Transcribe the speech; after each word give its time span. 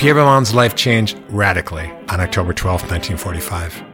Pierre 0.00 0.14
Balmain's 0.14 0.54
life 0.54 0.74
changed 0.76 1.20
radically 1.28 1.92
on 2.08 2.20
October 2.22 2.54
12, 2.54 2.90
1945. 2.90 3.84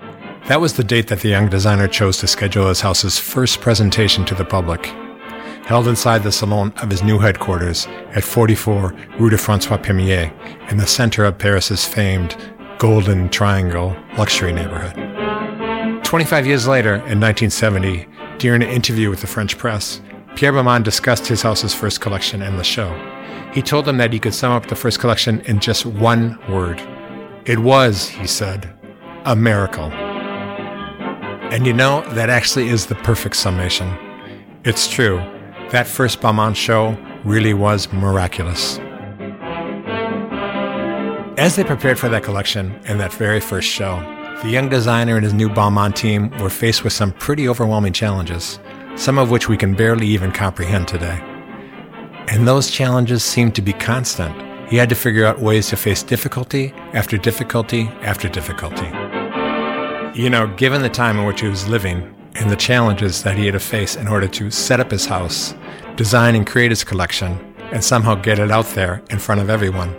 That 0.47 0.61
was 0.61 0.75
the 0.75 0.85
date 0.85 1.09
that 1.09 1.19
the 1.19 1.31
young 1.31 1.49
designer 1.49 1.89
chose 1.89 2.19
to 2.19 2.29
schedule 2.29 2.69
his 2.69 2.81
house's 2.81 3.19
first 3.19 3.61
presentation 3.61 4.25
to 4.27 4.37
the 4.37 4.45
public, 4.45 4.87
held 5.67 5.89
inside 5.89 6.23
the 6.23 6.31
salon 6.31 6.73
of 6.81 6.91
his 6.91 7.03
new 7.03 7.19
headquarters 7.19 7.89
at 8.15 8.23
44 8.23 8.95
Rue 9.19 9.31
de 9.31 9.37
Francois 9.37 9.79
Premier 9.79 10.33
in 10.71 10.77
the 10.77 10.87
center 10.87 11.25
of 11.25 11.39
Paris's 11.39 11.85
famed 11.85 12.37
Golden 12.79 13.29
Triangle 13.29 13.97
luxury 14.17 14.53
neighborhood. 14.53 16.05
25 16.05 16.47
years 16.47 16.69
later, 16.69 16.95
in 16.95 17.19
1970, 17.19 18.07
during 18.39 18.63
an 18.63 18.69
interview 18.69 19.11
with 19.11 19.23
the 19.23 19.27
French 19.27 19.59
press, 19.59 20.01
Pierre 20.37 20.53
Balmain 20.53 20.85
discussed 20.85 21.27
his 21.27 21.43
house's 21.43 21.75
first 21.75 22.01
collection 22.01 22.43
and 22.43 22.61
the 22.61 22.63
show. 22.63 22.95
He 23.57 23.63
told 23.63 23.87
them 23.87 23.97
that 23.97 24.13
he 24.13 24.19
could 24.19 24.35
sum 24.35 24.53
up 24.53 24.67
the 24.67 24.77
first 24.77 25.01
collection 25.01 25.41
in 25.47 25.61
just 25.61 25.87
one 25.87 26.39
word. 26.47 26.79
It 27.47 27.59
was, 27.59 28.07
he 28.07 28.27
said, 28.27 28.71
a 29.25 29.35
miracle. 29.35 29.91
And 31.51 31.67
you 31.67 31.73
know, 31.73 32.03
that 32.11 32.29
actually 32.29 32.69
is 32.69 32.85
the 32.85 32.97
perfect 32.97 33.35
summation. 33.35 33.89
It's 34.65 34.87
true. 34.87 35.17
That 35.71 35.87
first 35.87 36.21
Balmain 36.21 36.55
show 36.55 36.99
really 37.25 37.55
was 37.55 37.91
miraculous. 37.95 38.77
As 41.39 41.57
they 41.57 41.65
prepared 41.65 41.99
for 41.99 42.11
that 42.11 42.25
collection 42.25 42.79
and 42.85 43.01
that 43.01 43.15
very 43.15 43.41
first 43.41 43.71
show, 43.71 44.01
the 44.43 44.51
young 44.51 44.69
designer 44.69 45.17
and 45.17 45.25
his 45.25 45.33
new 45.33 45.49
Balmain 45.49 45.95
team 45.95 46.29
were 46.43 46.51
faced 46.51 46.85
with 46.85 46.93
some 46.93 47.11
pretty 47.11 47.49
overwhelming 47.49 47.95
challenges, 47.95 48.59
some 48.97 49.17
of 49.17 49.31
which 49.31 49.49
we 49.49 49.57
can 49.57 49.73
barely 49.73 50.09
even 50.09 50.31
comprehend 50.31 50.89
today. 50.89 51.36
And 52.29 52.47
those 52.47 52.71
challenges 52.71 53.23
seemed 53.23 53.55
to 53.55 53.63
be 53.63 53.73
constant. 53.73 54.35
He 54.69 54.77
had 54.77 54.89
to 54.89 54.97
figure 54.97 55.25
out 55.25 55.39
ways 55.39 55.69
to 55.69 55.77
face 55.77 56.03
difficulty 56.03 56.73
after 56.93 57.17
difficulty 57.17 57.83
after 58.03 58.29
difficulty. 58.29 58.87
You 60.21 60.29
know, 60.29 60.53
given 60.57 60.83
the 60.83 60.89
time 60.89 61.19
in 61.19 61.27
which 61.27 61.41
he 61.41 61.49
was 61.49 61.69
living 61.69 62.15
and 62.35 62.51
the 62.51 62.57
challenges 62.57 63.23
that 63.23 63.37
he 63.37 63.47
had 63.47 63.53
to 63.53 63.61
face 63.61 63.95
in 63.97 64.09
order 64.09 64.27
to 64.27 64.51
set 64.51 64.81
up 64.81 64.91
his 64.91 65.07
house, 65.07 65.55
design 65.95 66.35
and 66.35 66.47
create 66.47 66.73
his 66.73 66.83
collection, 66.83 67.39
and 67.73 67.83
somehow 67.83 68.17
get 68.17 68.39
it 68.39 68.51
out 68.51 68.67
there 68.71 69.03
in 69.11 69.19
front 69.19 69.41
of 69.41 69.49
everyone, 69.49 69.95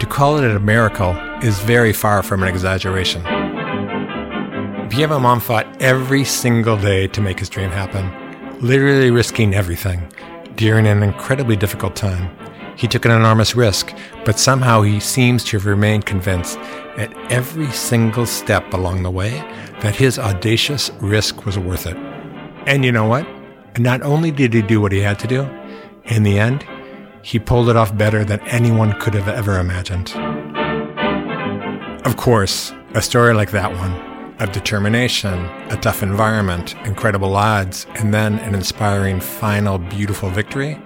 to 0.00 0.06
call 0.06 0.38
it 0.38 0.54
a 0.54 0.60
miracle 0.60 1.16
is 1.42 1.58
very 1.60 1.92
far 1.92 2.22
from 2.22 2.42
an 2.42 2.48
exaggeration. 2.48 3.22
Pierre 4.90 5.08
fought 5.40 5.66
every 5.80 6.24
single 6.24 6.76
day 6.76 7.06
to 7.08 7.20
make 7.20 7.38
his 7.38 7.48
dream 7.48 7.70
happen, 7.70 8.10
literally 8.60 9.10
risking 9.10 9.54
everything 9.54 10.08
during 10.58 10.88
an 10.88 11.04
incredibly 11.04 11.54
difficult 11.54 11.94
time. 11.94 12.28
He 12.76 12.88
took 12.88 13.04
an 13.04 13.12
enormous 13.12 13.54
risk, 13.54 13.94
but 14.24 14.40
somehow 14.40 14.82
he 14.82 14.98
seems 14.98 15.44
to 15.44 15.56
have 15.56 15.66
remained 15.66 16.04
convinced 16.04 16.58
at 16.96 17.12
every 17.32 17.70
single 17.70 18.26
step 18.26 18.72
along 18.74 19.04
the 19.04 19.10
way 19.10 19.30
that 19.80 19.94
his 19.94 20.18
audacious 20.18 20.90
risk 21.00 21.46
was 21.46 21.58
worth 21.58 21.86
it. 21.86 21.96
And 22.66 22.84
you 22.84 22.90
know 22.90 23.06
what? 23.06 23.26
Not 23.78 24.02
only 24.02 24.32
did 24.32 24.52
he 24.52 24.60
do 24.60 24.80
what 24.80 24.90
he 24.90 24.98
had 24.98 25.20
to 25.20 25.28
do, 25.28 25.48
in 26.06 26.24
the 26.24 26.40
end, 26.40 26.66
he 27.22 27.38
pulled 27.38 27.68
it 27.68 27.76
off 27.76 27.96
better 27.96 28.24
than 28.24 28.40
anyone 28.48 28.98
could 29.00 29.14
have 29.14 29.28
ever 29.28 29.60
imagined. 29.60 30.12
Of 32.04 32.16
course, 32.16 32.72
a 32.94 33.02
story 33.02 33.32
like 33.32 33.52
that 33.52 33.72
one, 33.72 33.92
of 34.40 34.52
determination, 34.52 35.34
a 35.70 35.78
tough 35.80 36.02
environment, 36.02 36.74
incredible 36.84 37.36
odds, 37.36 37.86
and 37.96 38.14
then 38.14 38.38
an 38.40 38.54
inspiring 38.54 39.20
final 39.20 39.78
beautiful 39.78 40.30
victory, 40.30 40.80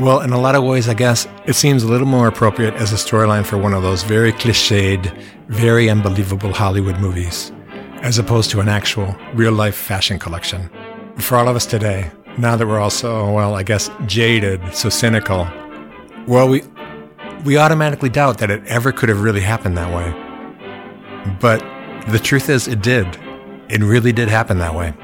well, 0.00 0.20
in 0.20 0.32
a 0.32 0.40
lot 0.40 0.54
of 0.54 0.64
ways, 0.64 0.88
I 0.88 0.94
guess 0.94 1.28
it 1.46 1.52
seems 1.52 1.82
a 1.82 1.88
little 1.88 2.06
more 2.06 2.26
appropriate 2.26 2.74
as 2.74 2.92
a 2.92 2.96
storyline 2.96 3.44
for 3.44 3.58
one 3.58 3.74
of 3.74 3.82
those 3.82 4.02
very 4.02 4.32
cliched, 4.32 5.14
very 5.48 5.90
unbelievable 5.90 6.52
Hollywood 6.52 6.98
movies, 6.98 7.52
as 8.00 8.18
opposed 8.18 8.50
to 8.52 8.60
an 8.60 8.68
actual, 8.68 9.14
real 9.34 9.52
life 9.52 9.76
fashion 9.76 10.18
collection. 10.18 10.70
For 11.18 11.36
all 11.36 11.46
of 11.46 11.56
us 11.56 11.66
today, 11.66 12.10
now 12.38 12.56
that 12.56 12.66
we're 12.66 12.80
all 12.80 12.90
so, 12.90 13.30
well, 13.32 13.54
I 13.54 13.62
guess, 13.62 13.90
jaded, 14.06 14.74
so 14.74 14.88
cynical, 14.88 15.46
well, 16.26 16.48
we, 16.48 16.62
we 17.44 17.58
automatically 17.58 18.08
doubt 18.08 18.38
that 18.38 18.50
it 18.50 18.66
ever 18.66 18.92
could 18.92 19.10
have 19.10 19.20
really 19.20 19.42
happened 19.42 19.76
that 19.76 19.94
way. 19.94 20.10
But 21.38 21.62
the 22.08 22.18
truth 22.18 22.48
is, 22.48 22.68
it 22.68 22.82
did. 22.82 23.06
It 23.68 23.82
really 23.82 24.12
did 24.12 24.28
happen 24.28 24.58
that 24.58 24.74
way. 24.74 24.94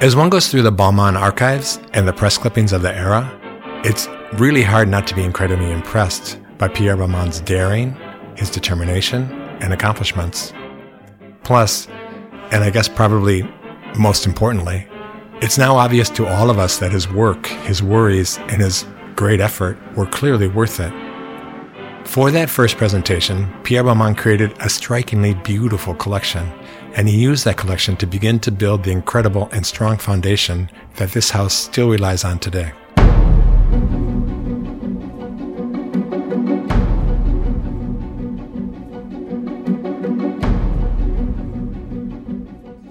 As 0.00 0.16
one 0.16 0.28
goes 0.28 0.48
through 0.48 0.62
the 0.62 0.72
Balmain 0.72 1.18
archives 1.18 1.78
and 1.92 2.06
the 2.06 2.12
press 2.12 2.36
clippings 2.36 2.72
of 2.72 2.82
the 2.82 2.94
era, 2.94 3.30
it's 3.84 4.08
really 4.34 4.62
hard 4.62 4.88
not 4.88 5.06
to 5.06 5.14
be 5.14 5.22
incredibly 5.22 5.70
impressed 5.70 6.38
by 6.58 6.68
Pierre 6.68 6.96
Balmain's 6.96 7.40
daring, 7.40 7.96
his 8.36 8.50
determination, 8.50 9.30
and 9.60 9.72
accomplishments. 9.72 10.52
Plus, 11.42 11.86
and 12.50 12.64
I 12.64 12.70
guess 12.70 12.88
probably 12.88 13.42
most 13.96 14.26
importantly, 14.26 14.86
it's 15.40 15.58
now 15.58 15.76
obvious 15.76 16.08
to 16.10 16.26
all 16.26 16.50
of 16.50 16.58
us 16.58 16.78
that 16.78 16.90
his 16.92 17.08
work, 17.10 17.46
his 17.46 17.82
worries, 17.82 18.38
and 18.38 18.62
his 18.62 18.86
great 19.14 19.40
effort 19.40 19.78
were 19.96 20.06
clearly 20.06 20.48
worth 20.48 20.80
it. 20.80 20.92
For 22.04 22.30
that 22.30 22.48
first 22.48 22.76
presentation, 22.76 23.52
Pierre 23.64 23.82
Balmain 23.82 24.16
created 24.16 24.54
a 24.60 24.68
strikingly 24.68 25.34
beautiful 25.34 25.94
collection 25.94 26.48
and 26.94 27.08
he 27.08 27.16
used 27.16 27.44
that 27.44 27.56
collection 27.56 27.96
to 27.96 28.06
begin 28.06 28.38
to 28.40 28.52
build 28.52 28.84
the 28.84 28.92
incredible 28.92 29.48
and 29.52 29.66
strong 29.66 29.98
foundation 29.98 30.70
that 30.96 31.10
this 31.10 31.30
house 31.30 31.54
still 31.54 31.90
relies 31.90 32.24
on 32.24 32.38
today. 32.38 32.72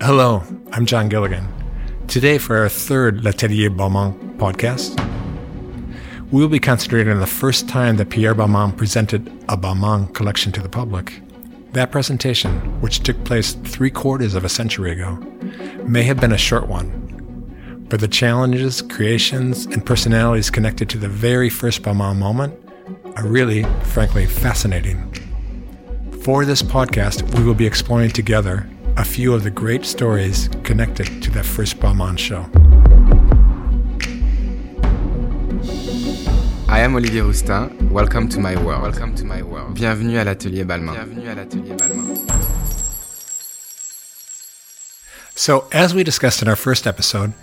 Hello, 0.01 0.44
I'm 0.74 0.85
John 0.85 1.07
Gilligan. 1.07 1.47
Today, 2.07 2.38
for 2.38 2.57
our 2.57 2.68
third 2.68 3.24
L'Atelier 3.24 3.69
Balmain 3.69 4.38
podcast, 4.38 5.02
we 6.33 6.41
will 6.41 6.49
be 6.49 6.59
concentrating 6.59 7.13
on 7.13 7.19
the 7.19 7.27
first 7.27 7.69
time 7.69 7.97
that 7.97 8.09
Pierre 8.09 8.33
Balmain 8.33 8.75
presented 8.75 9.27
a 9.49 9.55
Balmain 9.55 10.11
collection 10.16 10.51
to 10.53 10.61
the 10.63 10.67
public. 10.67 11.21
That 11.73 11.91
presentation, 11.91 12.59
which 12.81 13.01
took 13.01 13.23
place 13.23 13.53
three 13.53 13.91
quarters 13.91 14.33
of 14.33 14.44
a 14.44 14.49
century 14.49 14.94
ago, 14.94 15.17
may 15.83 16.01
have 16.01 16.19
been 16.19 16.31
a 16.31 16.38
short 16.38 16.67
one, 16.67 17.85
but 17.88 17.99
the 17.99 18.07
challenges, 18.07 18.81
creations, 18.81 19.67
and 19.67 19.85
personalities 19.85 20.49
connected 20.49 20.89
to 20.89 20.97
the 20.97 21.07
very 21.07 21.51
first 21.51 21.83
Balmain 21.83 22.17
moment 22.17 22.59
are 23.15 23.27
really, 23.27 23.61
frankly, 23.83 24.25
fascinating. 24.25 25.13
For 26.23 26.45
this 26.45 26.63
podcast, 26.63 27.21
we 27.38 27.44
will 27.44 27.53
be 27.53 27.67
exploring 27.67 28.09
together 28.09 28.67
a 28.97 29.05
few 29.05 29.35
of 29.35 29.44
the 29.44 29.51
great 29.51 29.85
stories 29.85 30.50
connected 30.63 31.21
to 31.21 31.29
that 31.29 31.45
first 31.45 31.77
Balmain 31.77 32.17
show. 32.17 32.50
I 36.73 36.79
am 36.79 36.95
Olivier 36.95 37.22
Rousteing. 37.22 37.91
Welcome 37.91 38.28
to 38.29 38.39
my 38.39 38.56
world. 38.59 38.81
Welcome 38.81 39.13
to 39.17 39.25
my 39.25 39.44
world. 39.44 39.75
Bienvenue 39.75 40.17
à 40.17 40.25
l'atelier 40.25 40.63
Balmain. 40.63 40.94
Bienvenue 40.94 41.29
à 41.29 41.35
l'atelier 41.35 41.75
Balmain. 41.75 42.17
So, 45.35 45.67
as 45.72 45.94
we 45.94 46.03
discussed 46.03 46.41
in 46.41 46.47
our 46.47 46.56
first 46.56 46.88
episode, 46.88 47.33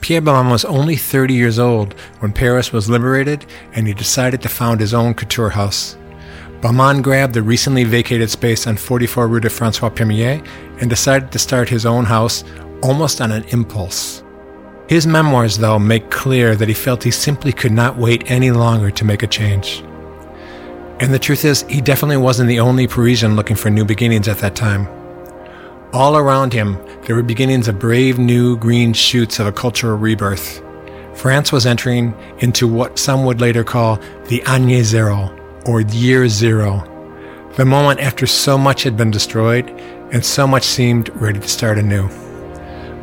Pierre 0.00 0.20
Balmain 0.20 0.50
was 0.50 0.64
only 0.64 0.96
30 0.96 1.34
years 1.34 1.60
old 1.60 1.94
when 2.18 2.32
Paris 2.32 2.72
was 2.72 2.90
liberated 2.90 3.46
and 3.74 3.86
he 3.86 3.94
decided 3.94 4.42
to 4.42 4.48
found 4.48 4.80
his 4.80 4.92
own 4.92 5.14
couture 5.14 5.50
house. 5.50 5.96
Balmain 6.60 7.00
grabbed 7.00 7.34
the 7.34 7.44
recently 7.44 7.84
vacated 7.84 8.28
space 8.28 8.66
on 8.66 8.76
44 8.76 9.28
Rue 9.28 9.38
de 9.38 9.48
Francois 9.48 9.90
Premier 9.90 10.42
and 10.80 10.90
decided 10.90 11.30
to 11.30 11.38
start 11.38 11.68
his 11.68 11.86
own 11.86 12.06
house 12.06 12.42
almost 12.82 13.20
on 13.20 13.30
an 13.30 13.44
impulse. 13.50 14.24
His 14.90 15.06
memoirs, 15.06 15.58
though, 15.58 15.78
make 15.78 16.10
clear 16.10 16.56
that 16.56 16.66
he 16.66 16.74
felt 16.74 17.04
he 17.04 17.12
simply 17.12 17.52
could 17.52 17.70
not 17.70 17.96
wait 17.96 18.28
any 18.28 18.50
longer 18.50 18.90
to 18.90 19.04
make 19.04 19.22
a 19.22 19.28
change. 19.28 19.84
And 20.98 21.14
the 21.14 21.18
truth 21.20 21.44
is, 21.44 21.62
he 21.68 21.80
definitely 21.80 22.16
wasn't 22.16 22.48
the 22.48 22.58
only 22.58 22.88
Parisian 22.88 23.36
looking 23.36 23.54
for 23.54 23.70
new 23.70 23.84
beginnings 23.84 24.26
at 24.26 24.38
that 24.38 24.56
time. 24.56 24.88
All 25.92 26.16
around 26.16 26.52
him, 26.52 26.76
there 27.04 27.14
were 27.14 27.22
beginnings 27.22 27.68
of 27.68 27.78
brave 27.78 28.18
new 28.18 28.56
green 28.56 28.92
shoots 28.92 29.38
of 29.38 29.46
a 29.46 29.52
cultural 29.52 29.96
rebirth. 29.96 30.60
France 31.14 31.52
was 31.52 31.66
entering 31.66 32.12
into 32.38 32.66
what 32.66 32.98
some 32.98 33.24
would 33.24 33.40
later 33.40 33.62
call 33.62 33.94
the 34.24 34.40
Année 34.40 34.82
Zero, 34.82 35.30
or 35.66 35.82
Year 35.82 36.26
Zero, 36.26 36.82
the 37.54 37.64
moment 37.64 38.00
after 38.00 38.26
so 38.26 38.58
much 38.58 38.82
had 38.82 38.96
been 38.96 39.12
destroyed 39.12 39.70
and 40.10 40.24
so 40.24 40.48
much 40.48 40.64
seemed 40.64 41.10
ready 41.10 41.38
to 41.38 41.46
start 41.46 41.78
anew. 41.78 42.10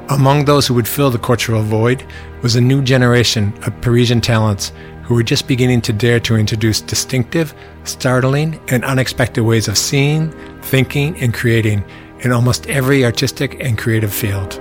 Among 0.10 0.46
those 0.46 0.66
who 0.66 0.74
would 0.76 0.88
fill 0.88 1.12
the 1.12 1.20
cultural 1.20 1.62
void 1.62 2.06
was 2.42 2.56
a 2.56 2.62
new 2.62 2.82
generation 2.82 3.54
of 3.64 3.82
Parisian 3.82 4.22
talents 4.22 4.72
who 5.04 5.16
were 5.16 5.24
just 5.24 5.50
beginning 5.50 5.82
to 5.82 5.92
dare 5.92 6.22
to 6.22 6.38
introduce 6.38 6.80
distinctive, 6.80 7.54
startling, 7.84 8.58
and 8.70 8.86
unexpected 8.86 9.44
ways 9.44 9.68
of 9.68 9.78
seeing, 9.78 10.32
thinking, 10.62 11.18
and 11.20 11.34
creating 11.34 11.84
in 12.22 12.32
almost 12.32 12.68
every 12.68 13.04
artistic 13.04 13.58
and 13.60 13.78
creative 13.78 14.14
field. 14.14 14.54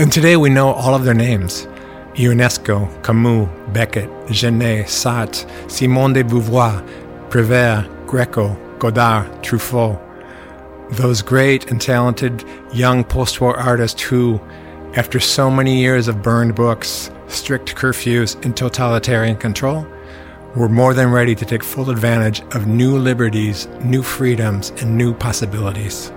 And 0.00 0.12
today 0.12 0.36
we 0.36 0.50
know 0.50 0.72
all 0.72 0.96
of 0.96 1.04
their 1.04 1.14
names 1.14 1.68
Ionesco, 2.14 2.88
Camus, 3.04 3.48
Beckett, 3.72 4.10
Genet, 4.32 4.86
Sartre, 4.86 5.48
Simone 5.70 6.12
de 6.12 6.24
Beauvoir, 6.24 6.84
Prévert, 7.28 7.88
Greco, 8.06 8.56
Godard, 8.80 9.44
Truffaut. 9.44 10.09
Those 10.92 11.22
great 11.22 11.70
and 11.70 11.80
talented 11.80 12.44
young 12.72 13.04
post 13.04 13.40
war 13.40 13.56
artists 13.56 14.02
who, 14.02 14.40
after 14.96 15.20
so 15.20 15.48
many 15.48 15.80
years 15.80 16.08
of 16.08 16.20
burned 16.20 16.56
books, 16.56 17.12
strict 17.28 17.76
curfews, 17.76 18.42
and 18.44 18.56
totalitarian 18.56 19.36
control, 19.36 19.86
were 20.56 20.68
more 20.68 20.92
than 20.92 21.12
ready 21.12 21.36
to 21.36 21.44
take 21.44 21.62
full 21.62 21.90
advantage 21.90 22.40
of 22.56 22.66
new 22.66 22.98
liberties, 22.98 23.68
new 23.84 24.02
freedoms, 24.02 24.70
and 24.82 24.96
new 24.96 25.14
possibilities. 25.14 26.10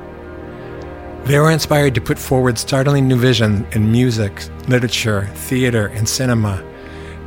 They 1.25 1.37
were 1.37 1.51
inspired 1.51 1.93
to 1.95 2.01
put 2.01 2.17
forward 2.17 2.57
startling 2.57 3.07
new 3.07 3.15
vision 3.15 3.67
in 3.73 3.91
music, 3.91 4.43
literature, 4.67 5.27
theater, 5.35 5.87
and 5.87 6.09
cinema, 6.09 6.63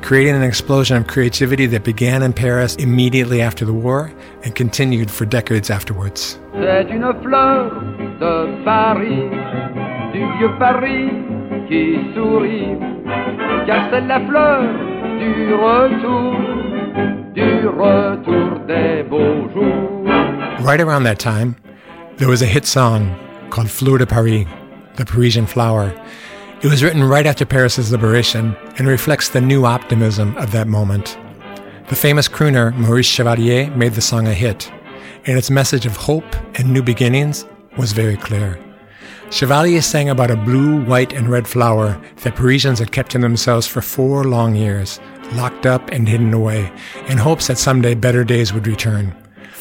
creating 0.07 0.37
an 0.37 0.45
explosion 0.45 0.97
of 0.97 1.09
creativity 1.09 1.67
that 1.67 1.83
began 1.83 2.23
in 2.23 2.33
Paris 2.33 2.77
immediately 2.77 3.43
after 3.43 3.65
the 3.65 3.73
war 3.73 4.13
and 4.45 4.55
continued 4.55 5.11
for 5.11 5.27
decades 5.27 5.69
afterwards. 5.69 6.39
C'est 6.55 6.89
une 6.91 7.13
fleur 7.25 7.73
de 8.21 8.65
Paris, 8.65 9.29
du 10.13 10.21
vieux 10.39 10.57
Paris 10.61 11.11
qui 11.67 12.15
sourit, 12.15 12.79
car 13.67 13.91
c'est 13.91 14.07
la 14.07 14.21
fleur 14.29 14.63
du 15.19 15.53
retour, 15.55 16.37
du 17.35 17.67
retour 17.67 18.61
des 18.69 19.03
beaux 19.03 19.51
jours. 19.53 20.07
Right 20.61 20.81
around 20.81 21.03
that 21.03 21.19
time, 21.19 21.57
there 22.19 22.29
was 22.29 22.43
a 22.43 22.47
hit 22.47 22.65
song 22.65 23.11
called 23.51 23.69
Fleur 23.69 23.99
de 23.99 24.07
Paris, 24.07 24.47
the 24.95 25.05
Parisian 25.05 25.47
flower. 25.47 25.93
It 26.67 26.71
was 26.71 26.83
written 26.83 27.05
right 27.05 27.27
after 27.27 27.47
Paris's 27.47 27.93
liberation 27.93 28.57
and 28.77 28.89
reflects 28.89 29.29
the 29.29 29.41
new 29.41 29.65
optimism 29.65 30.37
of 30.37 30.51
that 30.51 30.67
moment. 30.67 31.17
The 31.89 31.95
famous 31.95 32.27
crooner 32.27 32.77
Maurice 32.77 33.07
Chevalier 33.07 33.71
made 33.77 33.93
the 33.93 34.01
song 34.01 34.27
a 34.27 34.35
hit, 34.35 34.69
and 35.27 35.39
its 35.39 35.49
message 35.49 35.87
of 35.87 35.95
hope 35.95 36.25
and 36.59 36.73
new 36.73 36.83
beginnings 36.83 37.47
was 37.79 37.93
very 37.93 38.17
clear. 38.17 38.59
Chevalier 39.31 39.81
sang 39.81 40.09
about 40.09 40.33
a 40.33 40.37
blue, 40.37 40.83
white, 40.87 41.13
and 41.13 41.29
red 41.29 41.47
flower 41.47 42.03
that 42.25 42.35
Parisians 42.35 42.81
had 42.81 42.91
kept 42.91 43.13
to 43.13 43.19
themselves 43.19 43.69
for 43.69 43.81
four 43.81 44.25
long 44.25 44.57
years, 44.57 44.99
locked 45.35 45.67
up 45.67 45.89
and 45.93 46.09
hidden 46.09 46.35
away, 46.35 46.73
in 47.07 47.17
hopes 47.17 47.47
that 47.47 47.59
someday 47.59 47.95
better 47.95 48.25
days 48.25 48.53
would 48.53 48.67
return. 48.67 49.15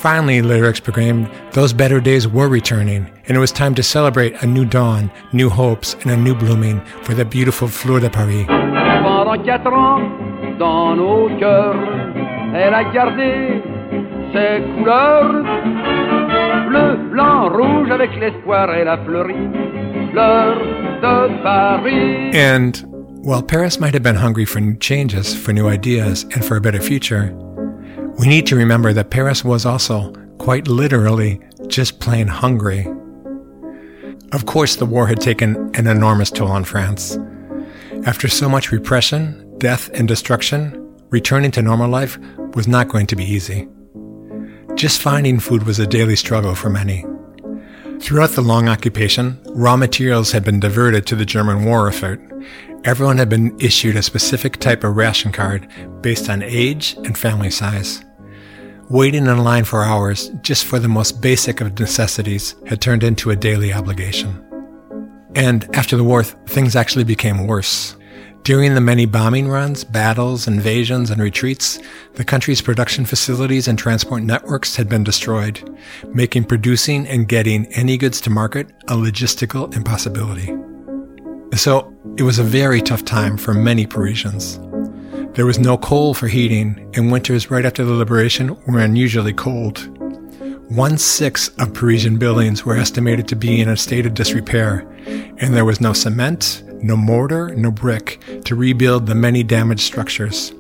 Finally, 0.05 0.43
lyrics 0.43 0.79
proclaimed, 0.79 1.27
those 1.53 1.73
better 1.73 1.99
days 1.99 2.27
were 2.27 2.47
returning, 2.47 3.09
and 3.25 3.35
it 3.35 3.39
was 3.39 3.51
time 3.51 3.73
to 3.73 3.81
celebrate 3.81 4.39
a 4.43 4.45
new 4.45 4.63
dawn, 4.63 5.09
new 5.33 5.49
hopes, 5.49 5.95
and 6.01 6.11
a 6.11 6.15
new 6.15 6.35
blooming 6.35 6.79
for 7.01 7.15
the 7.15 7.25
beautiful 7.25 7.67
Fleur 7.67 7.99
de 7.99 8.07
Paris. 8.07 8.45
Pendant 8.45 9.43
quatre 9.43 9.73
ans, 9.73 10.03
dans 10.59 10.95
nos 10.95 11.27
cœurs, 11.39 11.75
elle 12.53 12.75
a 12.75 12.83
gardé 12.93 13.63
ses 14.31 14.61
couleurs. 14.77 15.41
Bleu, 16.69 16.97
blanc, 17.09 17.49
rouge, 17.49 17.89
avec 17.89 18.11
l'espoir, 18.19 18.69
elle 18.75 18.87
a 18.87 19.03
fleuri. 19.05 19.33
Fleur 20.11 20.55
de 21.01 21.41
Paris. 21.41 22.31
And 22.35 22.77
while 23.23 23.41
Paris 23.41 23.79
might 23.79 23.95
have 23.95 24.03
been 24.03 24.17
hungry 24.17 24.45
for 24.45 24.59
new 24.59 24.75
changes, 24.75 25.33
for 25.33 25.51
new 25.51 25.67
ideas, 25.67 26.27
and 26.35 26.45
for 26.45 26.57
a 26.57 26.61
better 26.61 26.79
future, 26.79 27.35
we 28.17 28.27
need 28.27 28.47
to 28.47 28.55
remember 28.55 28.93
that 28.93 29.09
Paris 29.09 29.43
was 29.43 29.65
also, 29.65 30.11
quite 30.37 30.67
literally, 30.67 31.39
just 31.67 31.99
plain 31.99 32.27
hungry. 32.27 32.87
Of 34.31 34.45
course, 34.45 34.75
the 34.75 34.85
war 34.85 35.07
had 35.07 35.21
taken 35.21 35.71
an 35.75 35.87
enormous 35.87 36.31
toll 36.31 36.49
on 36.49 36.63
France. 36.63 37.17
After 38.05 38.27
so 38.27 38.47
much 38.47 38.71
repression, 38.71 39.57
death, 39.57 39.89
and 39.93 40.07
destruction, 40.07 40.81
returning 41.09 41.51
to 41.51 41.61
normal 41.61 41.89
life 41.89 42.17
was 42.53 42.67
not 42.67 42.87
going 42.87 43.07
to 43.07 43.15
be 43.15 43.25
easy. 43.25 43.67
Just 44.75 45.01
finding 45.01 45.39
food 45.39 45.63
was 45.63 45.79
a 45.79 45.87
daily 45.87 46.15
struggle 46.15 46.55
for 46.55 46.69
many. 46.69 47.05
Throughout 47.99 48.31
the 48.31 48.41
long 48.41 48.67
occupation, 48.69 49.41
raw 49.47 49.75
materials 49.75 50.31
had 50.31 50.43
been 50.43 50.59
diverted 50.59 51.05
to 51.07 51.15
the 51.15 51.25
German 51.25 51.65
war 51.65 51.87
effort, 51.87 52.21
everyone 52.85 53.17
had 53.17 53.29
been 53.29 53.57
issued 53.59 53.95
a 53.95 54.03
specific 54.03 54.57
type 54.57 54.83
of 54.83 54.95
ration 54.95 55.31
card 55.31 55.67
based 56.01 56.29
on 56.29 56.43
age 56.43 56.95
and 57.03 57.17
family 57.17 57.49
size. 57.49 58.04
Waiting 58.89 59.25
in 59.25 59.43
line 59.43 59.63
for 59.63 59.83
hours 59.83 60.29
just 60.43 60.65
for 60.65 60.77
the 60.77 60.87
most 60.87 61.19
basic 61.19 61.59
of 61.59 61.79
necessities 61.79 62.53
had 62.67 62.81
turned 62.81 63.03
into 63.03 63.31
a 63.31 63.35
daily 63.35 63.73
obligation. 63.73 64.45
And 65.33 65.67
after 65.75 65.97
the 65.97 66.03
war, 66.03 66.23
things 66.23 66.75
actually 66.75 67.03
became 67.03 67.47
worse. 67.47 67.95
During 68.43 68.75
the 68.75 68.81
many 68.81 69.07
bombing 69.07 69.47
runs, 69.47 69.83
battles, 69.83 70.47
invasions, 70.47 71.09
and 71.09 71.19
retreats, 71.19 71.79
the 72.13 72.23
country's 72.23 72.61
production 72.61 73.05
facilities 73.05 73.67
and 73.67 73.77
transport 73.77 74.21
networks 74.21 74.75
had 74.75 74.87
been 74.87 75.03
destroyed, 75.03 75.67
making 76.13 76.43
producing 76.43 77.07
and 77.07 77.27
getting 77.27 77.65
any 77.73 77.97
goods 77.97 78.21
to 78.21 78.29
market 78.29 78.69
a 78.87 78.93
logistical 78.93 79.75
impossibility. 79.75 80.55
So 81.57 81.91
it 82.17 82.23
was 82.23 82.37
a 82.37 82.43
very 82.43 82.83
tough 82.83 83.03
time 83.03 83.35
for 83.35 83.55
many 83.55 83.87
Parisians. 83.87 84.59
There 85.35 85.45
was 85.45 85.59
no 85.59 85.77
coal 85.77 86.13
for 86.13 86.29
heating, 86.29 86.89
and 86.93 87.11
winters 87.11 87.51
right 87.51 87.65
after 87.65 87.83
the 87.83 87.91
liberation 87.91 88.55
were 88.67 88.79
unusually 88.79 89.33
cold. 89.33 89.79
One 90.69 90.97
sixth 90.97 91.53
of 91.59 91.73
Parisian 91.73 92.17
buildings 92.17 92.65
were 92.65 92.77
estimated 92.77 93.27
to 93.27 93.35
be 93.35 93.59
in 93.59 93.67
a 93.67 93.75
state 93.75 94.05
of 94.05 94.13
disrepair, 94.13 94.87
and 95.37 95.53
there 95.53 95.65
was 95.65 95.81
no 95.81 95.91
cement, 95.91 96.63
no 96.81 96.95
mortar, 96.95 97.53
no 97.53 97.69
brick 97.69 98.23
to 98.45 98.55
rebuild 98.55 99.07
the 99.07 99.15
many 99.15 99.43
damaged 99.43 99.81
structures. 99.81 100.53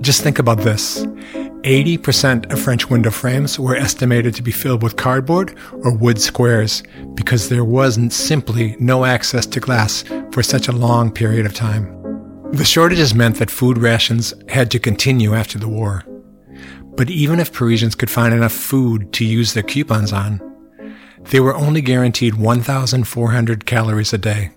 Just 0.00 0.22
think 0.22 0.38
about 0.38 0.60
this 0.60 1.04
80% 1.64 2.50
of 2.50 2.58
French 2.58 2.88
window 2.88 3.10
frames 3.10 3.58
were 3.58 3.76
estimated 3.76 4.34
to 4.36 4.42
be 4.42 4.52
filled 4.52 4.82
with 4.82 4.96
cardboard 4.96 5.54
or 5.84 5.94
wood 5.94 6.18
squares 6.18 6.82
because 7.14 7.50
there 7.50 7.64
was 7.64 7.98
simply 8.14 8.74
no 8.80 9.04
access 9.04 9.44
to 9.44 9.60
glass 9.60 10.02
for 10.32 10.42
such 10.42 10.66
a 10.66 10.72
long 10.72 11.12
period 11.12 11.44
of 11.44 11.52
time. 11.52 11.97
The 12.52 12.64
shortages 12.64 13.14
meant 13.14 13.36
that 13.36 13.50
food 13.50 13.78
rations 13.78 14.32
had 14.48 14.70
to 14.70 14.78
continue 14.78 15.34
after 15.34 15.58
the 15.58 15.68
war. 15.68 16.04
But 16.96 17.10
even 17.10 17.40
if 17.40 17.52
Parisians 17.52 17.94
could 17.94 18.10
find 18.10 18.34
enough 18.34 18.52
food 18.52 19.12
to 19.12 19.24
use 19.24 19.52
their 19.52 19.62
coupons 19.62 20.12
on, 20.12 20.40
they 21.30 21.40
were 21.40 21.54
only 21.54 21.80
guaranteed 21.80 22.34
1,400 22.34 23.66
calories 23.66 24.12
a 24.12 24.18
day, 24.18 24.50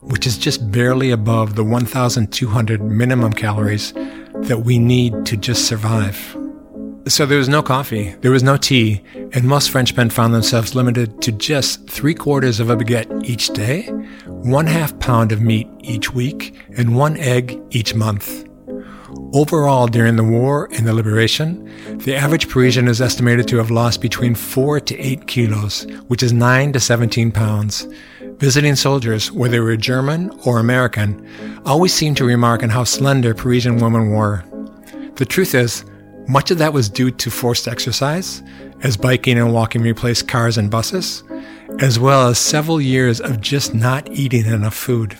which 0.00 0.26
is 0.26 0.36
just 0.36 0.70
barely 0.70 1.10
above 1.10 1.56
the 1.56 1.64
1,200 1.64 2.82
minimum 2.82 3.32
calories 3.32 3.92
that 4.34 4.62
we 4.64 4.78
need 4.78 5.26
to 5.26 5.36
just 5.36 5.66
survive. 5.66 6.36
So 7.08 7.26
there 7.26 7.38
was 7.38 7.48
no 7.48 7.62
coffee, 7.62 8.14
there 8.20 8.30
was 8.30 8.44
no 8.44 8.56
tea, 8.56 9.02
and 9.32 9.44
most 9.44 9.70
Frenchmen 9.70 10.08
found 10.08 10.32
themselves 10.32 10.76
limited 10.76 11.20
to 11.22 11.32
just 11.32 11.90
three 11.90 12.14
quarters 12.14 12.60
of 12.60 12.70
a 12.70 12.76
baguette 12.76 13.24
each 13.24 13.48
day, 13.48 13.88
one 14.26 14.66
half 14.66 14.96
pound 15.00 15.32
of 15.32 15.42
meat 15.42 15.68
each 15.80 16.14
week, 16.14 16.54
and 16.76 16.94
one 16.94 17.16
egg 17.16 17.60
each 17.70 17.96
month. 17.96 18.48
Overall, 19.34 19.88
during 19.88 20.14
the 20.14 20.22
war 20.22 20.68
and 20.72 20.86
the 20.86 20.94
liberation, 20.94 21.98
the 21.98 22.14
average 22.14 22.48
Parisian 22.48 22.86
is 22.86 23.00
estimated 23.00 23.48
to 23.48 23.56
have 23.56 23.70
lost 23.70 24.00
between 24.00 24.36
4 24.36 24.78
to 24.80 24.98
8 24.98 25.26
kilos, 25.26 25.84
which 26.06 26.22
is 26.22 26.32
9 26.32 26.72
to 26.72 26.80
17 26.80 27.32
pounds. 27.32 27.86
Visiting 28.36 28.76
soldiers, 28.76 29.32
whether 29.32 29.52
they 29.52 29.60
were 29.60 29.76
German 29.76 30.30
or 30.46 30.60
American, 30.60 31.28
always 31.64 31.92
seemed 31.92 32.16
to 32.18 32.24
remark 32.24 32.62
on 32.62 32.68
how 32.68 32.84
slender 32.84 33.34
Parisian 33.34 33.78
women 33.78 34.10
were. 34.10 34.44
The 35.16 35.26
truth 35.26 35.54
is, 35.54 35.84
much 36.28 36.50
of 36.50 36.58
that 36.58 36.72
was 36.72 36.88
due 36.88 37.10
to 37.10 37.30
forced 37.30 37.68
exercise, 37.68 38.42
as 38.82 38.96
biking 38.96 39.38
and 39.38 39.52
walking 39.52 39.82
replaced 39.82 40.28
cars 40.28 40.58
and 40.58 40.70
buses, 40.70 41.22
as 41.80 41.98
well 41.98 42.28
as 42.28 42.38
several 42.38 42.80
years 42.80 43.20
of 43.20 43.40
just 43.40 43.74
not 43.74 44.10
eating 44.10 44.46
enough 44.46 44.74
food. 44.74 45.18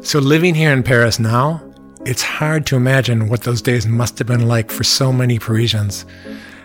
So 0.00 0.18
living 0.18 0.54
here 0.54 0.72
in 0.72 0.82
Paris 0.82 1.18
now, 1.18 1.62
it's 2.06 2.22
hard 2.22 2.64
to 2.66 2.76
imagine 2.76 3.28
what 3.28 3.42
those 3.42 3.60
days 3.60 3.86
must 3.86 4.18
have 4.18 4.26
been 4.26 4.48
like 4.48 4.70
for 4.70 4.84
so 4.84 5.12
many 5.12 5.38
Parisians. 5.38 6.06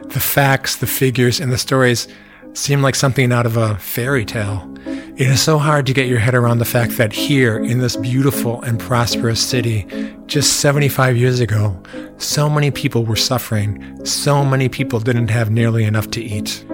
The 0.07 0.19
facts, 0.21 0.77
the 0.77 0.87
figures, 0.87 1.39
and 1.41 1.51
the 1.51 1.57
stories 1.57 2.07
seem 2.55 2.81
like 2.81 2.95
something 2.95 3.31
out 3.31 3.45
of 3.45 3.57
a 3.57 3.77
fairy 3.77 4.25
tale. 4.25 4.71
It 5.17 5.27
is 5.27 5.41
so 5.41 5.57
hard 5.57 5.85
to 5.85 5.93
get 5.93 6.07
your 6.07 6.19
head 6.19 6.35
around 6.35 6.57
the 6.57 6.65
fact 6.65 6.97
that 6.97 7.13
here, 7.13 7.57
in 7.57 7.79
this 7.79 7.95
beautiful 7.95 8.61
and 8.63 8.79
prosperous 8.79 9.41
city, 9.41 9.85
just 10.25 10.59
75 10.59 11.17
years 11.17 11.39
ago, 11.39 11.81
so 12.17 12.49
many 12.49 12.71
people 12.71 13.05
were 13.05 13.15
suffering, 13.15 14.05
so 14.05 14.43
many 14.43 14.69
people 14.69 14.99
didn't 14.99 15.29
have 15.29 15.51
nearly 15.51 15.83
enough 15.83 16.09
to 16.11 16.21
eat. 16.21 16.65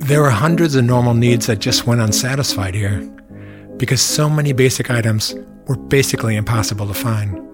There 0.00 0.22
were 0.22 0.30
hundreds 0.30 0.74
of 0.74 0.84
normal 0.84 1.14
needs 1.14 1.46
that 1.46 1.58
just 1.58 1.86
went 1.86 2.00
unsatisfied 2.00 2.74
here, 2.74 3.00
because 3.76 4.00
so 4.00 4.30
many 4.30 4.52
basic 4.52 4.90
items 4.90 5.34
were 5.66 5.76
basically 5.76 6.36
impossible 6.36 6.86
to 6.86 6.94
find. 6.94 7.44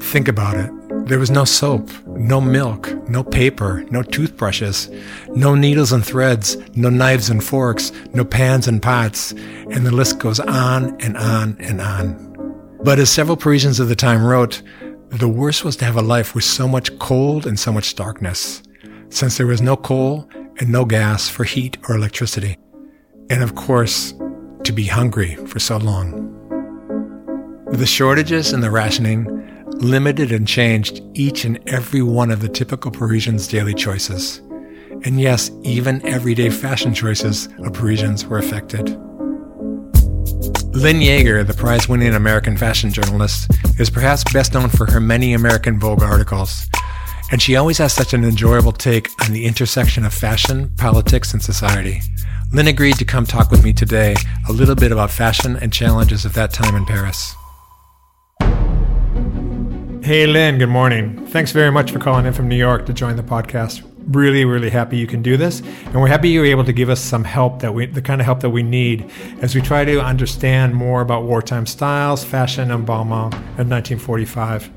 Think 0.00 0.28
about 0.28 0.56
it. 0.56 0.70
There 1.06 1.18
was 1.18 1.30
no 1.30 1.44
soap, 1.44 1.90
no 2.06 2.40
milk, 2.40 2.90
no 3.10 3.22
paper, 3.22 3.84
no 3.90 4.02
toothbrushes, 4.02 4.90
no 5.28 5.54
needles 5.54 5.92
and 5.92 6.04
threads, 6.04 6.56
no 6.76 6.88
knives 6.88 7.28
and 7.28 7.44
forks, 7.44 7.92
no 8.14 8.24
pans 8.24 8.68
and 8.68 8.82
pots, 8.82 9.32
and 9.32 9.84
the 9.84 9.94
list 9.94 10.18
goes 10.18 10.40
on 10.40 10.98
and 11.02 11.16
on 11.18 11.56
and 11.60 11.80
on. 11.80 12.78
But 12.82 12.98
as 12.98 13.10
several 13.10 13.36
Parisians 13.36 13.80
of 13.80 13.88
the 13.88 13.96
time 13.96 14.24
wrote, 14.24 14.62
the 15.10 15.28
worst 15.28 15.62
was 15.62 15.76
to 15.76 15.84
have 15.84 15.96
a 15.96 16.02
life 16.02 16.34
with 16.34 16.44
so 16.44 16.66
much 16.66 16.98
cold 16.98 17.46
and 17.46 17.60
so 17.60 17.70
much 17.70 17.94
darkness. 17.94 18.62
since 19.14 19.36
there 19.36 19.46
was 19.46 19.62
no 19.62 19.76
coal 19.76 20.28
and 20.58 20.70
no 20.70 20.84
gas 20.84 21.28
for 21.28 21.44
heat 21.44 21.76
or 21.88 21.94
electricity. 21.94 22.56
And 23.30 23.42
of 23.42 23.54
course, 23.54 24.12
to 24.64 24.72
be 24.72 24.86
hungry 24.86 25.36
for 25.46 25.60
so 25.60 25.76
long. 25.76 26.30
The 27.70 27.86
shortages 27.86 28.52
and 28.52 28.62
the 28.62 28.72
rationing 28.72 29.26
limited 29.80 30.32
and 30.32 30.46
changed 30.46 31.02
each 31.14 31.44
and 31.44 31.60
every 31.68 32.02
one 32.02 32.30
of 32.30 32.40
the 32.40 32.48
typical 32.48 32.90
Parisians' 32.90 33.48
daily 33.48 33.74
choices. 33.74 34.38
And 35.04 35.20
yes, 35.20 35.50
even 35.62 36.04
everyday 36.06 36.50
fashion 36.50 36.94
choices 36.94 37.48
of 37.58 37.72
Parisians 37.72 38.24
were 38.24 38.38
affected. 38.38 38.88
Lynn 40.74 41.00
Yaeger, 41.00 41.46
the 41.46 41.54
prize 41.54 41.88
winning 41.88 42.14
American 42.14 42.56
fashion 42.56 42.92
journalist, 42.92 43.50
is 43.78 43.90
perhaps 43.90 44.24
best 44.32 44.54
known 44.54 44.68
for 44.68 44.90
her 44.90 45.00
many 45.00 45.32
American 45.34 45.78
Vogue 45.78 46.02
articles. 46.02 46.66
And 47.30 47.40
she 47.40 47.56
always 47.56 47.78
has 47.78 47.92
such 47.92 48.12
an 48.12 48.24
enjoyable 48.24 48.72
take 48.72 49.08
on 49.24 49.32
the 49.32 49.46
intersection 49.46 50.04
of 50.04 50.12
fashion, 50.12 50.70
politics, 50.76 51.32
and 51.32 51.42
society. 51.42 52.00
Lynn 52.52 52.68
agreed 52.68 52.96
to 52.96 53.04
come 53.04 53.26
talk 53.26 53.50
with 53.50 53.64
me 53.64 53.72
today 53.72 54.14
a 54.48 54.52
little 54.52 54.74
bit 54.74 54.92
about 54.92 55.10
fashion 55.10 55.56
and 55.56 55.72
challenges 55.72 56.24
of 56.24 56.34
that 56.34 56.52
time 56.52 56.76
in 56.76 56.84
Paris. 56.86 57.34
Hey, 60.04 60.26
Lynn, 60.26 60.58
good 60.58 60.68
morning. 60.68 61.26
Thanks 61.28 61.50
very 61.50 61.72
much 61.72 61.90
for 61.90 61.98
calling 61.98 62.26
in 62.26 62.34
from 62.34 62.46
New 62.46 62.58
York 62.58 62.84
to 62.84 62.92
join 62.92 63.16
the 63.16 63.22
podcast. 63.22 63.82
Really, 64.14 64.44
really 64.44 64.68
happy 64.68 64.98
you 64.98 65.06
can 65.06 65.22
do 65.22 65.38
this. 65.38 65.60
And 65.86 65.94
we're 65.94 66.08
happy 66.08 66.28
you're 66.28 66.44
able 66.44 66.64
to 66.64 66.74
give 66.74 66.90
us 66.90 67.00
some 67.00 67.24
help 67.24 67.60
that 67.60 67.72
we, 67.72 67.86
the 67.86 68.02
kind 68.02 68.20
of 68.20 68.26
help 68.26 68.40
that 68.40 68.50
we 68.50 68.62
need 68.62 69.10
as 69.40 69.54
we 69.54 69.62
try 69.62 69.82
to 69.86 70.02
understand 70.02 70.74
more 70.74 71.00
about 71.00 71.22
wartime 71.22 71.64
styles, 71.64 72.22
fashion, 72.22 72.70
and 72.70 72.86
Balmain 72.86 73.32
in 73.32 73.70
1945. 73.70 74.70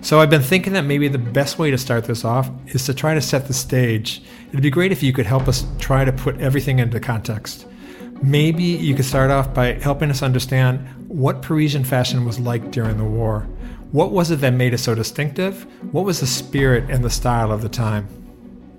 So 0.00 0.20
I've 0.20 0.30
been 0.30 0.40
thinking 0.40 0.72
that 0.72 0.86
maybe 0.86 1.08
the 1.08 1.18
best 1.18 1.58
way 1.58 1.70
to 1.70 1.76
start 1.76 2.04
this 2.04 2.24
off 2.24 2.50
is 2.68 2.86
to 2.86 2.94
try 2.94 3.12
to 3.12 3.20
set 3.20 3.46
the 3.46 3.52
stage. 3.52 4.22
It'd 4.48 4.62
be 4.62 4.70
great 4.70 4.92
if 4.92 5.02
you 5.02 5.12
could 5.12 5.26
help 5.26 5.46
us 5.46 5.66
try 5.78 6.06
to 6.06 6.12
put 6.12 6.40
everything 6.40 6.78
into 6.78 6.98
context. 7.00 7.66
Maybe 8.22 8.64
you 8.64 8.94
could 8.94 9.04
start 9.04 9.30
off 9.30 9.52
by 9.52 9.74
helping 9.74 10.08
us 10.08 10.22
understand 10.22 10.88
what 11.06 11.42
Parisian 11.42 11.84
fashion 11.84 12.24
was 12.24 12.40
like 12.40 12.70
during 12.70 12.96
the 12.96 13.04
war 13.04 13.46
what 13.94 14.10
was 14.10 14.32
it 14.32 14.40
that 14.40 14.52
made 14.52 14.74
it 14.74 14.78
so 14.78 14.92
distinctive? 14.92 15.68
What 15.92 16.04
was 16.04 16.18
the 16.18 16.26
spirit 16.26 16.90
and 16.90 17.04
the 17.04 17.10
style 17.10 17.52
of 17.52 17.62
the 17.62 17.68
time? 17.68 18.08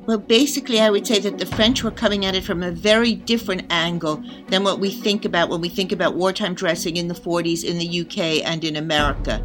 Well, 0.05 0.17
basically, 0.17 0.81
I 0.81 0.89
would 0.89 1.07
say 1.07 1.19
that 1.19 1.37
the 1.37 1.45
French 1.45 1.85
were 1.85 1.91
coming 1.91 2.25
at 2.25 2.35
it 2.35 2.43
from 2.43 2.61
a 2.61 2.69
very 2.69 3.15
different 3.15 3.71
angle 3.71 4.21
than 4.49 4.65
what 4.65 4.79
we 4.79 4.91
think 4.91 5.23
about 5.23 5.47
when 5.47 5.61
we 5.61 5.69
think 5.69 5.93
about 5.93 6.15
wartime 6.15 6.53
dressing 6.53 6.97
in 6.97 7.07
the 7.07 7.13
40s 7.13 7.63
in 7.63 7.77
the 7.77 8.01
UK 8.01 8.45
and 8.45 8.65
in 8.65 8.75
America. 8.75 9.41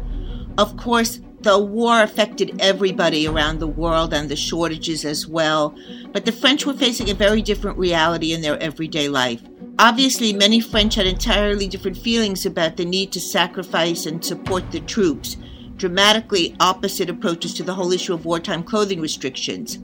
Of 0.57 0.75
course, 0.75 1.21
the 1.39 1.57
war 1.57 2.03
affected 2.03 2.59
everybody 2.59 3.25
around 3.25 3.59
the 3.59 3.67
world 3.67 4.13
and 4.13 4.27
the 4.27 4.35
shortages 4.35 5.05
as 5.05 5.25
well, 5.25 5.73
but 6.11 6.25
the 6.25 6.33
French 6.33 6.65
were 6.65 6.73
facing 6.73 7.09
a 7.09 7.13
very 7.13 7.41
different 7.41 7.77
reality 7.77 8.33
in 8.33 8.41
their 8.41 8.61
everyday 8.61 9.07
life. 9.07 9.41
Obviously, 9.79 10.33
many 10.33 10.59
French 10.59 10.95
had 10.95 11.07
entirely 11.07 11.69
different 11.69 11.97
feelings 11.97 12.45
about 12.45 12.75
the 12.75 12.83
need 12.83 13.13
to 13.13 13.21
sacrifice 13.21 14.05
and 14.05 14.23
support 14.23 14.69
the 14.71 14.81
troops 14.81 15.37
dramatically 15.81 16.55
opposite 16.59 17.09
approaches 17.09 17.55
to 17.55 17.63
the 17.63 17.73
whole 17.73 17.91
issue 17.91 18.13
of 18.13 18.23
wartime 18.23 18.63
clothing 18.63 19.01
restrictions. 19.01 19.79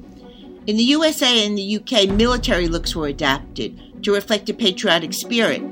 In 0.68 0.78
the 0.78 0.84
USA 0.84 1.44
and 1.44 1.58
the 1.58 1.78
UK, 1.78 2.08
military 2.08 2.68
looks 2.68 2.96
were 2.96 3.08
adapted 3.08 4.04
to 4.04 4.14
reflect 4.14 4.48
a 4.48 4.54
patriotic 4.54 5.12
spirit. 5.12 5.64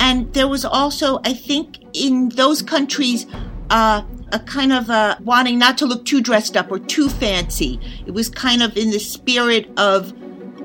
And 0.00 0.32
there 0.32 0.48
was 0.48 0.64
also, 0.64 1.20
I 1.24 1.34
think, 1.34 1.78
in 1.92 2.30
those 2.30 2.62
countries, 2.62 3.26
uh, 3.68 4.02
a 4.32 4.38
kind 4.38 4.72
of 4.72 4.88
uh, 4.88 5.16
wanting 5.20 5.58
not 5.58 5.76
to 5.78 5.86
look 5.86 6.06
too 6.06 6.22
dressed 6.22 6.56
up 6.56 6.70
or 6.70 6.78
too 6.78 7.10
fancy. 7.10 7.78
It 8.06 8.12
was 8.12 8.30
kind 8.30 8.62
of 8.62 8.78
in 8.78 8.90
the 8.90 8.98
spirit 8.98 9.68
of 9.76 10.14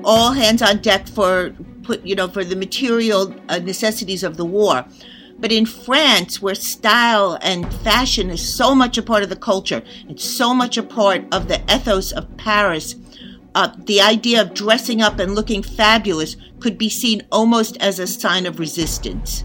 all 0.04 0.32
hands 0.32 0.62
on 0.62 0.78
deck 0.78 1.06
for 1.06 1.54
put 1.82 2.04
you 2.06 2.14
know 2.14 2.28
for 2.28 2.44
the 2.44 2.56
material 2.56 3.34
uh, 3.50 3.58
necessities 3.58 4.22
of 4.22 4.36
the 4.38 4.44
war. 4.44 4.86
But 5.42 5.50
in 5.50 5.66
France, 5.66 6.40
where 6.40 6.54
style 6.54 7.36
and 7.42 7.74
fashion 7.82 8.30
is 8.30 8.54
so 8.54 8.76
much 8.76 8.96
a 8.96 9.02
part 9.02 9.24
of 9.24 9.28
the 9.28 9.34
culture, 9.34 9.82
it's 10.08 10.22
so 10.24 10.54
much 10.54 10.76
a 10.76 10.84
part 10.84 11.24
of 11.32 11.48
the 11.48 11.60
ethos 11.68 12.12
of 12.12 12.36
Paris, 12.36 12.94
uh, 13.56 13.74
the 13.76 14.00
idea 14.00 14.40
of 14.40 14.54
dressing 14.54 15.02
up 15.02 15.18
and 15.18 15.34
looking 15.34 15.64
fabulous 15.64 16.36
could 16.60 16.78
be 16.78 16.88
seen 16.88 17.26
almost 17.32 17.76
as 17.78 17.98
a 17.98 18.06
sign 18.06 18.46
of 18.46 18.60
resistance. 18.60 19.42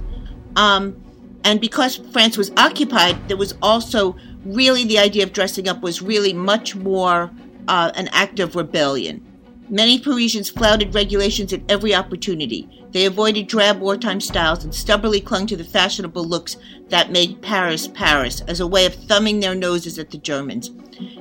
Um, 0.56 1.04
and 1.44 1.60
because 1.60 1.96
France 1.96 2.38
was 2.38 2.52
occupied, 2.58 3.28
there 3.28 3.36
was 3.36 3.56
also 3.64 4.16
really 4.46 4.86
the 4.86 5.00
idea 5.00 5.24
of 5.24 5.34
dressing 5.34 5.68
up 5.68 5.82
was 5.82 6.04
really 6.04 6.32
much 6.32 6.76
more 6.76 7.32
uh, 7.68 7.92
an 7.96 8.08
act 8.10 8.40
of 8.40 8.56
rebellion. 8.56 9.26
Many 9.68 9.98
Parisians 9.98 10.48
flouted 10.48 10.94
regulations 10.94 11.54
at 11.54 11.62
every 11.72 11.96
opportunity. 11.96 12.77
They 12.92 13.06
avoided 13.06 13.48
drab 13.48 13.80
wartime 13.80 14.22
styles 14.22 14.64
and 14.64 14.74
stubbornly 14.74 15.22
clung 15.22 15.48
to 15.48 15.58
the 15.58 15.64
fashionable 15.64 16.24
looks 16.26 16.58
that 16.90 17.12
made 17.12 17.42
Paris 17.42 17.88
Paris 17.88 18.42
as 18.48 18.60
a 18.60 18.68
way 18.68 18.86
of 18.86 18.96
thumbing 18.96 19.40
their 19.40 19.56
noses 19.56 20.00
at 20.00 20.12
the 20.12 20.18
Germans. 20.18 20.72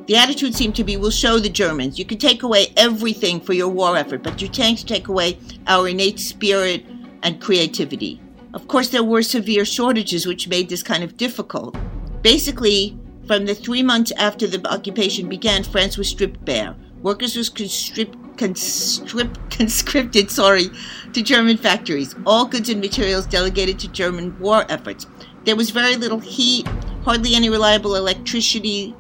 The 0.07 0.17
attitude 0.17 0.55
seemed 0.55 0.77
to 0.77 0.85
be 0.85 0.97
we'll 0.97 1.11
show 1.11 1.39
the 1.39 1.49
Germans. 1.49 1.99
You 1.99 2.05
can 2.05 2.19
take 2.19 2.43
away 2.43 2.73
everything 2.77 3.41
for 3.41 3.53
your 3.53 3.69
war 3.69 3.97
effort, 3.97 4.23
but 4.23 4.41
you 4.41 4.49
can't 4.49 4.87
take 4.87 5.09
away 5.09 5.39
our 5.67 5.89
innate 5.89 6.21
spirit 6.21 6.85
and 7.23 7.41
creativity. 7.41 8.21
Of 8.55 8.69
course, 8.69 8.89
there 8.89 9.05
were 9.05 9.23
severe 9.23 9.65
shortages 9.65 10.27
which 10.27 10.49
made 10.49 10.69
this 10.69 10.83
kind 10.83 11.05
of 11.05 11.17
difficult. 11.17 11.77
Basically, 12.23 12.99
from 13.27 13.45
the 13.45 13.55
three 13.55 13.83
months 13.83 14.13
after 14.13 14.47
the 14.47 14.67
occupation 14.73 15.29
began, 15.29 15.65
France 15.65 15.99
was 15.99 16.09
stripped 16.09 16.45
bare. 16.45 16.75
Workers 17.03 17.37
were 17.37 17.55
conscript, 17.55 18.17
conscript, 18.37 19.51
conscripted, 19.51 20.31
sorry, 20.31 20.71
to 21.13 21.23
German 21.23 21.57
factories. 21.57 22.15
All 22.27 22.47
goods 22.47 22.69
and 22.69 22.81
materials 22.81 23.27
delegated 23.27 23.79
to 23.81 23.89
German 23.89 24.39
war 24.39 24.65
efforts. 24.69 25.07
There 25.45 25.57
was 25.57 25.71
very 25.71 25.97
little 25.97 26.19
heat, 26.19 26.67
hardly 27.05 27.35
any 27.35 27.49
reliable 27.49 27.95
electricity. 27.95 28.95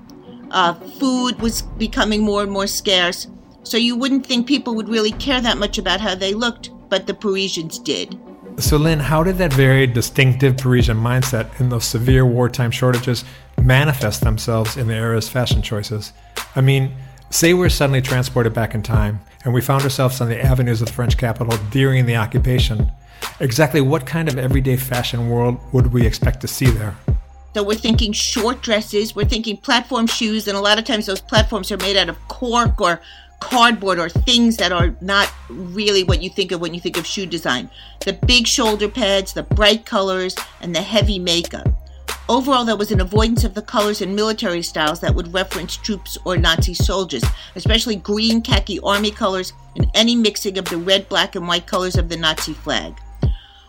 Uh, 0.50 0.74
food 0.74 1.40
was 1.40 1.62
becoming 1.62 2.22
more 2.22 2.42
and 2.42 2.50
more 2.50 2.66
scarce. 2.66 3.26
So 3.64 3.76
you 3.76 3.96
wouldn't 3.96 4.24
think 4.24 4.46
people 4.46 4.74
would 4.76 4.88
really 4.88 5.12
care 5.12 5.40
that 5.40 5.58
much 5.58 5.76
about 5.76 6.00
how 6.00 6.14
they 6.14 6.34
looked, 6.34 6.70
but 6.88 7.06
the 7.06 7.14
Parisians 7.14 7.80
did. 7.80 8.16
So, 8.58 8.78
Lynn, 8.78 9.00
how 9.00 9.22
did 9.22 9.36
that 9.38 9.52
very 9.52 9.86
distinctive 9.86 10.56
Parisian 10.56 10.96
mindset 10.96 11.60
and 11.60 11.70
those 11.70 11.84
severe 11.84 12.24
wartime 12.24 12.70
shortages 12.70 13.24
manifest 13.60 14.22
themselves 14.22 14.78
in 14.78 14.86
the 14.86 14.94
era's 14.94 15.28
fashion 15.28 15.60
choices? 15.60 16.12
I 16.54 16.62
mean, 16.62 16.94
Say 17.30 17.54
we're 17.54 17.68
suddenly 17.68 18.00
transported 18.00 18.54
back 18.54 18.75
in 18.75 18.83
time 18.83 19.21
and 19.45 19.52
we 19.52 19.61
found 19.61 19.83
ourselves 19.83 20.21
on 20.21 20.28
the 20.28 20.42
avenues 20.42 20.80
of 20.80 20.88
the 20.88 20.92
French 20.92 21.18
capital 21.18 21.56
during 21.71 22.06
the 22.06 22.16
occupation. 22.16 22.90
Exactly 23.40 23.80
what 23.80 24.06
kind 24.06 24.28
of 24.28 24.38
everyday 24.38 24.76
fashion 24.76 25.28
world 25.28 25.59
would 25.73 25.92
we 25.92 26.06
expect 26.06 26.40
to 26.40 26.49
see 26.49 26.66
there? 26.66 26.97
So 27.54 27.62
we're 27.62 27.75
thinking 27.75 28.12
short 28.12 28.62
dresses, 28.62 29.14
we're 29.16 29.25
thinking 29.25 29.56
platform 29.56 30.06
shoes, 30.06 30.47
and 30.47 30.56
a 30.56 30.61
lot 30.61 30.78
of 30.78 30.85
times 30.85 31.06
those 31.06 31.21
platforms 31.21 31.73
are 31.73 31.78
made 31.78 31.97
out 31.97 32.09
of 32.09 32.16
cork 32.28 32.80
or 32.80 33.00
cardboard 33.40 33.99
or 33.99 34.09
things 34.09 34.56
that 34.59 34.73
are 34.73 34.95
not 35.00 35.33
really 35.49 36.04
what 36.04 36.23
you 36.23 36.30
think 36.30 36.52
of 36.52 36.61
when 36.61 36.75
you 36.75 36.80
think 36.80 36.97
of 36.97 37.06
shoe 37.06 37.26
design. 37.26 37.71
The 38.04 38.12
big 38.12 38.47
shoulder 38.47 38.88
pads, 38.88 39.33
the 39.33 39.42
bright 39.42 39.85
colors, 39.85 40.37
and 40.61 40.75
the 40.75 40.83
heavy 40.83 41.18
makeup. 41.18 41.68
Overall, 42.28 42.64
there 42.64 42.76
was 42.76 42.90
an 42.90 43.00
avoidance 43.00 43.45
of 43.45 43.54
the 43.54 43.62
colors 43.62 44.02
and 44.02 44.16
military 44.16 44.62
styles 44.62 44.99
that 44.99 45.14
would 45.14 45.33
reference 45.33 45.76
troops 45.76 46.18
or 46.25 46.37
Nazi 46.37 46.75
soldiers, 46.75 47.23
especially 47.54 47.95
green 47.95 48.42
khaki 48.42 48.80
army 48.80 49.12
colors 49.12 49.52
and 49.76 49.88
any 49.95 50.16
mixing 50.16 50.59
of 50.59 50.64
the 50.64 50.76
red, 50.76 51.09
black, 51.09 51.37
and 51.37 51.47
white 51.47 51.68
colors 51.68 51.97
of 51.97 52.09
the 52.09 52.16
Nazi 52.16 52.52
flag. 52.52 53.00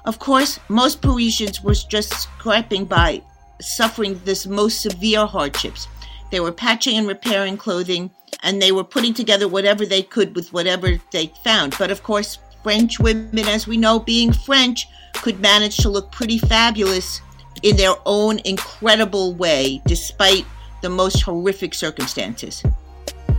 Of 0.06 0.18
course, 0.18 0.60
most 0.70 1.04
Parisians 1.04 1.62
were 1.62 1.76
just 1.76 2.12
scraping 2.14 2.86
by, 2.86 3.22
suffering 3.62 4.20
this 4.26 4.48
most 4.48 4.82
severe 4.82 5.28
hardships. 5.28 5.88
They 6.32 6.40
were 6.40 6.52
patching 6.52 6.98
and 6.98 7.08
repairing 7.08 7.58
clothing, 7.58 8.10
and 8.42 8.60
they 8.60 8.72
were 8.72 8.84
putting 8.84 9.14
together 9.14 9.48
whatever 9.48 9.86
they 9.86 10.02
could 10.02 10.36
with 10.36 10.52
whatever 10.52 11.00
they 11.12 11.32
found. 11.44 11.76
But 11.78 11.92
of 11.92 12.02
course, 12.02 12.40
French 12.64 13.00
women, 13.00 13.48
as 13.48 13.68
we 13.68 13.78
know, 13.78 14.00
being 14.00 14.34
French, 14.34 14.88
could 15.14 15.40
manage 15.40 15.78
to 15.78 15.90
look 15.90 16.12
pretty 16.12 16.40
fabulous 16.40 17.22
in 17.64 17.76
their 17.78 17.96
own 18.06 18.40
incredible 18.46 19.34
way, 19.34 19.82
despite 19.86 20.46
the 20.82 20.90
most 20.90 21.22
horrific 21.22 21.74
circumstances. 21.74 22.64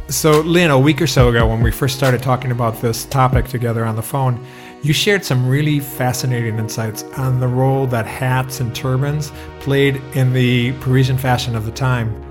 So, 0.09 0.41
Lynn, 0.41 0.71
a 0.71 0.79
week 0.79 1.03
or 1.03 1.07
so 1.07 1.29
ago, 1.29 1.47
when 1.47 1.63
we 1.63 1.71
first 1.71 1.97
started 1.97 2.23
talking 2.23 2.51
about 2.51 2.81
this 2.81 3.05
topic 3.05 3.47
together 3.47 3.85
on 3.85 3.95
the 3.95 4.03
phone, 4.03 4.45
you 4.83 4.93
shared 4.93 5.25
some 5.25 5.47
really 5.47 5.81
fascinating 5.81 6.59
insights 6.59 7.03
on 7.19 7.41
the 7.41 7.49
role 7.49 7.87
that 7.89 8.07
hats 8.07 8.61
and 8.61 8.75
turbans 8.75 9.33
played 9.61 9.97
in 10.15 10.33
the 10.33 10.73
Parisian 10.81 11.19
fashion 11.19 11.55
of 11.55 11.67
the 11.67 11.73
time. 11.73 12.25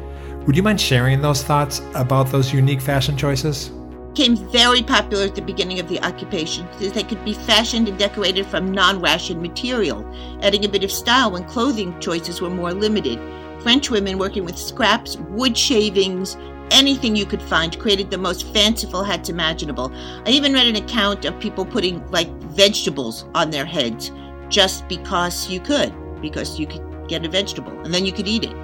Would 0.45 0.55
you 0.55 0.63
mind 0.63 0.79
sharing 0.79 1.21
those 1.21 1.43
thoughts 1.43 1.81
about 1.93 2.31
those 2.31 2.53
unique 2.53 2.81
fashion 2.81 3.17
choices? 3.17 3.69
Became 4.17 4.35
very 4.49 4.81
popular 4.81 5.25
at 5.25 5.35
the 5.35 5.41
beginning 5.43 5.79
of 5.79 5.87
the 5.89 6.03
occupation 6.03 6.67
since 6.79 6.91
they 6.93 7.03
could 7.03 7.23
be 7.23 7.33
fashioned 7.33 7.87
and 7.87 7.99
decorated 7.99 8.47
from 8.47 8.71
non 8.71 8.99
ration 8.99 9.39
material, 9.39 10.03
adding 10.41 10.65
a 10.65 10.67
bit 10.67 10.83
of 10.83 10.91
style 10.91 11.29
when 11.29 11.43
clothing 11.43 11.97
choices 11.99 12.41
were 12.41 12.49
more 12.49 12.73
limited. 12.73 13.19
French 13.61 13.91
women 13.91 14.17
working 14.17 14.43
with 14.43 14.57
scraps, 14.57 15.17
wood 15.29 15.55
shavings, 15.55 16.35
anything 16.71 17.15
you 17.15 17.27
could 17.27 17.43
find, 17.43 17.77
created 17.77 18.09
the 18.09 18.17
most 18.17 18.51
fanciful 18.53 19.03
hats 19.03 19.29
imaginable. 19.29 19.91
I 20.25 20.29
even 20.29 20.51
read 20.53 20.65
an 20.65 20.83
account 20.83 21.23
of 21.25 21.39
people 21.39 21.63
putting 21.63 22.03
like 22.09 22.29
vegetables 22.45 23.25
on 23.35 23.51
their 23.51 23.65
heads 23.65 24.11
just 24.49 24.87
because 24.87 25.47
you 25.47 25.59
could, 25.59 25.93
because 26.21 26.59
you 26.59 26.65
could 26.65 26.81
get 27.07 27.23
a 27.23 27.29
vegetable 27.29 27.79
and 27.81 27.93
then 27.93 28.03
you 28.03 28.11
could 28.11 28.27
eat 28.27 28.45
it. 28.45 28.55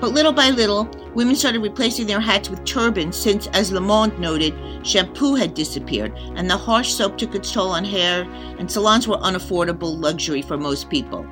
But 0.00 0.12
little 0.12 0.32
by 0.32 0.50
little, 0.50 0.88
women 1.14 1.36
started 1.36 1.62
replacing 1.62 2.06
their 2.06 2.20
hats 2.20 2.50
with 2.50 2.64
turbans 2.64 3.16
since, 3.16 3.46
as 3.48 3.72
Le 3.72 3.80
Monde 3.80 4.18
noted, 4.18 4.54
shampoo 4.86 5.34
had 5.34 5.54
disappeared 5.54 6.12
and 6.34 6.50
the 6.50 6.56
harsh 6.56 6.92
soap 6.92 7.16
took 7.16 7.34
its 7.34 7.50
toll 7.50 7.70
on 7.70 7.84
hair, 7.84 8.22
and 8.58 8.70
salons 8.70 9.08
were 9.08 9.16
unaffordable 9.18 9.98
luxury 9.98 10.42
for 10.42 10.58
most 10.58 10.90
people. 10.90 11.26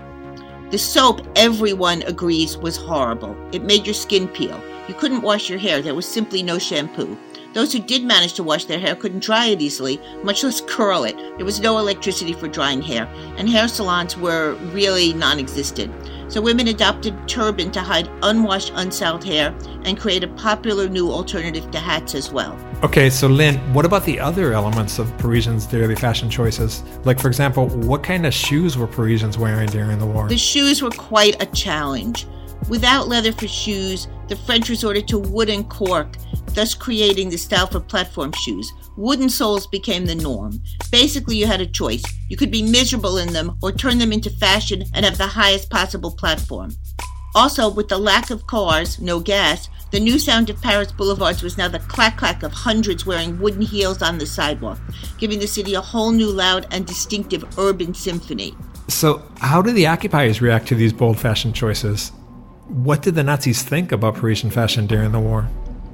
The 0.71 0.78
soap, 0.78 1.21
everyone 1.37 2.02
agrees, 2.02 2.56
was 2.56 2.76
horrible. 2.76 3.37
It 3.52 3.62
made 3.62 3.87
your 3.87 3.94
skin 3.94 4.28
peel. 4.28 4.61
You 4.88 4.94
couldn't 4.94 5.23
wash 5.23 5.49
your 5.49 5.59
hair, 5.59 5.83
there 5.83 5.94
was 5.94 6.06
simply 6.06 6.42
no 6.42 6.59
shampoo. 6.59 7.18
Those 7.52 7.73
who 7.73 7.78
did 7.78 8.02
manage 8.02 8.33
to 8.35 8.42
wash 8.42 8.64
their 8.64 8.80
hair 8.80 8.97
couldn't 8.97 9.23
dry 9.23 9.47
it 9.47 9.62
easily, 9.62 10.00
much 10.25 10.42
less 10.42 10.61
curl 10.61 11.04
it. 11.04 11.16
There 11.37 11.44
was 11.44 11.61
no 11.61 11.78
electricity 11.78 12.33
for 12.33 12.49
drying 12.49 12.83
hair, 12.83 13.09
and 13.37 13.49
hair 13.49 13.68
salons 13.68 14.16
were 14.16 14.54
really 14.73 15.12
non 15.12 15.38
existent. 15.38 15.94
So 16.28 16.40
women 16.40 16.69
adopted 16.69 17.28
turban 17.28 17.71
to 17.73 17.81
hide 17.81 18.09
unwashed, 18.23 18.73
unstyled 18.75 19.23
hair 19.23 19.54
and 19.85 19.99
create 19.99 20.25
a 20.25 20.28
popular 20.28 20.88
new 20.88 21.11
alternative 21.11 21.71
to 21.71 21.78
hats 21.78 22.14
as 22.14 22.33
well. 22.33 22.59
Okay, 22.83 23.09
so 23.09 23.28
Lynn, 23.28 23.57
what 23.73 23.85
about 23.85 24.04
the 24.04 24.19
other 24.19 24.52
elements 24.52 24.99
of 24.99 25.16
Parisians' 25.19 25.66
daily 25.66 25.95
fashion 25.95 26.28
choices? 26.28 26.83
Like, 27.04 27.21
for 27.21 27.28
example, 27.28 27.69
what 27.69 28.02
kind 28.02 28.26
of 28.26 28.35
shoes 28.35 28.76
were 28.76 28.87
Parisians 28.87 29.38
wearing 29.38 29.69
during 29.69 29.99
the 29.99 30.07
war? 30.07 30.28
The 30.28 30.37
shoes 30.37 30.83
were 30.83 30.90
quite 30.90 31.40
a 31.43 31.47
challenge. 31.47 32.26
Without 32.69 33.09
leather 33.09 33.33
for 33.33 33.47
shoes, 33.47 34.09
the 34.28 34.37
French 34.37 34.69
resorted 34.69 35.07
to 35.09 35.19
wood 35.19 35.50
and 35.50 35.69
cork, 35.69 36.16
thus 36.54 36.75
creating 36.75 37.28
the 37.28 37.37
style 37.37 37.66
for 37.66 37.81
platform 37.81 38.33
shoes. 38.33 38.73
Wooden 38.97 39.29
soles 39.29 39.67
became 39.67 40.07
the 40.07 40.15
norm. 40.15 40.63
Basically, 40.93 41.37
you 41.37 41.47
had 41.47 41.61
a 41.61 41.67
choice. 41.67 42.05
You 42.29 42.37
could 42.37 42.53
be 42.53 42.63
miserable 42.63 43.19
in 43.19 43.33
them 43.33 43.59
or 43.61 43.73
turn 43.73 43.99
them 43.99 44.13
into 44.13 44.31
fashion 44.31 44.85
and 44.95 45.05
have 45.05 45.19
the 45.19 45.27
highest 45.27 45.69
possible 45.69 46.13
platform. 46.13 46.71
Also, 47.35 47.69
with 47.69 47.89
the 47.89 47.99
lack 47.99 48.31
of 48.31 48.47
cars, 48.47 49.01
no 49.01 49.19
gas, 49.19 49.69
the 49.91 49.99
new 49.99 50.21
sound 50.21 50.49
of 50.51 50.63
Paris 50.63 50.93
boulevards 50.93 51.43
was 51.43 51.59
now 51.59 51.67
the 51.67 51.81
clack 51.81 52.17
clack 52.17 52.45
of 52.45 52.53
hundreds 52.53 53.05
wearing 53.05 53.41
wooden 53.41 53.63
heels 53.63 54.01
on 54.03 54.19
the 54.19 54.27
sidewalk, 54.27 54.79
giving 55.19 55.41
the 55.41 55.49
city 55.49 55.75
a 55.75 55.81
whole 55.81 56.13
new 56.13 56.31
loud 56.31 56.67
and 56.71 56.87
distinctive 56.87 57.45
urban 57.59 57.95
symphony. 57.95 58.55
So, 58.89 59.23
how 59.41 59.63
did 59.63 59.75
the 59.75 59.89
occupiers 59.89 60.41
react 60.41 60.69
to 60.69 60.77
these 60.77 60.93
bold 60.93 61.19
fashion 61.19 61.53
choices? 61.53 62.13
What 62.69 63.03
did 63.03 63.17
the 63.17 63.25
Nazis 63.25 63.63
think 63.63 63.91
about 63.91 64.15
Parisian 64.15 64.51
fashion 64.51 64.87
during 64.87 65.11
the 65.11 65.21
war? 65.21 65.49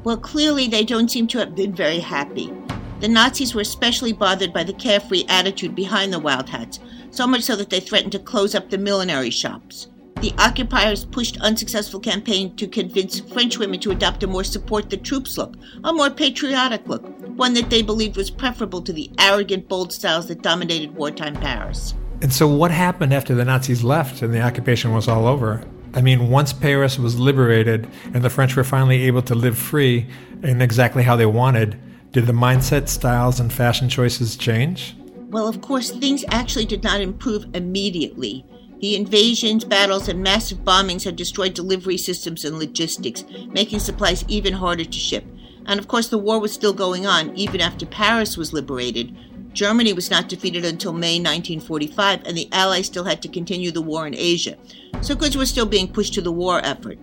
Well, 0.04 0.18
clearly 0.18 0.66
they 0.66 0.84
don't 0.84 1.10
seem 1.10 1.26
to 1.28 1.38
have 1.38 1.54
been 1.54 1.74
very 1.74 2.00
happy. 2.00 2.52
The 3.00 3.08
Nazis 3.08 3.54
were 3.54 3.62
especially 3.62 4.12
bothered 4.12 4.52
by 4.52 4.62
the 4.62 4.74
carefree 4.74 5.24
attitude 5.26 5.74
behind 5.74 6.12
the 6.12 6.18
wild 6.18 6.50
hats, 6.50 6.80
so 7.10 7.26
much 7.26 7.40
so 7.42 7.56
that 7.56 7.70
they 7.70 7.80
threatened 7.80 8.12
to 8.12 8.18
close 8.18 8.54
up 8.54 8.68
the 8.68 8.76
millinery 8.76 9.30
shops. 9.30 9.88
The 10.20 10.34
occupiers 10.38 11.06
pushed 11.06 11.40
unsuccessful 11.40 11.98
campaign 11.98 12.54
to 12.56 12.66
convince 12.68 13.20
French 13.20 13.58
women 13.58 13.80
to 13.80 13.90
adopt 13.90 14.22
a 14.22 14.26
more 14.26 14.44
support 14.44 14.90
the 14.90 14.98
troops 14.98 15.38
look, 15.38 15.56
a 15.82 15.94
more 15.94 16.10
patriotic 16.10 16.86
look, 16.86 17.02
one 17.38 17.54
that 17.54 17.70
they 17.70 17.80
believed 17.80 18.18
was 18.18 18.30
preferable 18.30 18.82
to 18.82 18.92
the 18.92 19.10
arrogant, 19.18 19.66
bold 19.66 19.94
styles 19.94 20.28
that 20.28 20.42
dominated 20.42 20.94
wartime 20.94 21.36
Paris. 21.36 21.94
And 22.20 22.30
so, 22.30 22.46
what 22.46 22.70
happened 22.70 23.14
after 23.14 23.34
the 23.34 23.46
Nazis 23.46 23.82
left 23.82 24.20
and 24.20 24.34
the 24.34 24.42
occupation 24.42 24.92
was 24.92 25.08
all 25.08 25.26
over? 25.26 25.64
I 25.94 26.02
mean, 26.02 26.28
once 26.28 26.52
Paris 26.52 26.98
was 26.98 27.18
liberated 27.18 27.88
and 28.12 28.22
the 28.22 28.28
French 28.28 28.56
were 28.56 28.64
finally 28.64 29.04
able 29.04 29.22
to 29.22 29.34
live 29.34 29.56
free 29.56 30.06
in 30.42 30.60
exactly 30.60 31.02
how 31.02 31.16
they 31.16 31.24
wanted, 31.24 31.80
did 32.12 32.26
the 32.26 32.32
mindset, 32.32 32.88
styles, 32.88 33.40
and 33.40 33.52
fashion 33.52 33.88
choices 33.88 34.36
change? 34.36 34.96
Well, 35.28 35.46
of 35.46 35.60
course, 35.60 35.90
things 35.90 36.24
actually 36.28 36.66
did 36.66 36.82
not 36.82 37.00
improve 37.00 37.46
immediately. 37.54 38.44
The 38.80 38.96
invasions, 38.96 39.64
battles, 39.64 40.08
and 40.08 40.22
massive 40.22 40.58
bombings 40.58 41.04
had 41.04 41.16
destroyed 41.16 41.54
delivery 41.54 41.98
systems 41.98 42.44
and 42.44 42.58
logistics, 42.58 43.24
making 43.48 43.78
supplies 43.78 44.24
even 44.26 44.54
harder 44.54 44.84
to 44.84 44.98
ship. 44.98 45.24
And 45.66 45.78
of 45.78 45.86
course, 45.86 46.08
the 46.08 46.18
war 46.18 46.40
was 46.40 46.52
still 46.52 46.72
going 46.72 47.06
on 47.06 47.36
even 47.36 47.60
after 47.60 47.86
Paris 47.86 48.36
was 48.36 48.52
liberated, 48.52 49.14
Germany 49.52 49.92
was 49.92 50.10
not 50.10 50.28
defeated 50.28 50.64
until 50.64 50.92
May 50.92 51.18
1945, 51.18 52.22
and 52.24 52.36
the 52.36 52.48
Allies 52.52 52.86
still 52.86 53.04
had 53.04 53.20
to 53.22 53.28
continue 53.28 53.70
the 53.70 53.82
war 53.82 54.06
in 54.06 54.14
Asia. 54.14 54.56
So 55.00 55.14
goods 55.14 55.36
were 55.36 55.46
still 55.46 55.66
being 55.66 55.92
pushed 55.92 56.14
to 56.14 56.20
the 56.20 56.32
war 56.32 56.60
effort. 56.64 56.98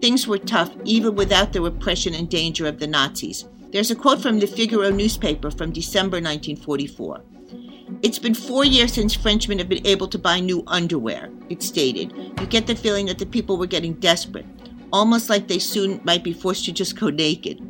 Things 0.00 0.26
were 0.26 0.38
tough 0.38 0.74
even 0.84 1.14
without 1.14 1.52
the 1.52 1.62
repression 1.62 2.14
and 2.14 2.28
danger 2.28 2.66
of 2.66 2.80
the 2.80 2.88
Nazis. 2.88 3.44
There's 3.72 3.90
a 3.90 3.94
quote 3.94 4.20
from 4.20 4.38
the 4.38 4.46
Figaro 4.46 4.90
newspaper 4.90 5.50
from 5.50 5.72
December 5.72 6.18
1944. 6.18 7.22
It's 8.02 8.18
been 8.18 8.34
four 8.34 8.66
years 8.66 8.92
since 8.92 9.14
Frenchmen 9.14 9.58
have 9.60 9.68
been 9.70 9.86
able 9.86 10.08
to 10.08 10.18
buy 10.18 10.40
new 10.40 10.62
underwear, 10.66 11.30
it 11.48 11.62
stated. 11.62 12.12
You 12.38 12.46
get 12.46 12.66
the 12.66 12.74
feeling 12.74 13.06
that 13.06 13.18
the 13.18 13.24
people 13.24 13.56
were 13.56 13.66
getting 13.66 13.94
desperate, 13.94 14.44
almost 14.92 15.30
like 15.30 15.48
they 15.48 15.58
soon 15.58 16.02
might 16.04 16.22
be 16.22 16.34
forced 16.34 16.66
to 16.66 16.72
just 16.72 17.00
go 17.00 17.08
naked. 17.08 17.62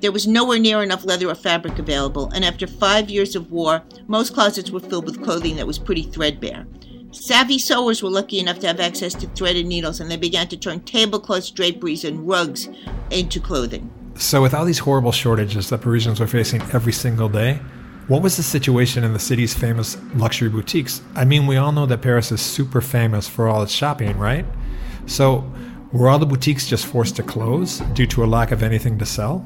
There 0.00 0.12
was 0.12 0.26
nowhere 0.26 0.58
near 0.58 0.82
enough 0.82 1.06
leather 1.06 1.30
or 1.30 1.34
fabric 1.34 1.78
available, 1.78 2.30
and 2.34 2.44
after 2.44 2.66
five 2.66 3.08
years 3.08 3.34
of 3.34 3.50
war, 3.50 3.82
most 4.08 4.34
closets 4.34 4.70
were 4.70 4.80
filled 4.80 5.06
with 5.06 5.24
clothing 5.24 5.56
that 5.56 5.66
was 5.66 5.78
pretty 5.78 6.02
threadbare. 6.02 6.66
Savvy 7.12 7.58
sewers 7.58 8.02
were 8.02 8.10
lucky 8.10 8.40
enough 8.40 8.58
to 8.58 8.66
have 8.66 8.78
access 8.78 9.14
to 9.14 9.26
thread 9.28 9.56
and 9.56 9.70
needles, 9.70 10.00
and 10.00 10.10
they 10.10 10.18
began 10.18 10.48
to 10.48 10.58
turn 10.58 10.80
tablecloths, 10.80 11.50
draperies, 11.50 12.04
and 12.04 12.28
rugs 12.28 12.68
into 13.10 13.40
clothing. 13.40 13.90
So, 14.18 14.40
with 14.40 14.54
all 14.54 14.64
these 14.64 14.78
horrible 14.78 15.12
shortages 15.12 15.68
that 15.68 15.82
Parisians 15.82 16.20
were 16.20 16.26
facing 16.26 16.62
every 16.72 16.92
single 16.92 17.28
day, 17.28 17.60
what 18.08 18.22
was 18.22 18.36
the 18.38 18.42
situation 18.42 19.04
in 19.04 19.12
the 19.12 19.18
city's 19.18 19.52
famous 19.52 19.98
luxury 20.14 20.48
boutiques? 20.48 21.02
I 21.14 21.26
mean, 21.26 21.46
we 21.46 21.56
all 21.56 21.72
know 21.72 21.84
that 21.86 22.00
Paris 22.00 22.32
is 22.32 22.40
super 22.40 22.80
famous 22.80 23.28
for 23.28 23.46
all 23.46 23.62
its 23.62 23.72
shopping, 23.72 24.16
right? 24.16 24.46
So, 25.04 25.52
were 25.92 26.08
all 26.08 26.18
the 26.18 26.26
boutiques 26.26 26.66
just 26.66 26.86
forced 26.86 27.16
to 27.16 27.22
close 27.22 27.80
due 27.92 28.06
to 28.06 28.24
a 28.24 28.26
lack 28.26 28.52
of 28.52 28.62
anything 28.62 28.98
to 28.98 29.06
sell? 29.06 29.44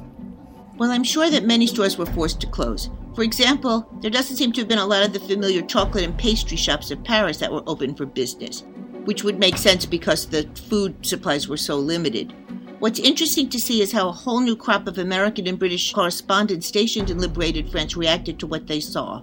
Well, 0.76 0.92
I'm 0.92 1.04
sure 1.04 1.30
that 1.30 1.44
many 1.44 1.66
stores 1.66 1.98
were 1.98 2.06
forced 2.06 2.40
to 2.42 2.46
close. 2.46 2.90
For 3.14 3.24
example, 3.24 3.88
there 4.00 4.10
doesn't 4.10 4.36
seem 4.36 4.52
to 4.52 4.60
have 4.60 4.68
been 4.68 4.78
a 4.78 4.86
lot 4.86 5.04
of 5.04 5.12
the 5.12 5.20
familiar 5.20 5.62
chocolate 5.62 6.04
and 6.04 6.16
pastry 6.16 6.56
shops 6.56 6.92
of 6.92 7.02
Paris 7.02 7.38
that 7.38 7.52
were 7.52 7.64
open 7.66 7.94
for 7.94 8.06
business, 8.06 8.62
which 9.04 9.24
would 9.24 9.38
make 9.38 9.58
sense 9.58 9.84
because 9.84 10.26
the 10.26 10.48
food 10.68 11.04
supplies 11.04 11.48
were 11.48 11.56
so 11.56 11.76
limited. 11.76 12.32
What's 12.80 12.98
interesting 12.98 13.50
to 13.50 13.60
see 13.60 13.82
is 13.82 13.92
how 13.92 14.08
a 14.08 14.12
whole 14.12 14.40
new 14.40 14.56
crop 14.56 14.86
of 14.86 14.96
American 14.96 15.46
and 15.46 15.58
British 15.58 15.92
correspondents 15.92 16.66
stationed 16.66 17.10
in 17.10 17.18
liberated 17.18 17.70
France 17.70 17.94
reacted 17.94 18.38
to 18.38 18.46
what 18.46 18.68
they 18.68 18.80
saw. 18.80 19.20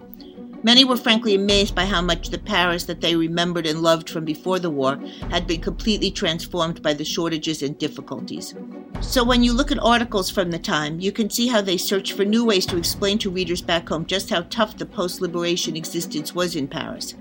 Many 0.61 0.85
were 0.85 0.95
frankly 0.95 1.33
amazed 1.33 1.73
by 1.73 1.85
how 1.85 2.03
much 2.03 2.29
the 2.29 2.37
Paris 2.37 2.83
that 2.83 3.01
they 3.01 3.15
remembered 3.15 3.65
and 3.65 3.81
loved 3.81 4.11
from 4.11 4.25
before 4.25 4.59
the 4.59 4.69
war 4.69 4.97
had 5.31 5.47
been 5.47 5.59
completely 5.59 6.11
transformed 6.11 6.83
by 6.83 6.93
the 6.93 7.03
shortages 7.03 7.63
and 7.63 7.75
difficulties. 7.79 8.53
So, 9.01 9.23
when 9.23 9.41
you 9.41 9.53
look 9.53 9.71
at 9.71 9.79
articles 9.79 10.29
from 10.29 10.51
the 10.51 10.59
time, 10.59 10.99
you 10.99 11.11
can 11.11 11.31
see 11.31 11.47
how 11.47 11.61
they 11.61 11.77
searched 11.77 12.13
for 12.13 12.25
new 12.25 12.45
ways 12.45 12.67
to 12.67 12.77
explain 12.77 13.17
to 13.19 13.31
readers 13.31 13.63
back 13.63 13.89
home 13.89 14.05
just 14.05 14.29
how 14.29 14.41
tough 14.51 14.77
the 14.77 14.85
post 14.85 15.19
liberation 15.19 15.75
existence 15.75 16.35
was 16.35 16.55
in 16.55 16.67
Paris. 16.67 17.15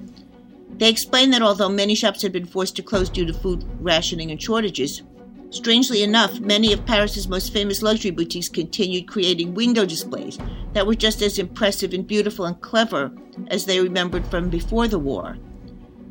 They 0.77 0.91
explain 0.91 1.31
that 1.31 1.41
although 1.41 1.71
many 1.71 1.95
shops 1.95 2.21
had 2.21 2.33
been 2.33 2.45
forced 2.45 2.77
to 2.77 2.83
close 2.83 3.09
due 3.09 3.25
to 3.25 3.33
food 3.33 3.65
rationing 3.81 4.31
and 4.31 4.43
shortages, 4.43 5.03
Strangely 5.51 6.03
enough, 6.03 6.41
many 6.41 6.73
of 6.73 6.85
Paris's 6.87 7.29
most 7.29 7.53
famous 7.53 7.81
luxury 7.81 8.11
boutiques 8.11 8.49
continued 8.49 9.07
creating 9.07 9.55
window 9.55 9.87
displays 9.87 10.39
that 10.73 10.87
were 10.87 10.95
just 10.95 11.23
as 11.23 11.39
impressive 11.39 11.93
and 11.93 12.07
beautiful 12.07 12.47
and 12.47 12.61
clever 12.61 13.13
as 13.49 13.65
they 13.65 13.81
remembered 13.81 14.27
from 14.27 14.51
before 14.51 14.89
the 14.89 14.99
war. 14.99 15.39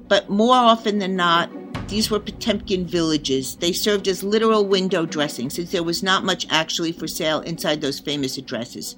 But 0.08 0.30
more 0.30 0.56
often 0.56 1.00
than 1.00 1.16
not, 1.16 1.50
these 1.90 2.10
were 2.10 2.20
Potemkin 2.20 2.88
villages. 2.88 3.58
They 3.58 3.74
served 3.74 4.08
as 4.08 4.24
literal 4.24 4.66
window 4.66 5.06
dressing 5.06 5.50
since 5.50 5.72
there 5.72 5.84
was 5.84 6.02
not 6.02 6.24
much 6.24 6.48
actually 6.50 6.92
for 6.92 7.08
sale 7.08 7.42
inside 7.42 7.82
those 7.82 8.00
famous 8.00 8.38
addresses. 8.38 8.96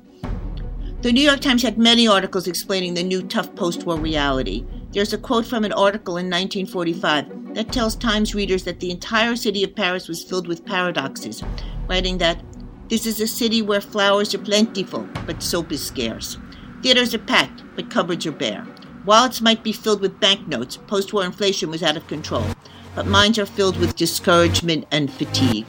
The 1.02 1.12
New 1.12 1.22
York 1.22 1.42
Times 1.42 1.64
had 1.64 1.78
many 1.78 2.08
articles 2.08 2.48
explaining 2.48 2.94
the 2.94 3.04
new 3.04 3.22
tough 3.22 3.56
post 3.56 3.86
war 3.86 3.98
reality. 3.98 4.66
There's 4.98 5.14
a 5.14 5.20
quote 5.20 5.46
from 5.46 5.64
an 5.64 5.74
article 5.74 6.18
in 6.18 6.26
1945 6.26 7.54
that 7.54 7.72
tells 7.72 7.96
Times 7.96 8.34
readers 8.34 8.64
that 8.64 8.80
the 8.80 8.90
entire 8.90 9.36
city 9.36 9.64
of 9.64 9.76
Paris 9.76 10.08
was 10.08 10.24
filled 10.24 10.48
with 10.48 10.66
paradoxes, 10.66 11.44
writing 11.88 12.18
that 12.18 12.42
this 12.90 13.06
is 13.06 13.22
a 13.22 13.28
city 13.28 13.62
where 13.62 13.80
flowers 13.80 14.34
are 14.34 14.40
plentiful, 14.40 15.08
but 15.28 15.44
soap 15.44 15.72
is 15.72 15.86
scarce. 15.86 16.40
Theaters 16.82 17.14
are 17.14 17.20
packed, 17.20 17.62
but 17.76 17.92
cupboards 17.92 18.26
are 18.26 18.32
bare. 18.32 18.66
Wallets 19.06 19.40
might 19.40 19.64
be 19.64 19.72
filled 19.72 20.02
with 20.02 20.20
banknotes, 20.20 20.78
post 20.78 21.14
war 21.14 21.24
inflation 21.24 21.70
was 21.70 21.84
out 21.84 21.96
of 21.96 22.08
control, 22.08 22.48
but 22.96 23.06
minds 23.06 23.38
are 23.38 23.46
filled 23.46 23.78
with 23.78 23.96
discouragement 23.96 24.88
and 24.90 25.14
fatigue. 25.14 25.68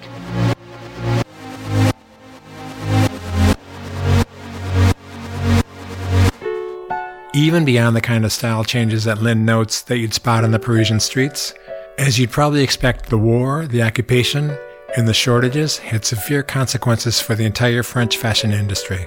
Even 7.38 7.64
beyond 7.64 7.94
the 7.94 8.01
kind 8.01 8.24
of 8.24 8.33
style 8.33 8.64
changes 8.64 9.05
that 9.05 9.22
Lynn 9.22 9.44
notes 9.44 9.83
that 9.83 9.98
you'd 9.98 10.12
spot 10.12 10.42
on 10.42 10.51
the 10.51 10.59
Parisian 10.59 10.98
streets. 10.98 11.55
As 11.96 12.18
you'd 12.18 12.33
probably 12.33 12.64
expect, 12.64 13.11
the 13.11 13.18
war, 13.18 13.64
the 13.64 13.81
occupation, 13.81 14.59
and 14.96 15.07
the 15.07 15.14
shortages 15.14 15.79
had 15.79 16.05
severe 16.05 16.42
consequences 16.42 17.20
for 17.20 17.37
the 17.37 17.44
entire 17.44 17.85
French 17.85 18.16
fashion 18.16 18.51
industry. 18.51 19.07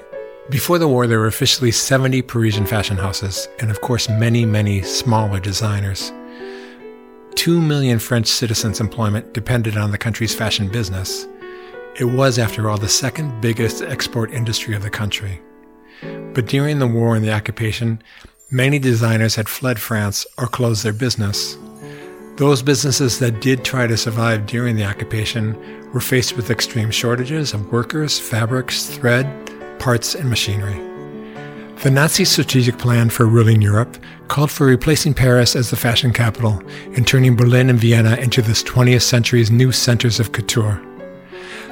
Before 0.50 0.80
the 0.80 0.88
war, 0.88 1.08
there 1.08 1.20
were 1.20 1.28
officially 1.28 1.72
70 1.72 2.22
Parisian 2.22 2.66
fashion 2.66 2.96
houses, 2.96 3.50
and 3.60 3.70
of 3.70 3.82
course, 3.82 4.08
many, 4.08 4.46
many 4.46 4.82
smaller 4.82 5.42
designers. 5.42 6.14
Two 7.36 7.60
million 7.60 8.00
French 8.00 8.28
citizens' 8.28 8.80
employment 8.80 9.34
depended 9.34 9.76
on 9.76 9.92
the 9.92 9.98
country's 9.98 10.34
fashion 10.34 10.70
business. 10.70 11.28
It 12.00 12.06
was, 12.06 12.40
after 12.40 12.70
all, 12.70 12.78
the 12.78 12.88
second 12.88 13.42
biggest 13.42 13.82
export 13.82 14.32
industry 14.32 14.74
of 14.74 14.84
the 14.84 14.90
country. 14.90 15.42
But 16.34 16.48
during 16.48 16.80
the 16.80 16.88
war 16.88 17.16
and 17.16 17.26
the 17.26 17.34
occupation, 17.34 18.02
many 18.50 18.80
designers 18.80 19.36
had 19.36 19.50
fled 19.50 19.80
France 19.80 20.26
or 20.38 20.48
closed 20.48 20.84
their 20.84 20.94
business. 20.94 21.58
Those 22.38 22.62
businesses 22.62 23.20
that 23.20 23.42
did 23.42 23.64
try 23.64 23.88
to 23.88 23.98
survive 23.98 24.46
during 24.46 24.76
the 24.76 24.86
occupation 24.86 25.56
were 25.94 26.00
faced 26.00 26.36
with 26.36 26.50
extreme 26.50 26.90
shortages 26.90 27.54
of 27.54 27.72
workers, 27.72 28.20
fabrics, 28.20 28.88
thread, 28.88 29.28
parts, 29.80 30.16
and 30.16 30.30
machinery. 30.30 30.80
The 31.84 31.92
Nazi 31.92 32.26
strategic 32.26 32.78
plan 32.78 33.10
for 33.10 33.26
ruling 33.26 33.62
Europe 33.62 33.98
called 34.28 34.52
for 34.52 34.68
replacing 34.68 35.16
Paris 35.16 35.56
as 35.56 35.72
the 35.72 35.76
fashion 35.76 36.14
capital 36.14 36.62
and 36.96 37.08
turning 37.08 37.36
Berlin 37.36 37.70
and 37.70 37.80
Vienna 37.80 38.16
into 38.18 38.42
this 38.42 38.64
20th 38.64 39.02
century's 39.02 39.50
new 39.50 39.72
centers 39.72 40.20
of 40.20 40.32
couture. 40.32 40.80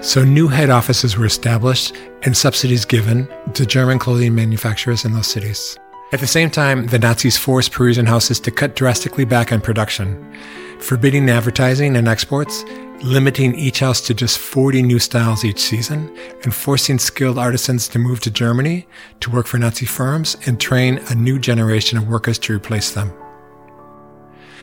So 0.01 0.23
new 0.23 0.47
head 0.47 0.69
offices 0.69 1.17
were 1.17 1.25
established 1.25 1.93
and 2.23 2.35
subsidies 2.35 2.85
given 2.85 3.27
to 3.53 3.65
German 3.65 3.99
clothing 3.99 4.33
manufacturers 4.33 5.03
in 5.03 5.11
those 5.11 5.27
cities. 5.27 5.77
At 6.13 6.21
the 6.21 6.27
same 6.27 6.49
time, 6.49 6.87
the 6.87 6.97
Nazis 6.97 7.37
forced 7.37 7.73
Parisian 7.73 8.05
houses 8.05 8.39
to 8.41 8.51
cut 8.51 8.77
drastically 8.77 9.25
back 9.25 9.51
on 9.51 9.59
production, 9.59 10.33
forbidding 10.79 11.29
advertising 11.29 11.97
and 11.97 12.07
exports, 12.07 12.63
limiting 13.03 13.53
each 13.55 13.81
house 13.81 13.99
to 14.01 14.13
just 14.13 14.37
40 14.39 14.83
new 14.83 14.99
styles 14.99 15.43
each 15.43 15.59
season, 15.59 16.15
and 16.43 16.55
forcing 16.55 16.97
skilled 16.97 17.37
artisans 17.37 17.89
to 17.89 17.99
move 17.99 18.21
to 18.21 18.31
Germany 18.31 18.87
to 19.19 19.29
work 19.29 19.47
for 19.47 19.57
Nazi 19.57 19.85
firms 19.85 20.37
and 20.45 20.61
train 20.61 20.99
a 21.09 21.15
new 21.15 21.39
generation 21.39 21.97
of 21.97 22.07
workers 22.07 22.39
to 22.39 22.55
replace 22.55 22.93
them. 22.93 23.11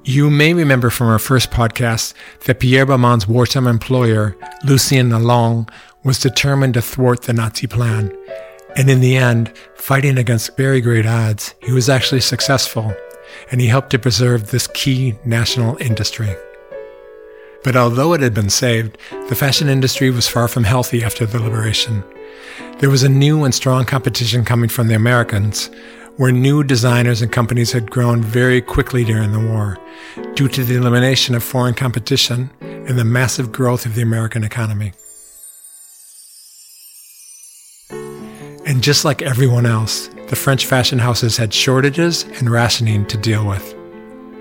You 0.09 0.31
may 0.31 0.55
remember 0.55 0.89
from 0.91 1.09
our 1.09 1.19
first 1.19 1.51
podcast 1.51 2.15
that 2.45 2.61
Pierre 2.61 2.87
Balmain's 2.87 3.27
wartime 3.27 3.67
employer, 3.67 4.37
Lucien 4.65 5.11
Lelong, 5.11 5.69
was 6.05 6.21
determined 6.21 6.75
to 6.75 6.81
thwart 6.81 7.23
the 7.23 7.33
Nazi 7.33 7.67
plan. 7.67 8.17
And 8.77 8.89
in 8.89 9.01
the 9.01 9.17
end, 9.17 9.53
fighting 9.75 10.17
against 10.17 10.57
very 10.57 10.81
great 10.81 11.07
odds, 11.07 11.57
he 11.61 11.73
was 11.73 11.89
actually 11.89 12.21
successful, 12.21 12.95
and 13.51 13.61
he 13.61 13.67
helped 13.67 13.91
to 13.91 13.99
preserve 13.99 14.53
this 14.53 14.69
key 14.69 15.17
national 15.25 15.77
industry. 15.79 16.33
But 17.65 17.75
although 17.75 18.13
it 18.13 18.21
had 18.21 18.33
been 18.33 18.49
saved, 18.49 18.99
the 19.29 19.35
fashion 19.35 19.69
industry 19.69 20.11
was 20.11 20.29
far 20.29 20.47
from 20.47 20.63
healthy 20.63 21.03
after 21.03 21.27
the 21.27 21.41
liberation. 21.41 22.05
There 22.79 22.91
was 22.91 23.03
a 23.03 23.09
new 23.09 23.43
and 23.43 23.53
strong 23.53 23.85
competition 23.85 24.45
coming 24.45 24.69
from 24.69 24.87
the 24.87 24.95
Americans, 24.95 25.69
where 26.17 26.33
new 26.33 26.65
designers 26.65 27.21
and 27.21 27.31
companies 27.31 27.73
had 27.73 27.91
grown 27.91 28.23
very 28.23 28.61
quickly 28.61 29.05
during 29.05 29.33
the 29.33 29.53
war 29.53 29.79
due 30.35 30.49
to 30.49 30.65
the 30.65 30.77
elimination 30.77 31.35
of 31.35 31.45
foreign 31.45 31.75
competition 31.75 32.51
and 32.61 32.99
the 32.99 33.05
massive 33.05 33.53
growth 33.53 33.85
of 33.85 33.95
the 33.95 34.03
American 34.03 34.43
economy. 34.45 34.93
And 38.67 38.83
just 38.83 39.05
like 39.05 39.23
everyone 39.23 39.67
else, 39.67 40.09
the 40.29 40.37
French 40.37 40.67
fashion 40.67 40.99
houses 40.99 41.37
had 41.37 41.55
shortages 41.55 42.25
and 42.39 42.51
rationing 42.51 43.07
to 43.07 43.17
deal 43.17 43.47
with. 43.47 43.75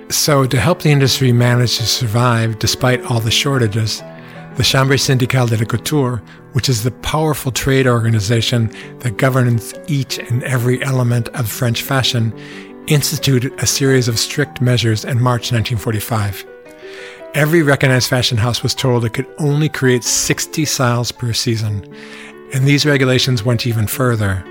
So, 0.10 0.46
to 0.46 0.60
help 0.60 0.82
the 0.82 0.92
industry 0.92 1.32
manage 1.32 1.78
to 1.78 1.84
survive 1.84 2.60
despite 2.60 3.04
all 3.06 3.20
the 3.20 3.32
shortages, 3.32 4.02
the 4.56 4.64
Chambre 4.64 4.98
syndicale 4.98 5.48
de 5.48 5.58
la 5.58 5.66
couture, 5.66 6.22
which 6.54 6.70
is 6.70 6.84
the 6.84 6.92
powerful 6.92 7.52
trade 7.52 7.88
organization 7.88 8.72
that 9.00 9.18
governs 9.18 9.74
each 9.88 10.18
and 10.18 10.44
every 10.44 10.82
element 10.84 11.28
of 11.30 11.50
French 11.50 11.82
fashion, 11.82 12.34
instituted 12.88 13.52
a 13.60 13.68
series 13.68 14.08
of 14.08 14.18
strict 14.18 14.62
measures 14.62 15.04
in 15.04 15.22
March 15.22 15.52
1945. 15.52 16.46
Every 17.34 17.64
recognized 17.64 18.10
fashion 18.10 18.38
house 18.38 18.64
was 18.64 18.74
told 18.74 19.04
it 19.04 19.14
could 19.14 19.28
only 19.40 19.68
create 19.68 20.06
60 20.06 20.64
styles 20.64 21.12
per 21.12 21.34
season, 21.34 21.86
and 22.54 22.66
these 22.66 22.86
regulations 22.86 23.44
went 23.44 23.68
even 23.68 23.88
further. 23.88 24.46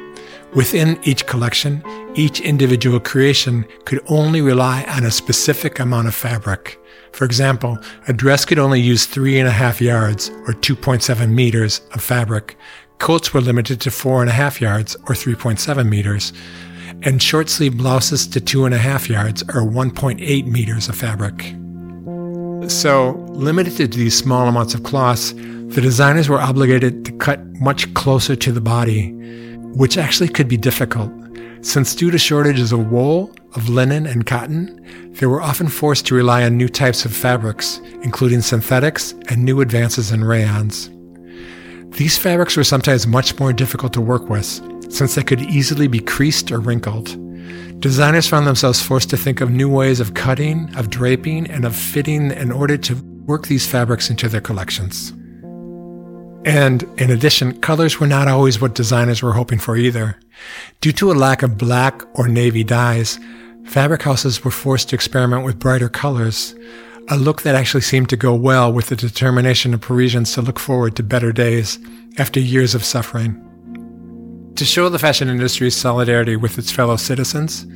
Within 0.54 1.00
each 1.02 1.26
collection, 1.26 1.82
each 2.14 2.40
individual 2.40 3.00
creation 3.00 3.64
could 3.86 4.00
only 4.08 4.42
rely 4.42 4.84
on 4.84 5.04
a 5.04 5.10
specific 5.10 5.78
amount 5.78 6.08
of 6.08 6.14
fabric. 6.14 6.78
For 7.14 7.24
example, 7.24 7.78
a 8.08 8.12
dress 8.12 8.44
could 8.44 8.58
only 8.58 8.80
use 8.80 9.06
three 9.06 9.38
and 9.38 9.46
a 9.46 9.52
half 9.52 9.80
yards 9.80 10.30
or 10.48 10.52
2.7 10.52 11.30
meters 11.30 11.80
of 11.92 12.02
fabric. 12.02 12.56
Coats 12.98 13.32
were 13.32 13.40
limited 13.40 13.80
to 13.82 13.92
four 13.92 14.20
and 14.20 14.28
a 14.28 14.32
half 14.32 14.60
yards 14.60 14.96
or 14.96 15.14
3.7 15.14 15.88
meters, 15.88 16.32
and 17.02 17.22
short 17.22 17.48
sleeve 17.48 17.76
blouses 17.76 18.26
to 18.26 18.40
two 18.40 18.64
and 18.64 18.74
a 18.74 18.78
half 18.78 19.08
yards 19.08 19.42
or 19.42 19.62
1.8 19.62 20.46
meters 20.46 20.88
of 20.88 20.96
fabric. 20.96 21.54
So, 22.68 23.12
limited 23.28 23.92
to 23.92 23.98
these 23.98 24.18
small 24.18 24.48
amounts 24.48 24.74
of 24.74 24.82
cloths, 24.82 25.34
the 25.34 25.80
designers 25.80 26.28
were 26.28 26.40
obligated 26.40 27.04
to 27.04 27.12
cut 27.12 27.40
much 27.60 27.94
closer 27.94 28.34
to 28.34 28.50
the 28.50 28.60
body, 28.60 29.12
which 29.76 29.96
actually 29.96 30.30
could 30.30 30.48
be 30.48 30.56
difficult. 30.56 31.12
Since 31.64 31.94
due 31.94 32.10
to 32.10 32.18
shortages 32.18 32.72
of 32.72 32.90
wool, 32.90 33.34
of 33.54 33.70
linen, 33.70 34.06
and 34.06 34.26
cotton, 34.26 35.12
they 35.14 35.24
were 35.24 35.40
often 35.40 35.66
forced 35.66 36.06
to 36.06 36.14
rely 36.14 36.44
on 36.44 36.58
new 36.58 36.68
types 36.68 37.06
of 37.06 37.16
fabrics, 37.16 37.80
including 38.02 38.42
synthetics 38.42 39.12
and 39.30 39.42
new 39.42 39.62
advances 39.62 40.12
in 40.12 40.24
rayons. 40.24 40.90
These 41.96 42.18
fabrics 42.18 42.56
were 42.58 42.64
sometimes 42.64 43.06
much 43.06 43.38
more 43.40 43.52
difficult 43.54 43.94
to 43.94 44.02
work 44.02 44.28
with, 44.28 44.46
since 44.92 45.14
they 45.14 45.22
could 45.22 45.40
easily 45.40 45.88
be 45.88 46.00
creased 46.00 46.52
or 46.52 46.60
wrinkled. 46.60 47.16
Designers 47.80 48.28
found 48.28 48.46
themselves 48.46 48.82
forced 48.82 49.08
to 49.10 49.16
think 49.16 49.40
of 49.40 49.50
new 49.50 49.70
ways 49.70 50.00
of 50.00 50.12
cutting, 50.12 50.72
of 50.76 50.90
draping, 50.90 51.50
and 51.50 51.64
of 51.64 51.74
fitting 51.74 52.30
in 52.30 52.52
order 52.52 52.76
to 52.76 52.94
work 53.24 53.46
these 53.46 53.66
fabrics 53.66 54.10
into 54.10 54.28
their 54.28 54.42
collections. 54.42 55.14
And 56.44 56.82
in 56.98 57.10
addition, 57.10 57.60
colors 57.60 57.98
were 57.98 58.06
not 58.06 58.28
always 58.28 58.60
what 58.60 58.74
designers 58.74 59.22
were 59.22 59.32
hoping 59.32 59.58
for 59.58 59.76
either. 59.76 60.18
Due 60.80 60.92
to 60.92 61.10
a 61.10 61.14
lack 61.14 61.42
of 61.42 61.56
black 61.56 62.02
or 62.18 62.28
navy 62.28 62.62
dyes, 62.62 63.18
fabric 63.66 64.02
houses 64.02 64.44
were 64.44 64.50
forced 64.50 64.90
to 64.90 64.94
experiment 64.94 65.44
with 65.44 65.58
brighter 65.58 65.88
colors, 65.88 66.54
a 67.08 67.16
look 67.16 67.42
that 67.42 67.54
actually 67.54 67.80
seemed 67.80 68.08
to 68.10 68.16
go 68.16 68.34
well 68.34 68.72
with 68.72 68.88
the 68.88 68.96
determination 68.96 69.74
of 69.74 69.80
Parisians 69.80 70.32
to 70.34 70.42
look 70.42 70.58
forward 70.58 70.96
to 70.96 71.02
better 71.02 71.32
days 71.32 71.78
after 72.18 72.40
years 72.40 72.74
of 72.74 72.84
suffering. 72.84 73.40
To 74.56 74.64
show 74.64 74.88
the 74.88 74.98
fashion 74.98 75.28
industry's 75.28 75.76
solidarity 75.76 76.36
with 76.36 76.58
its 76.58 76.70
fellow 76.70 76.96
citizens, 76.96 77.66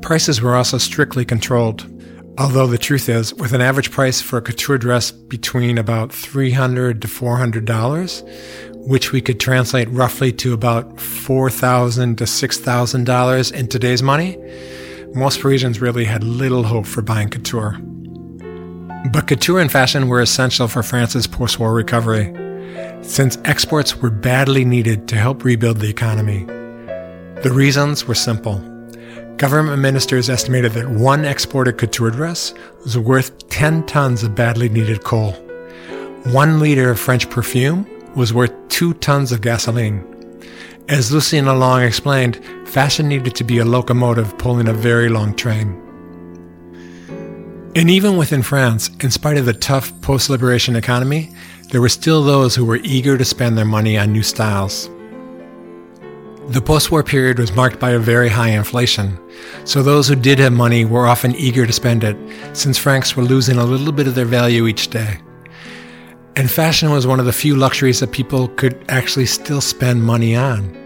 prices 0.00 0.40
were 0.40 0.54
also 0.54 0.78
strictly 0.78 1.24
controlled. 1.24 1.90
Although 2.36 2.66
the 2.66 2.78
truth 2.78 3.08
is, 3.08 3.32
with 3.32 3.52
an 3.52 3.60
average 3.60 3.92
price 3.92 4.20
for 4.20 4.38
a 4.38 4.42
couture 4.42 4.76
dress 4.76 5.12
between 5.12 5.78
about 5.78 6.08
$300 6.10 7.00
to 7.00 7.06
$400, 7.06 8.88
which 8.88 9.12
we 9.12 9.20
could 9.20 9.38
translate 9.38 9.88
roughly 9.90 10.32
to 10.32 10.52
about 10.52 10.96
$4,000 10.96 12.16
to 12.16 12.24
$6,000 12.24 13.52
in 13.52 13.68
today's 13.68 14.02
money, 14.02 14.36
most 15.14 15.40
Parisians 15.40 15.80
really 15.80 16.04
had 16.04 16.24
little 16.24 16.64
hope 16.64 16.86
for 16.86 17.02
buying 17.02 17.28
couture. 17.28 17.78
But 19.12 19.28
couture 19.28 19.60
and 19.60 19.70
fashion 19.70 20.08
were 20.08 20.20
essential 20.20 20.66
for 20.66 20.82
France's 20.82 21.28
post 21.28 21.60
war 21.60 21.72
recovery, 21.72 22.34
since 23.02 23.38
exports 23.44 23.96
were 23.96 24.10
badly 24.10 24.64
needed 24.64 25.06
to 25.08 25.16
help 25.16 25.44
rebuild 25.44 25.76
the 25.76 25.88
economy. 25.88 26.44
The 27.42 27.52
reasons 27.52 28.06
were 28.06 28.16
simple. 28.16 28.73
Government 29.36 29.82
ministers 29.82 30.30
estimated 30.30 30.72
that 30.72 30.88
one 30.88 31.24
exported 31.24 31.76
couture 31.76 32.10
dress 32.10 32.54
was 32.84 32.96
worth 32.96 33.48
10 33.48 33.84
tons 33.86 34.22
of 34.22 34.36
badly 34.36 34.68
needed 34.68 35.02
coal. 35.02 35.32
One 36.26 36.60
liter 36.60 36.90
of 36.90 37.00
French 37.00 37.28
perfume 37.28 37.84
was 38.14 38.32
worth 38.32 38.52
two 38.68 38.94
tons 38.94 39.32
of 39.32 39.40
gasoline. 39.40 40.04
As 40.88 41.10
Lucien 41.10 41.46
Long 41.46 41.82
explained, 41.82 42.40
fashion 42.64 43.08
needed 43.08 43.34
to 43.34 43.42
be 43.42 43.58
a 43.58 43.64
locomotive 43.64 44.38
pulling 44.38 44.68
a 44.68 44.72
very 44.72 45.08
long 45.08 45.34
train. 45.34 45.80
And 47.74 47.90
even 47.90 48.16
within 48.16 48.42
France, 48.42 48.88
in 49.00 49.10
spite 49.10 49.36
of 49.36 49.46
the 49.46 49.52
tough 49.52 50.00
post 50.00 50.30
liberation 50.30 50.76
economy, 50.76 51.32
there 51.70 51.80
were 51.80 51.88
still 51.88 52.22
those 52.22 52.54
who 52.54 52.64
were 52.64 52.78
eager 52.84 53.18
to 53.18 53.24
spend 53.24 53.58
their 53.58 53.64
money 53.64 53.98
on 53.98 54.12
new 54.12 54.22
styles. 54.22 54.88
The 56.48 56.60
post 56.60 56.90
war 56.90 57.02
period 57.02 57.38
was 57.38 57.52
marked 57.52 57.80
by 57.80 57.92
a 57.92 57.98
very 57.98 58.28
high 58.28 58.50
inflation, 58.50 59.18
so 59.64 59.82
those 59.82 60.06
who 60.06 60.14
did 60.14 60.38
have 60.38 60.52
money 60.52 60.84
were 60.84 61.06
often 61.06 61.34
eager 61.36 61.66
to 61.66 61.72
spend 61.72 62.04
it, 62.04 62.16
since 62.52 62.76
francs 62.76 63.16
were 63.16 63.24
losing 63.24 63.56
a 63.56 63.64
little 63.64 63.92
bit 63.92 64.06
of 64.06 64.14
their 64.14 64.26
value 64.26 64.66
each 64.66 64.88
day. 64.88 65.18
And 66.36 66.50
fashion 66.50 66.90
was 66.90 67.06
one 67.06 67.18
of 67.18 67.26
the 67.26 67.32
few 67.32 67.56
luxuries 67.56 68.00
that 68.00 68.12
people 68.12 68.48
could 68.48 68.84
actually 68.90 69.26
still 69.26 69.62
spend 69.62 70.04
money 70.04 70.36
on. 70.36 70.83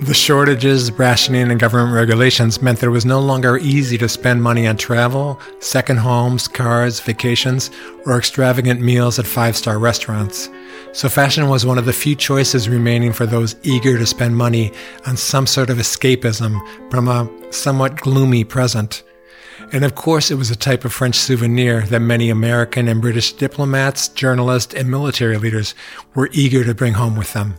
The 0.00 0.14
shortages, 0.14 0.90
rationing, 0.92 1.50
and 1.50 1.60
government 1.60 1.94
regulations 1.94 2.62
meant 2.62 2.78
that 2.78 2.86
it 2.86 2.90
was 2.90 3.04
no 3.04 3.20
longer 3.20 3.58
easy 3.58 3.98
to 3.98 4.08
spend 4.08 4.42
money 4.42 4.66
on 4.66 4.78
travel, 4.78 5.38
second 5.58 5.98
homes, 5.98 6.48
cars, 6.48 7.00
vacations, 7.00 7.70
or 8.06 8.16
extravagant 8.16 8.80
meals 8.80 9.18
at 9.18 9.26
five 9.26 9.58
star 9.58 9.78
restaurants. 9.78 10.48
So 10.92 11.10
fashion 11.10 11.48
was 11.48 11.66
one 11.66 11.76
of 11.76 11.84
the 11.84 11.92
few 11.92 12.16
choices 12.16 12.66
remaining 12.66 13.12
for 13.12 13.26
those 13.26 13.56
eager 13.62 13.98
to 13.98 14.06
spend 14.06 14.38
money 14.38 14.72
on 15.06 15.18
some 15.18 15.46
sort 15.46 15.68
of 15.68 15.76
escapism 15.76 16.58
from 16.90 17.06
a 17.06 17.28
somewhat 17.52 17.96
gloomy 17.96 18.42
present. 18.42 19.02
And 19.70 19.84
of 19.84 19.96
course, 19.96 20.30
it 20.30 20.36
was 20.36 20.50
a 20.50 20.56
type 20.56 20.86
of 20.86 20.94
French 20.94 21.16
souvenir 21.16 21.82
that 21.82 22.00
many 22.00 22.30
American 22.30 22.88
and 22.88 23.02
British 23.02 23.34
diplomats, 23.34 24.08
journalists, 24.08 24.72
and 24.72 24.90
military 24.90 25.36
leaders 25.36 25.74
were 26.14 26.30
eager 26.32 26.64
to 26.64 26.74
bring 26.74 26.94
home 26.94 27.16
with 27.16 27.34
them. 27.34 27.56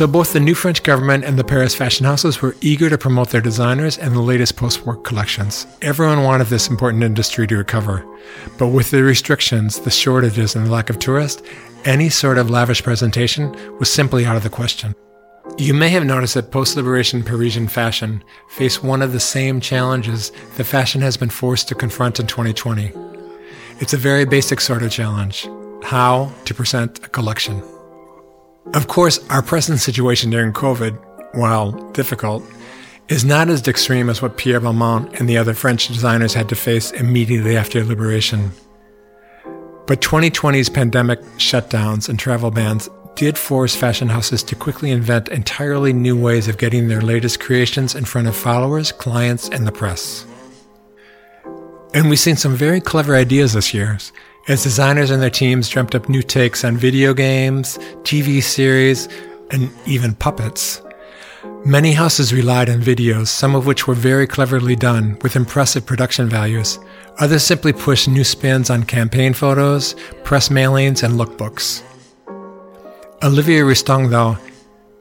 So 0.00 0.06
both 0.06 0.32
the 0.32 0.40
new 0.40 0.54
French 0.54 0.82
government 0.82 1.26
and 1.26 1.38
the 1.38 1.44
Paris 1.44 1.74
fashion 1.74 2.06
houses 2.06 2.40
were 2.40 2.56
eager 2.62 2.88
to 2.88 2.96
promote 2.96 3.28
their 3.28 3.42
designers 3.42 3.98
and 3.98 4.14
the 4.14 4.20
latest 4.20 4.56
post-war 4.56 4.96
collections. 4.96 5.66
Everyone 5.82 6.22
wanted 6.22 6.46
this 6.46 6.68
important 6.68 7.02
industry 7.02 7.46
to 7.46 7.58
recover. 7.58 8.02
But 8.56 8.68
with 8.68 8.90
the 8.90 9.02
restrictions, 9.02 9.78
the 9.78 9.90
shortages, 9.90 10.56
and 10.56 10.64
the 10.64 10.70
lack 10.70 10.88
of 10.88 10.98
tourists, 10.98 11.42
any 11.84 12.08
sort 12.08 12.38
of 12.38 12.48
lavish 12.48 12.82
presentation 12.82 13.54
was 13.78 13.92
simply 13.92 14.24
out 14.24 14.36
of 14.36 14.42
the 14.42 14.48
question. 14.48 14.94
You 15.58 15.74
may 15.74 15.90
have 15.90 16.06
noticed 16.06 16.32
that 16.32 16.50
post-liberation 16.50 17.22
Parisian 17.22 17.68
fashion 17.68 18.24
faced 18.48 18.82
one 18.82 19.02
of 19.02 19.12
the 19.12 19.20
same 19.20 19.60
challenges 19.60 20.32
that 20.56 20.64
fashion 20.64 21.02
has 21.02 21.18
been 21.18 21.28
forced 21.28 21.68
to 21.68 21.74
confront 21.74 22.18
in 22.18 22.26
2020. 22.26 22.90
It's 23.80 23.92
a 23.92 23.98
very 23.98 24.24
basic 24.24 24.62
sort 24.62 24.82
of 24.82 24.90
challenge. 24.90 25.46
How 25.82 26.32
to 26.46 26.54
present 26.54 27.04
a 27.04 27.08
collection. 27.10 27.62
Of 28.74 28.86
course, 28.86 29.18
our 29.30 29.42
present 29.42 29.80
situation 29.80 30.30
during 30.30 30.52
COVID, 30.52 31.34
while 31.34 31.72
difficult, 31.92 32.44
is 33.08 33.24
not 33.24 33.48
as 33.48 33.66
extreme 33.66 34.08
as 34.08 34.22
what 34.22 34.36
Pierre 34.36 34.60
Balmain 34.60 35.18
and 35.18 35.28
the 35.28 35.38
other 35.38 35.54
French 35.54 35.88
designers 35.88 36.34
had 36.34 36.48
to 36.50 36.54
face 36.54 36.92
immediately 36.92 37.56
after 37.56 37.82
liberation. 37.84 38.52
But 39.86 40.00
2020's 40.00 40.68
pandemic 40.68 41.20
shutdowns 41.38 42.08
and 42.08 42.18
travel 42.18 42.52
bans 42.52 42.88
did 43.16 43.36
force 43.36 43.74
fashion 43.74 44.08
houses 44.08 44.44
to 44.44 44.54
quickly 44.54 44.92
invent 44.92 45.28
entirely 45.28 45.92
new 45.92 46.16
ways 46.16 46.46
of 46.46 46.58
getting 46.58 46.86
their 46.86 47.00
latest 47.00 47.40
creations 47.40 47.96
in 47.96 48.04
front 48.04 48.28
of 48.28 48.36
followers, 48.36 48.92
clients, 48.92 49.48
and 49.48 49.66
the 49.66 49.72
press. 49.72 50.24
And 51.92 52.08
we've 52.08 52.20
seen 52.20 52.36
some 52.36 52.54
very 52.54 52.80
clever 52.80 53.16
ideas 53.16 53.54
this 53.54 53.74
year, 53.74 53.98
as 54.48 54.62
designers 54.62 55.10
and 55.10 55.22
their 55.22 55.30
teams 55.30 55.68
dreamt 55.68 55.94
up 55.94 56.08
new 56.08 56.22
takes 56.22 56.64
on 56.64 56.76
video 56.76 57.14
games, 57.14 57.78
TV 58.02 58.42
series, 58.42 59.08
and 59.50 59.70
even 59.86 60.14
puppets. 60.14 60.82
Many 61.64 61.92
houses 61.92 62.32
relied 62.32 62.68
on 62.70 62.80
videos, 62.80 63.28
some 63.28 63.54
of 63.54 63.66
which 63.66 63.86
were 63.86 63.94
very 63.94 64.26
cleverly 64.26 64.76
done 64.76 65.18
with 65.22 65.36
impressive 65.36 65.86
production 65.86 66.28
values. 66.28 66.78
Others 67.18 67.44
simply 67.44 67.72
pushed 67.72 68.08
new 68.08 68.24
spins 68.24 68.70
on 68.70 68.82
campaign 68.84 69.34
photos, 69.34 69.94
press 70.24 70.48
mailings, 70.48 71.02
and 71.02 71.14
lookbooks. 71.14 71.82
Olivier 73.22 73.60
Rousteing, 73.60 74.10
though, 74.10 74.38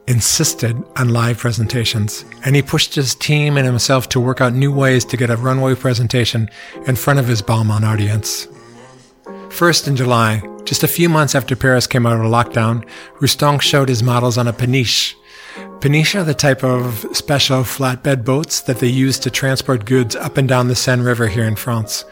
insisted 0.08 0.76
on 0.98 1.10
live 1.10 1.38
presentations, 1.38 2.26
and 2.44 2.56
he 2.56 2.62
pushed 2.62 2.96
his 2.96 3.16
team 3.16 3.58
and 3.58 3.66
himself 3.66 4.10
to 4.10 4.20
work 4.20 4.42
out 4.42 4.54
new 4.54 4.74
ways 4.74 5.06
to 5.06 5.16
get 5.16 5.30
a 5.30 5.38
runway 5.38 5.76
presentation 5.76 6.50
in 6.88 6.96
front 6.96 7.20
of 7.20 7.28
his 7.28 7.42
Balmain 7.42 7.84
audience. 7.84 8.48
First, 9.52 9.88
in 9.88 9.96
July, 9.96 10.42
just 10.64 10.84
a 10.84 10.88
few 10.88 11.10
months 11.10 11.36
after 11.36 11.56
Paris 11.56 11.88
came 11.88 12.06
out 12.06 12.24
of 12.24 12.32
lockdown, 12.32 12.88
Rousteing 13.20 13.60
showed 13.60 13.90
his 13.90 14.04
models 14.04 14.38
on 14.38 14.48
a 14.48 14.54
peniche. 14.54 15.16
Peniche 15.82 16.16
are 16.16 16.24
the 16.24 16.34
type 16.34 16.64
of 16.64 17.06
special 17.14 17.64
flatbed 17.64 18.24
boats 18.24 18.62
that 18.62 18.80
they 18.80 18.88
use 18.88 19.18
to 19.20 19.32
transport 19.32 19.86
goods 19.86 20.16
up 20.16 20.38
and 20.38 20.48
down 20.48 20.68
the 20.68 20.76
Seine 20.76 21.02
River 21.02 21.28
here 21.28 21.46
in 21.46 21.56
France. 21.56 22.06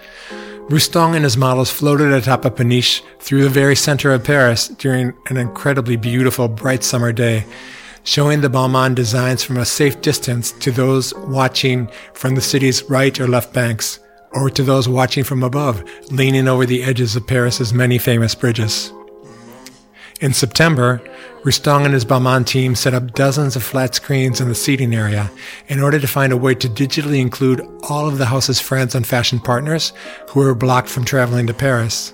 Rousteing 0.69 1.15
and 1.15 1.23
his 1.23 1.37
models 1.37 1.71
floated 1.71 2.11
atop 2.11 2.43
a 2.43 2.51
peniche 2.51 3.01
through 3.19 3.43
the 3.43 3.49
very 3.49 3.75
center 3.75 4.11
of 4.11 4.23
Paris 4.23 4.67
during 4.69 5.13
an 5.27 5.37
incredibly 5.37 5.95
beautiful, 5.95 6.47
bright 6.47 6.83
summer 6.83 7.13
day, 7.13 7.45
showing 8.03 8.41
the 8.41 8.49
Balmain 8.49 8.95
designs 8.95 9.43
from 9.43 9.57
a 9.57 9.65
safe 9.65 10.01
distance 10.01 10.51
to 10.53 10.71
those 10.71 11.13
watching 11.13 11.87
from 12.13 12.35
the 12.35 12.41
city's 12.41 12.83
right 12.89 13.17
or 13.19 13.27
left 13.27 13.53
banks 13.53 13.99
or 14.31 14.49
to 14.49 14.63
those 14.63 14.89
watching 14.89 15.23
from 15.23 15.43
above, 15.43 15.83
leaning 16.11 16.47
over 16.47 16.65
the 16.65 16.83
edges 16.83 17.15
of 17.15 17.27
Paris's 17.27 17.73
many 17.73 17.97
famous 17.97 18.35
bridges. 18.35 18.91
In 20.19 20.33
September, 20.33 21.01
Rousteing 21.43 21.85
and 21.85 21.93
his 21.93 22.03
Balmain 22.03 22.45
team 22.45 22.75
set 22.75 22.93
up 22.93 23.13
dozens 23.13 23.55
of 23.55 23.63
flat 23.63 23.95
screens 23.95 24.41
in 24.41 24.49
the 24.49 24.55
seating 24.55 24.93
area 24.93 25.31
in 25.67 25.79
order 25.79 25.99
to 25.99 26.07
find 26.07 26.33
a 26.33 26.37
way 26.37 26.55
to 26.55 26.67
digitally 26.67 27.21
include 27.21 27.65
all 27.83 28.07
of 28.07 28.17
the 28.17 28.25
house's 28.25 28.59
friends 28.59 28.95
and 28.95 29.05
fashion 29.05 29.39
partners 29.39 29.93
who 30.29 30.39
were 30.39 30.55
blocked 30.55 30.89
from 30.89 31.05
traveling 31.05 31.47
to 31.47 31.53
Paris. 31.53 32.13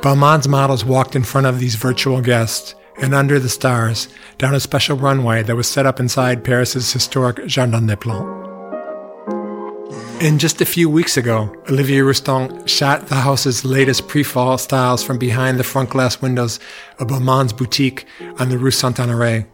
Balmain's 0.00 0.46
models 0.46 0.84
walked 0.84 1.16
in 1.16 1.24
front 1.24 1.46
of 1.46 1.58
these 1.58 1.74
virtual 1.76 2.20
guests 2.20 2.74
and 3.00 3.14
under 3.14 3.40
the 3.40 3.48
stars 3.48 4.08
down 4.38 4.54
a 4.54 4.60
special 4.60 4.96
runway 4.96 5.42
that 5.42 5.56
was 5.56 5.66
set 5.66 5.86
up 5.86 5.98
inside 5.98 6.44
Paris's 6.44 6.92
historic 6.92 7.46
Jardin 7.46 7.86
des 7.86 7.96
Plantes. 7.96 8.43
And 10.20 10.40
just 10.40 10.60
a 10.60 10.64
few 10.64 10.88
weeks 10.88 11.16
ago, 11.16 11.54
Olivier 11.68 12.00
Rousteing 12.00 12.66
shot 12.66 13.08
the 13.08 13.16
house's 13.16 13.64
latest 13.64 14.08
pre-fall 14.08 14.56
styles 14.56 15.02
from 15.02 15.18
behind 15.18 15.58
the 15.58 15.64
front 15.64 15.90
glass 15.90 16.22
windows 16.22 16.58
of 16.98 17.08
Balmain's 17.08 17.52
boutique 17.52 18.06
on 18.38 18.48
the 18.48 18.56
Rue 18.56 18.70
Saint-Honoré. 18.70 19.46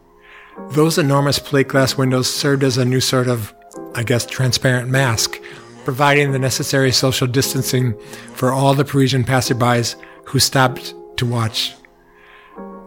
Those 0.72 0.96
enormous 0.96 1.38
plate 1.38 1.68
glass 1.68 1.96
windows 1.96 2.32
served 2.32 2.62
as 2.62 2.78
a 2.78 2.84
new 2.84 3.00
sort 3.00 3.26
of, 3.26 3.52
I 3.94 4.04
guess, 4.04 4.24
transparent 4.26 4.88
mask, 4.88 5.40
providing 5.84 6.30
the 6.30 6.38
necessary 6.38 6.92
social 6.92 7.26
distancing 7.26 7.98
for 8.34 8.52
all 8.52 8.74
the 8.74 8.84
Parisian 8.84 9.24
passerbys 9.24 9.96
who 10.26 10.38
stopped 10.38 10.94
to 11.16 11.26
watch. 11.26 11.74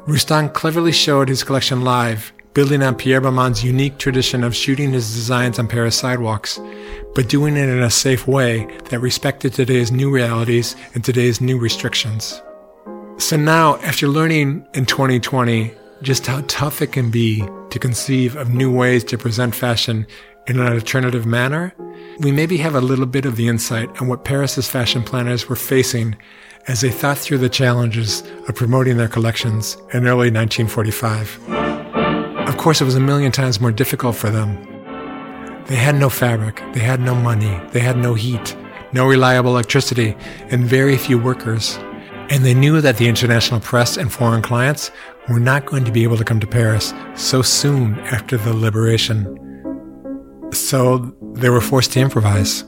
Rousteing 0.08 0.54
cleverly 0.54 0.92
showed 0.92 1.28
his 1.28 1.44
collection 1.44 1.82
live, 1.82 2.32
building 2.54 2.84
on 2.84 2.96
Pierre 2.96 3.22
Balmain's 3.22 3.64
unique 3.64 3.98
tradition 3.98 4.44
of 4.44 4.56
shooting 4.56 4.92
his 4.92 5.14
designs 5.14 5.58
on 5.58 5.68
Paris 5.68 5.98
sidewalks, 5.98 6.60
but 7.16 7.30
doing 7.30 7.58
it 7.58 7.70
in 7.70 7.82
a 7.82 7.90
safe 7.90 8.28
way 8.28 8.66
that 8.90 9.00
respected 9.00 9.54
today's 9.54 9.92
new 9.92 10.12
realities 10.12 10.76
and 10.94 11.04
today's 11.04 11.42
new 11.42 11.58
restrictions. 11.58 12.42
So 13.18 13.38
now, 13.38 13.78
after 13.78 14.08
learning 14.08 14.68
in 14.74 14.86
2020 14.86 15.74
just 16.02 16.28
how 16.28 16.42
tough 16.48 16.82
it 16.82 16.92
can 16.92 17.10
be 17.10 17.44
to 17.70 17.80
conceive 17.80 18.36
of 18.36 18.50
new 18.50 18.72
ways 18.72 19.04
to 19.06 19.18
present 19.18 19.56
fashion 19.56 20.06
in 20.48 20.60
an 20.60 20.74
alternative 20.74 21.26
manner, 21.26 21.74
we 22.20 22.32
maybe 22.32 22.58
have 22.58 22.76
a 22.76 22.82
little 22.82 23.06
bit 23.06 23.26
of 23.26 23.38
the 23.38 23.48
insight 23.48 23.90
on 24.02 24.08
what 24.08 24.26
Paris's 24.26 24.68
fashion 24.68 25.02
planners 25.02 25.48
were 25.48 25.56
facing 25.56 26.16
as 26.68 26.82
they 26.82 26.92
thought 26.92 27.18
through 27.18 27.38
the 27.38 27.50
challenges 27.50 28.22
of 28.48 28.56
promoting 28.56 28.98
their 28.98 29.08
collections 29.08 29.78
in 29.94 30.06
early 30.06 30.30
1945. 30.30 31.83
Of 32.48 32.58
course, 32.58 32.82
it 32.82 32.86
was 32.86 32.96
a 32.96 33.00
million 33.00 33.32
times 33.32 33.62
more 33.62 33.72
difficult 33.72 34.16
for 34.16 34.30
them. 34.30 34.58
They 35.68 35.76
had 35.76 35.96
no 35.96 36.10
fabric, 36.10 36.62
they 36.74 36.82
had 36.82 37.00
no 37.00 37.16
money, 37.16 37.60
they 37.72 37.80
had 37.80 37.98
no 37.98 38.16
heat, 38.16 38.56
no 38.92 39.08
reliable 39.08 39.52
electricity, 39.52 40.16
and 40.50 40.66
very 40.66 40.98
few 40.98 41.18
workers. 41.18 41.78
And 42.30 42.44
they 42.44 42.54
knew 42.54 42.82
that 42.82 42.98
the 42.98 43.08
international 43.08 43.62
press 43.62 43.96
and 43.96 44.12
foreign 44.12 44.42
clients 44.42 44.92
were 45.30 45.40
not 45.40 45.66
going 45.66 45.86
to 45.86 45.92
be 45.92 46.04
able 46.04 46.18
to 46.18 46.26
come 46.26 46.40
to 46.42 46.48
Paris 46.48 46.94
so 47.16 47.42
soon 47.42 47.98
after 48.00 48.38
the 48.38 48.54
liberation. 48.54 49.40
So 50.52 51.16
they 51.34 51.50
were 51.50 51.62
forced 51.62 51.94
to 51.94 52.02
improvise. 52.02 52.62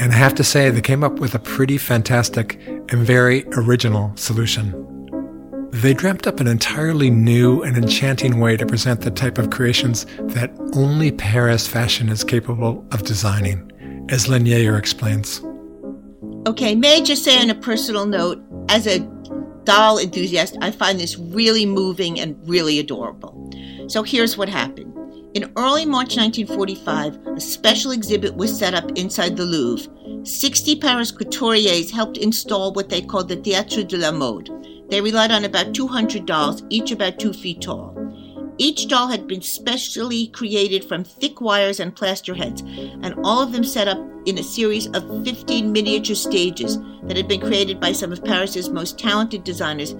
And 0.00 0.12
I 0.12 0.16
have 0.16 0.34
to 0.36 0.44
say, 0.44 0.70
they 0.70 0.80
came 0.80 1.02
up 1.02 1.18
with 1.18 1.34
a 1.34 1.40
pretty 1.40 1.76
fantastic 1.76 2.60
and 2.66 3.04
very 3.04 3.44
original 3.48 4.12
solution. 4.16 4.97
They 5.70 5.92
dreamt 5.94 6.26
up 6.26 6.40
an 6.40 6.46
entirely 6.46 7.10
new 7.10 7.62
and 7.62 7.76
enchanting 7.76 8.40
way 8.40 8.56
to 8.56 8.66
present 8.66 9.02
the 9.02 9.10
type 9.10 9.38
of 9.38 9.50
creations 9.50 10.06
that 10.18 10.50
only 10.74 11.12
Paris 11.12 11.68
fashion 11.68 12.08
is 12.08 12.24
capable 12.24 12.84
of 12.90 13.04
designing, 13.04 13.70
as 14.08 14.28
Lynn 14.28 14.44
Yaeger 14.44 14.78
explains. 14.78 15.42
Okay, 16.46 16.74
may 16.74 16.96
I 16.96 17.00
just 17.02 17.22
say 17.22 17.38
on 17.38 17.50
a 17.50 17.54
personal 17.54 18.06
note, 18.06 18.42
as 18.70 18.86
a 18.86 19.00
doll 19.64 19.98
enthusiast, 19.98 20.56
I 20.62 20.70
find 20.70 20.98
this 20.98 21.18
really 21.18 21.66
moving 21.66 22.18
and 22.18 22.36
really 22.48 22.78
adorable. 22.78 23.50
So 23.88 24.02
here's 24.02 24.38
what 24.38 24.48
happened. 24.48 24.94
In 25.34 25.52
early 25.56 25.84
March 25.84 26.16
1945, 26.16 27.36
a 27.36 27.40
special 27.40 27.90
exhibit 27.90 28.34
was 28.34 28.58
set 28.58 28.72
up 28.72 28.90
inside 28.92 29.36
the 29.36 29.44
Louvre. 29.44 29.92
60 30.24 30.76
Paris 30.76 31.12
couturiers 31.12 31.90
helped 31.90 32.16
install 32.16 32.72
what 32.72 32.88
they 32.88 33.02
called 33.02 33.28
the 33.28 33.36
Théâtre 33.36 33.86
de 33.86 33.98
la 33.98 34.10
Mode, 34.10 34.48
they 34.88 35.00
relied 35.00 35.30
on 35.30 35.44
about 35.44 35.74
200 35.74 36.26
dolls, 36.26 36.62
each 36.70 36.90
about 36.90 37.18
two 37.18 37.32
feet 37.32 37.60
tall. 37.60 37.94
Each 38.60 38.88
doll 38.88 39.06
had 39.06 39.28
been 39.28 39.40
specially 39.40 40.26
created 40.28 40.84
from 40.84 41.04
thick 41.04 41.40
wires 41.40 41.78
and 41.78 41.94
plaster 41.94 42.34
heads, 42.34 42.60
and 42.60 43.14
all 43.22 43.40
of 43.40 43.52
them 43.52 43.62
set 43.62 43.86
up 43.86 43.98
in 44.26 44.36
a 44.38 44.42
series 44.42 44.88
of 44.88 45.24
15 45.24 45.70
miniature 45.70 46.16
stages 46.16 46.76
that 47.04 47.16
had 47.16 47.28
been 47.28 47.40
created 47.40 47.78
by 47.78 47.92
some 47.92 48.12
of 48.12 48.24
Paris's 48.24 48.68
most 48.68 48.98
talented 48.98 49.44
designers, 49.44 49.94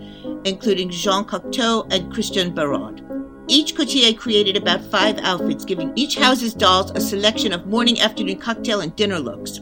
including 0.45 0.91
Jean 0.91 1.25
Cocteau 1.25 1.87
and 1.93 2.13
Christian 2.13 2.53
Bérard. 2.53 3.05
Each 3.47 3.77
couturier 3.77 4.13
created 4.13 4.57
about 4.57 4.85
five 4.85 5.19
outfits, 5.19 5.65
giving 5.65 5.93
each 5.95 6.17
house's 6.17 6.53
dolls 6.53 6.91
a 6.91 7.01
selection 7.01 7.53
of 7.53 7.67
morning, 7.67 8.01
afternoon, 8.01 8.39
cocktail, 8.39 8.81
and 8.81 8.95
dinner 8.97 9.21
looks. 9.21 9.61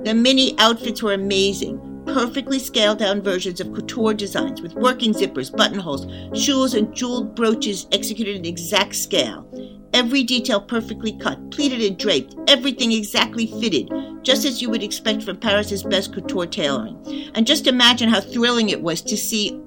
The 0.00 0.14
mini 0.14 0.58
outfits 0.58 1.02
were 1.02 1.14
amazing, 1.14 1.80
perfectly 2.06 2.58
scaled 2.58 2.98
down 2.98 3.22
versions 3.22 3.60
of 3.60 3.72
couture 3.72 4.14
designs 4.14 4.60
with 4.60 4.74
working 4.74 5.12
zippers, 5.12 5.54
buttonholes, 5.54 6.06
jewels, 6.32 6.74
and 6.74 6.94
jeweled 6.94 7.34
brooches 7.34 7.86
executed 7.92 8.36
in 8.36 8.44
exact 8.44 8.94
scale. 8.94 9.48
Every 9.94 10.22
detail 10.22 10.60
perfectly 10.60 11.12
cut, 11.12 11.50
pleated 11.50 11.82
and 11.82 11.98
draped, 11.98 12.34
everything 12.48 12.92
exactly 12.92 13.46
fitted, 13.46 13.90
just 14.22 14.44
as 14.44 14.62
you 14.62 14.70
would 14.70 14.82
expect 14.82 15.22
from 15.22 15.36
Paris's 15.36 15.82
best 15.82 16.14
couture 16.14 16.46
tailoring. 16.46 17.30
And 17.34 17.46
just 17.46 17.66
imagine 17.66 18.08
how 18.08 18.20
thrilling 18.20 18.70
it 18.70 18.82
was 18.82 19.02
to 19.02 19.16
see 19.16 19.60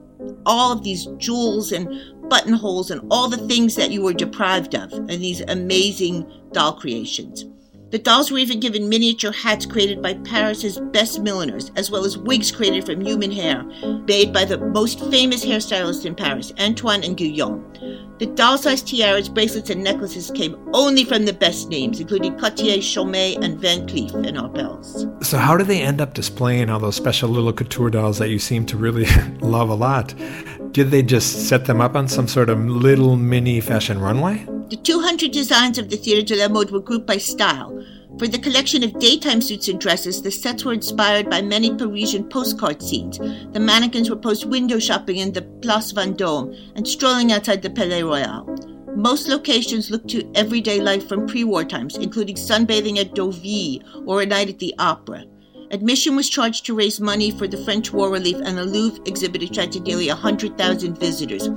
all 0.45 0.71
of 0.71 0.84
these 0.84 1.06
jewels 1.17 1.71
and 1.71 1.88
buttonholes 2.30 2.89
and 2.89 3.02
all 3.12 3.30
the 3.30 3.48
things 3.48 3.76
that 3.76 3.91
you 3.91 4.02
were 4.02 4.13
deprived 4.13 4.76
of 4.76 4.91
in 4.93 5.21
these 5.21 5.41
amazing 5.41 6.26
doll 6.52 6.74
creations. 6.74 7.45
The 7.91 8.00
dolls 8.00 8.32
were 8.32 8.39
even 8.39 8.60
given 8.60 8.89
miniature 8.89 9.32
hats 9.32 9.65
created 9.65 10.02
by 10.02 10.15
Paris's 10.15 10.80
best 10.91 11.21
milliners, 11.21 11.71
as 11.76 11.91
well 11.91 12.04
as 12.04 12.17
wigs 12.17 12.52
created 12.52 12.86
from 12.86 13.00
human 13.02 13.32
hair, 13.32 13.63
made 14.08 14.34
by 14.34 14.43
the 14.43 14.58
most 14.58 15.00
famous 15.12 15.45
hairstylists 15.45 16.06
in 16.06 16.15
Paris, 16.15 16.52
Antoine 16.60 17.04
and 17.04 17.15
Guillaume. 17.15 17.63
The 18.17 18.26
doll-sized 18.28 18.88
tiaras, 18.88 19.30
bracelets, 19.30 19.69
and 19.69 19.84
necklaces 19.84 20.32
came 20.32 20.58
only 20.74 21.04
from 21.04 21.26
the 21.26 21.34
best 21.34 21.69
names, 21.69 22.00
including 22.00 22.39
Cartier, 22.39 22.78
Chaumet, 22.78 23.43
and 23.43 23.60
Van 23.60 23.86
Cleef 23.88 24.13
and 24.13 24.38
Arpels. 24.38 25.24
So 25.24 25.38
how 25.38 25.56
do 25.58 25.63
they 25.63 25.82
end 25.82 26.02
up 26.02 26.13
displaying 26.13 26.69
all 26.69 26.80
those 26.80 26.95
special 26.95 27.30
little 27.30 27.54
couture 27.54 27.89
dolls 27.89 28.17
that 28.19 28.30
you 28.30 28.39
seem 28.39 28.65
to 28.67 28.78
really 28.78 29.06
love 29.41 29.69
a 29.69 29.76
lot? 29.76 30.13
Did 30.76 30.92
they 30.92 31.04
just 31.04 31.48
set 31.48 31.64
them 31.64 31.80
up 31.80 31.96
on 31.96 32.10
some 32.10 32.28
sort 32.28 32.50
of 32.50 32.60
little 32.60 33.16
mini 33.16 33.62
fashion 33.62 33.98
runway? 33.98 34.46
The 34.68 34.76
200 34.76 35.32
designs 35.32 35.78
of 35.78 35.90
the 35.90 35.96
Theatre 35.96 36.36
de 36.36 36.36
la 36.36 36.50
Mode 36.50 36.72
were 36.72 36.82
grouped 36.82 37.08
by 37.08 37.16
style. 37.16 37.82
For 38.20 38.28
the 38.28 38.38
collection 38.38 38.84
of 38.84 39.00
daytime 39.00 39.40
suits 39.40 39.70
and 39.70 39.80
dresses, 39.80 40.22
the 40.22 40.32
sets 40.32 40.66
were 40.66 40.74
inspired 40.74 41.30
by 41.30 41.42
many 41.42 41.74
Parisian 41.74 42.28
postcard 42.28 42.82
scenes. 42.82 43.20
The 43.54 43.60
mannequins 43.62 44.10
were 44.10 44.18
posed 44.18 44.50
window 44.50 44.78
shopping 44.78 45.20
in 45.20 45.32
the 45.32 45.44
Place 45.62 45.94
Vendôme 45.94 46.54
and 46.76 46.86
strolling 46.86 47.32
outside 47.32 47.62
the 47.62 47.70
Palais 47.70 48.04
Royal. 48.04 48.44
Most 48.98 49.30
locations 49.30 49.90
looked 49.90 50.10
to 50.10 50.30
everyday 50.36 50.82
life 50.82 51.08
from 51.08 51.26
pre 51.26 51.46
war 51.46 51.64
times, 51.64 51.96
including 51.96 52.36
sunbathing 52.36 52.98
at 52.98 53.16
Deauville 53.16 53.80
or 54.06 54.22
a 54.22 54.26
night 54.26 54.50
at 54.50 54.60
the 54.60 54.76
opera. 54.78 55.24
Admission 55.76 56.16
was 56.16 56.30
charged 56.30 56.66
to 56.66 56.74
raise 56.74 57.02
money 57.02 57.32
for 57.32 57.50
the 57.50 57.62
French 57.66 57.92
war 57.92 58.10
relief, 58.10 58.38
and 58.38 58.58
the 58.58 58.64
Louvre 58.64 59.04
exhibit 59.06 59.44
attracted 59.44 59.84
nearly 59.84 60.08
100,000 60.08 60.98
visitors. 60.98 61.48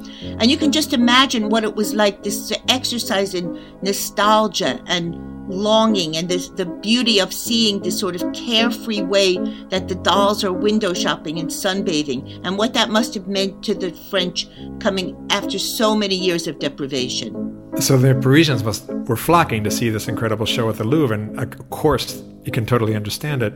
And 0.41 0.51
you 0.51 0.57
can 0.57 0.73
just 0.73 0.93
imagine 0.93 1.49
what 1.49 1.63
it 1.63 1.77
was 1.77 1.95
like 1.95 2.25
this 2.25 2.53
exercise 2.69 3.35
in 3.35 3.63
nostalgia 3.81 4.83
and 4.87 5.15
longing 5.49 6.17
and 6.17 6.29
this, 6.29 6.49
the 6.51 6.67
beauty 6.67 7.19
of 7.19 7.33
seeing 7.33 7.81
this 7.83 7.99
sort 7.99 8.15
of 8.15 8.33
carefree 8.33 9.03
way 9.03 9.39
that 9.71 9.89
the 9.89 9.95
dolls 9.97 10.45
are 10.45 10.53
window 10.53 10.93
shopping 10.95 11.39
and 11.39 11.51
sunbathing, 11.51 12.41
and 12.45 12.59
what 12.59 12.75
that 12.75 12.91
must 12.91 13.15
have 13.15 13.29
meant 13.29 13.63
to 13.65 13.75
the 13.75 13.91
French 14.11 14.47
coming 14.81 15.17
after 15.31 15.59
so 15.59 15.97
many 15.97 16.15
years 16.15 16.47
of 16.47 16.59
deprivation. 16.59 17.55
So 17.81 17.97
the 17.97 18.15
Parisians 18.15 18.65
must, 18.65 18.87
were 18.89 19.17
flocking 19.17 19.63
to 19.65 19.71
see 19.71 19.89
this 19.91 20.09
incredible 20.09 20.47
show 20.47 20.69
at 20.69 20.77
the 20.77 20.85
Louvre, 20.85 21.15
and 21.15 21.39
of 21.39 21.71
course, 21.71 22.23
you 22.45 22.53
can 22.53 22.67
totally 22.67 22.97
understand 22.97 23.43
it. 23.43 23.55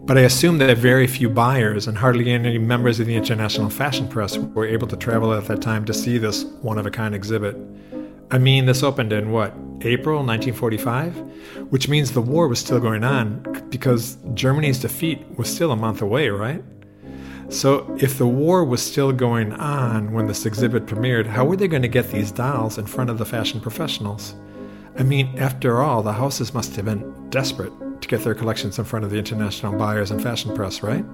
But 0.00 0.16
I 0.16 0.22
assume 0.22 0.58
that 0.58 0.78
very 0.78 1.06
few 1.06 1.28
buyers 1.28 1.86
and 1.86 1.98
hardly 1.98 2.30
any 2.30 2.56
members 2.56 3.00
of 3.00 3.06
the 3.06 3.16
international 3.16 3.68
fashion 3.68 4.08
press 4.08 4.38
were 4.38 4.66
able 4.66 4.86
to 4.88 4.96
travel 4.96 5.34
at 5.34 5.46
that 5.46 5.60
time 5.60 5.84
to 5.86 5.92
see 5.92 6.18
this 6.18 6.44
one 6.62 6.78
of 6.78 6.86
a 6.86 6.90
kind 6.90 7.14
exhibit. 7.14 7.56
I 8.30 8.38
mean, 8.38 8.66
this 8.66 8.82
opened 8.82 9.12
in 9.12 9.30
what, 9.30 9.54
April 9.80 10.16
1945? 10.16 11.16
Which 11.70 11.88
means 11.88 12.12
the 12.12 12.20
war 12.20 12.46
was 12.46 12.58
still 12.58 12.80
going 12.80 13.04
on 13.04 13.42
because 13.70 14.18
Germany's 14.34 14.80
defeat 14.80 15.24
was 15.38 15.52
still 15.52 15.72
a 15.72 15.76
month 15.76 16.02
away, 16.02 16.28
right? 16.28 16.62
So, 17.48 17.96
if 17.98 18.18
the 18.18 18.26
war 18.26 18.62
was 18.64 18.82
still 18.82 19.10
going 19.10 19.54
on 19.54 20.12
when 20.12 20.26
this 20.26 20.44
exhibit 20.44 20.84
premiered, 20.84 21.26
how 21.26 21.46
were 21.46 21.56
they 21.56 21.68
going 21.68 21.80
to 21.80 21.88
get 21.88 22.10
these 22.10 22.30
dolls 22.30 22.76
in 22.76 22.84
front 22.84 23.08
of 23.08 23.16
the 23.16 23.24
fashion 23.24 23.60
professionals? 23.60 24.34
I 24.98 25.02
mean, 25.02 25.38
after 25.38 25.80
all, 25.80 26.02
the 26.02 26.12
houses 26.12 26.52
must 26.52 26.76
have 26.76 26.84
been 26.84 27.30
desperate 27.30 27.72
to 28.02 28.08
get 28.08 28.22
their 28.22 28.34
collections 28.34 28.78
in 28.78 28.84
front 28.84 29.06
of 29.06 29.10
the 29.10 29.16
international 29.16 29.78
buyers 29.78 30.10
and 30.10 30.22
fashion 30.22 30.54
press, 30.54 30.82
right? 30.82 31.04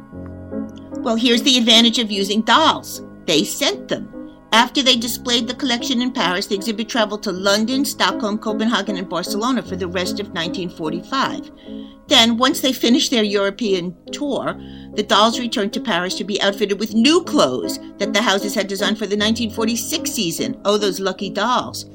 Well, 0.99 1.15
here's 1.15 1.43
the 1.43 1.57
advantage 1.59 2.01
of 2.01 2.11
using 2.11 2.43
dolls 2.43 3.03
they 3.27 3.45
sent 3.45 3.89
them. 3.89 4.11
After 4.55 4.85
they 4.85 4.95
displayed 4.95 5.49
the 5.49 5.55
collection 5.55 6.01
in 6.01 6.13
Paris, 6.13 6.47
the 6.47 6.55
exhibit 6.55 6.89
traveled 6.89 7.25
to 7.25 7.33
London, 7.33 7.85
Stockholm, 7.85 8.39
Copenhagen, 8.39 8.97
and 8.97 9.09
Barcelona 9.09 9.65
for 9.65 9.75
the 9.75 9.89
rest 9.89 10.21
of 10.21 10.29
1945. 10.29 11.51
Then, 12.07 12.37
once 12.37 12.61
they 12.61 12.73
finished 12.73 13.11
their 13.11 13.25
European 13.25 13.97
tour, 14.13 14.55
the 14.95 15.03
dolls 15.03 15.41
returned 15.41 15.73
to 15.73 15.81
Paris 15.81 16.15
to 16.15 16.23
be 16.23 16.41
outfitted 16.41 16.79
with 16.79 16.95
new 16.95 17.25
clothes 17.25 17.81
that 17.99 18.13
the 18.13 18.23
houses 18.23 18.55
had 18.55 18.69
designed 18.69 18.97
for 18.97 19.09
the 19.09 19.17
1946 19.17 20.09
season. 20.09 20.61
Oh, 20.65 20.79
those 20.79 21.01
lucky 21.01 21.31
dolls. 21.31 21.87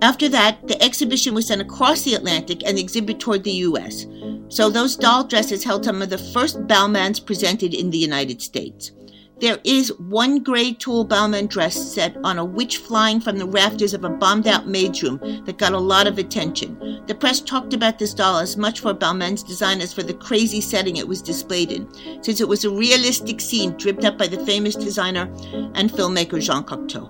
After 0.00 0.28
that, 0.28 0.68
the 0.68 0.80
exhibition 0.80 1.34
was 1.34 1.48
sent 1.48 1.62
across 1.62 2.02
the 2.02 2.14
Atlantic 2.14 2.64
and 2.64 2.78
the 2.78 2.80
exhibit 2.80 3.18
toured 3.18 3.42
the 3.42 3.50
U.S. 3.72 4.06
So 4.50 4.70
those 4.70 4.94
doll 4.94 5.24
dresses 5.24 5.64
held 5.64 5.84
some 5.84 6.00
of 6.00 6.10
the 6.10 6.18
first 6.18 6.64
Balmains 6.68 7.18
presented 7.18 7.74
in 7.74 7.90
the 7.90 7.98
United 7.98 8.40
States. 8.40 8.92
There 9.40 9.60
is 9.62 9.96
one 9.98 10.42
gray 10.42 10.72
tulle 10.74 11.06
Balmain 11.06 11.48
dress 11.48 11.76
set 11.76 12.16
on 12.24 12.38
a 12.38 12.44
witch 12.44 12.78
flying 12.78 13.20
from 13.20 13.38
the 13.38 13.46
rafters 13.46 13.94
of 13.94 14.02
a 14.02 14.08
bombed 14.08 14.48
out 14.48 14.66
maid's 14.66 15.00
room 15.00 15.20
that 15.44 15.58
got 15.58 15.72
a 15.72 15.78
lot 15.78 16.08
of 16.08 16.18
attention. 16.18 17.04
The 17.06 17.14
press 17.14 17.40
talked 17.40 17.72
about 17.72 18.00
this 18.00 18.14
doll 18.14 18.38
as 18.38 18.56
much 18.56 18.80
for 18.80 18.92
Balmain's 18.92 19.44
design 19.44 19.80
as 19.80 19.92
for 19.92 20.02
the 20.02 20.14
crazy 20.14 20.60
setting 20.60 20.96
it 20.96 21.06
was 21.06 21.22
displayed 21.22 21.70
in, 21.70 21.88
since 22.20 22.40
it 22.40 22.48
was 22.48 22.64
a 22.64 22.70
realistic 22.70 23.40
scene 23.40 23.76
dripped 23.76 24.04
up 24.04 24.18
by 24.18 24.26
the 24.26 24.44
famous 24.44 24.74
designer 24.74 25.32
and 25.74 25.92
filmmaker 25.92 26.42
Jean 26.42 26.64
Cocteau. 26.64 27.08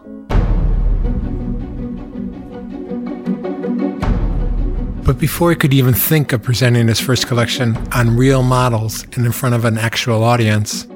But 5.02 5.18
before 5.18 5.48
he 5.48 5.56
could 5.56 5.72
even 5.72 5.94
think 5.94 6.34
of 6.34 6.42
presenting 6.42 6.88
his 6.88 7.00
first 7.00 7.26
collection 7.26 7.74
on 7.92 8.18
real 8.18 8.42
models 8.42 9.04
and 9.16 9.24
in 9.24 9.32
front 9.32 9.54
of 9.54 9.64
an 9.64 9.78
actual 9.78 10.22
audience, 10.22 10.86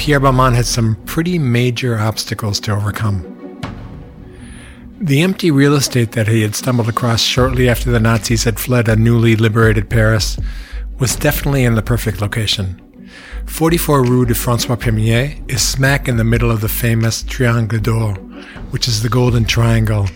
Pierre 0.00 0.18
Balmain 0.18 0.54
had 0.54 0.64
some 0.64 0.94
pretty 1.04 1.38
major 1.38 1.98
obstacles 1.98 2.58
to 2.60 2.72
overcome. 2.72 3.20
The 4.98 5.20
empty 5.20 5.50
real 5.50 5.74
estate 5.74 6.12
that 6.12 6.26
he 6.26 6.40
had 6.40 6.54
stumbled 6.54 6.88
across 6.88 7.20
shortly 7.20 7.68
after 7.68 7.90
the 7.90 8.00
Nazis 8.00 8.44
had 8.44 8.58
fled 8.58 8.88
a 8.88 8.96
newly 8.96 9.36
liberated 9.36 9.90
Paris 9.90 10.38
was 10.98 11.16
definitely 11.16 11.64
in 11.64 11.74
the 11.74 11.82
perfect 11.82 12.22
location. 12.22 12.80
44 13.44 14.02
Rue 14.02 14.24
de 14.24 14.34
Francois 14.34 14.76
Premier 14.76 15.34
is 15.48 15.60
smack 15.60 16.08
in 16.08 16.16
the 16.16 16.24
middle 16.24 16.50
of 16.50 16.62
the 16.62 16.68
famous 16.70 17.22
Triangle 17.22 17.78
d'Or, 17.78 18.14
which 18.70 18.88
is 18.88 19.02
the 19.02 19.10
Golden 19.10 19.44
Triangle, 19.44 20.08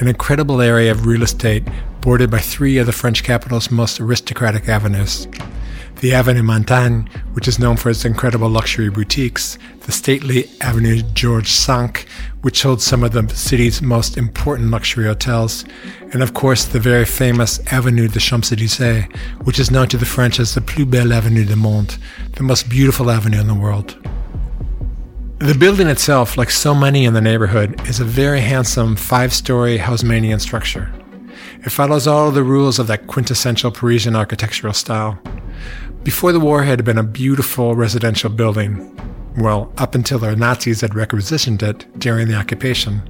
an 0.00 0.08
incredible 0.08 0.60
area 0.60 0.90
of 0.90 1.06
real 1.06 1.22
estate 1.22 1.62
bordered 2.00 2.32
by 2.32 2.40
three 2.40 2.76
of 2.78 2.86
the 2.86 2.92
French 2.92 3.22
capital's 3.22 3.70
most 3.70 4.00
aristocratic 4.00 4.68
avenues. 4.68 5.28
The 6.00 6.14
Avenue 6.14 6.44
Montaigne, 6.44 7.08
which 7.32 7.48
is 7.48 7.58
known 7.58 7.76
for 7.76 7.90
its 7.90 8.04
incredible 8.04 8.48
luxury 8.48 8.88
boutiques, 8.88 9.58
the 9.80 9.90
stately 9.90 10.48
Avenue 10.60 11.02
George 11.12 11.52
V, 11.66 12.04
which 12.42 12.62
holds 12.62 12.84
some 12.84 13.02
of 13.02 13.10
the 13.10 13.28
city's 13.34 13.82
most 13.82 14.16
important 14.16 14.70
luxury 14.70 15.06
hotels, 15.06 15.64
and 16.12 16.22
of 16.22 16.34
course 16.34 16.66
the 16.66 16.78
very 16.78 17.04
famous 17.04 17.58
Avenue 17.72 18.06
des 18.06 18.20
Champs-Élysées, 18.20 19.12
which 19.44 19.58
is 19.58 19.72
known 19.72 19.88
to 19.88 19.96
the 19.96 20.06
French 20.06 20.38
as 20.38 20.54
the 20.54 20.60
plus 20.60 20.86
belle 20.86 21.12
avenue 21.12 21.44
du 21.44 21.56
monde, 21.56 21.98
the 22.36 22.44
most 22.44 22.68
beautiful 22.68 23.10
avenue 23.10 23.40
in 23.40 23.48
the 23.48 23.54
world. 23.54 23.96
The 25.40 25.54
building 25.54 25.88
itself, 25.88 26.36
like 26.36 26.50
so 26.50 26.76
many 26.76 27.06
in 27.06 27.14
the 27.14 27.20
neighborhood, 27.20 27.88
is 27.88 27.98
a 27.98 28.04
very 28.04 28.40
handsome 28.40 28.94
five-story 28.94 29.78
Haussmannian 29.78 30.40
structure. 30.40 30.92
It 31.64 31.70
follows 31.70 32.06
all 32.06 32.30
the 32.30 32.44
rules 32.44 32.78
of 32.78 32.86
that 32.86 33.08
quintessential 33.08 33.72
Parisian 33.72 34.14
architectural 34.14 34.74
style. 34.74 35.18
Before 36.08 36.32
the 36.32 36.40
war, 36.40 36.62
had 36.62 36.86
been 36.86 36.96
a 36.96 37.02
beautiful 37.02 37.74
residential 37.74 38.30
building. 38.30 38.98
Well, 39.36 39.70
up 39.76 39.94
until 39.94 40.18
the 40.18 40.34
Nazis 40.34 40.80
had 40.80 40.94
requisitioned 40.94 41.62
it 41.62 41.84
during 41.98 42.28
the 42.28 42.34
occupation. 42.34 43.02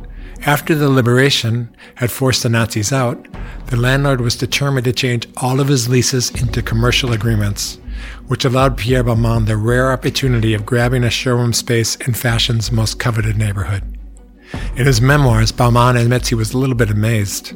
After 0.45 0.75
the 0.75 0.89
liberation 0.89 1.73
had 1.95 2.11
forced 2.11 2.43
the 2.43 2.49
Nazis 2.49 2.93
out, 2.93 3.25
the 3.67 3.77
landlord 3.77 4.21
was 4.21 4.35
determined 4.35 4.85
to 4.87 4.93
change 4.93 5.29
all 5.37 5.61
of 5.61 5.69
his 5.69 5.89
leases 5.89 6.33
into 6.43 6.61
commercial 6.61 7.13
agreements, 7.13 7.79
which 8.27 8.45
allowed 8.45 8.77
Pierre 8.77 9.05
Balmain 9.05 9.47
the 9.47 9.57
rare 9.57 9.93
opportunity 9.93 10.53
of 10.53 10.67
grabbing 10.67 11.05
a 11.05 11.09
showroom 11.09 11.53
space 11.53 11.95
in 11.95 12.15
fashion's 12.15 12.73
most 12.73 12.99
coveted 12.99 13.37
neighborhood. 13.37 13.97
In 14.75 14.87
his 14.87 15.01
memoirs, 15.01 15.53
Balmain 15.53 15.97
admits 16.03 16.31
he 16.31 16.35
was 16.35 16.53
a 16.53 16.59
little 16.59 16.75
bit 16.75 16.91
amazed. 16.91 17.53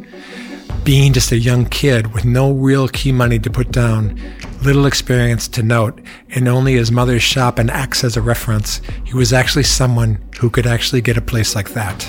Being 0.84 1.12
just 1.12 1.32
a 1.32 1.36
young 1.36 1.66
kid 1.66 2.14
with 2.14 2.24
no 2.24 2.52
real 2.52 2.86
key 2.86 3.10
money 3.10 3.40
to 3.40 3.50
put 3.50 3.72
down, 3.72 4.20
little 4.62 4.86
experience 4.86 5.48
to 5.48 5.62
note, 5.62 6.00
and 6.30 6.48
only 6.48 6.74
his 6.74 6.92
mother's 6.92 7.22
shop 7.22 7.58
and 7.58 7.70
Aix 7.70 8.04
as 8.04 8.16
a 8.16 8.22
reference, 8.22 8.80
he 9.04 9.14
was 9.14 9.32
actually 9.32 9.64
someone 9.64 10.18
who 10.38 10.50
could 10.50 10.66
actually 10.66 11.00
get 11.00 11.16
a 11.16 11.22
place 11.22 11.54
like 11.54 11.70
that. 11.70 12.02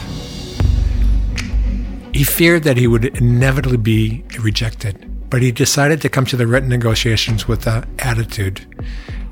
He 2.14 2.24
feared 2.24 2.64
that 2.64 2.78
he 2.78 2.88
would 2.88 3.06
inevitably 3.06 3.78
be 3.78 4.24
rejected, 4.39 5.30
but 5.30 5.41
he 5.41 5.51
decided 5.51 5.99
to 6.01 6.10
come 6.10 6.26
to 6.28 6.38
the 6.38 6.45
rent 6.45 6.68
negotiations 6.68 7.47
with 7.47 7.64
that 7.64 7.88
attitude. 7.99 8.62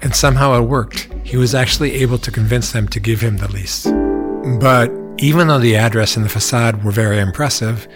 And 0.01 0.15
somehow 0.15 0.59
it 0.59 0.65
worked. 0.65 1.07
He 1.23 1.37
was 1.37 1.53
actually 1.53 1.93
able 1.93 2.17
to 2.17 2.31
convince 2.31 2.71
them 2.71 2.87
to 2.87 2.99
give 2.99 3.21
him 3.21 3.37
the 3.37 3.51
lease. 3.51 3.85
But 4.59 4.91
even 5.19 5.47
though 5.47 5.59
the 5.59 5.75
address 5.75 6.15
and 6.15 6.25
the 6.25 6.29
facade 6.29 6.83
were 6.83 6.91
very 6.91 7.19
impressive, 7.19 7.87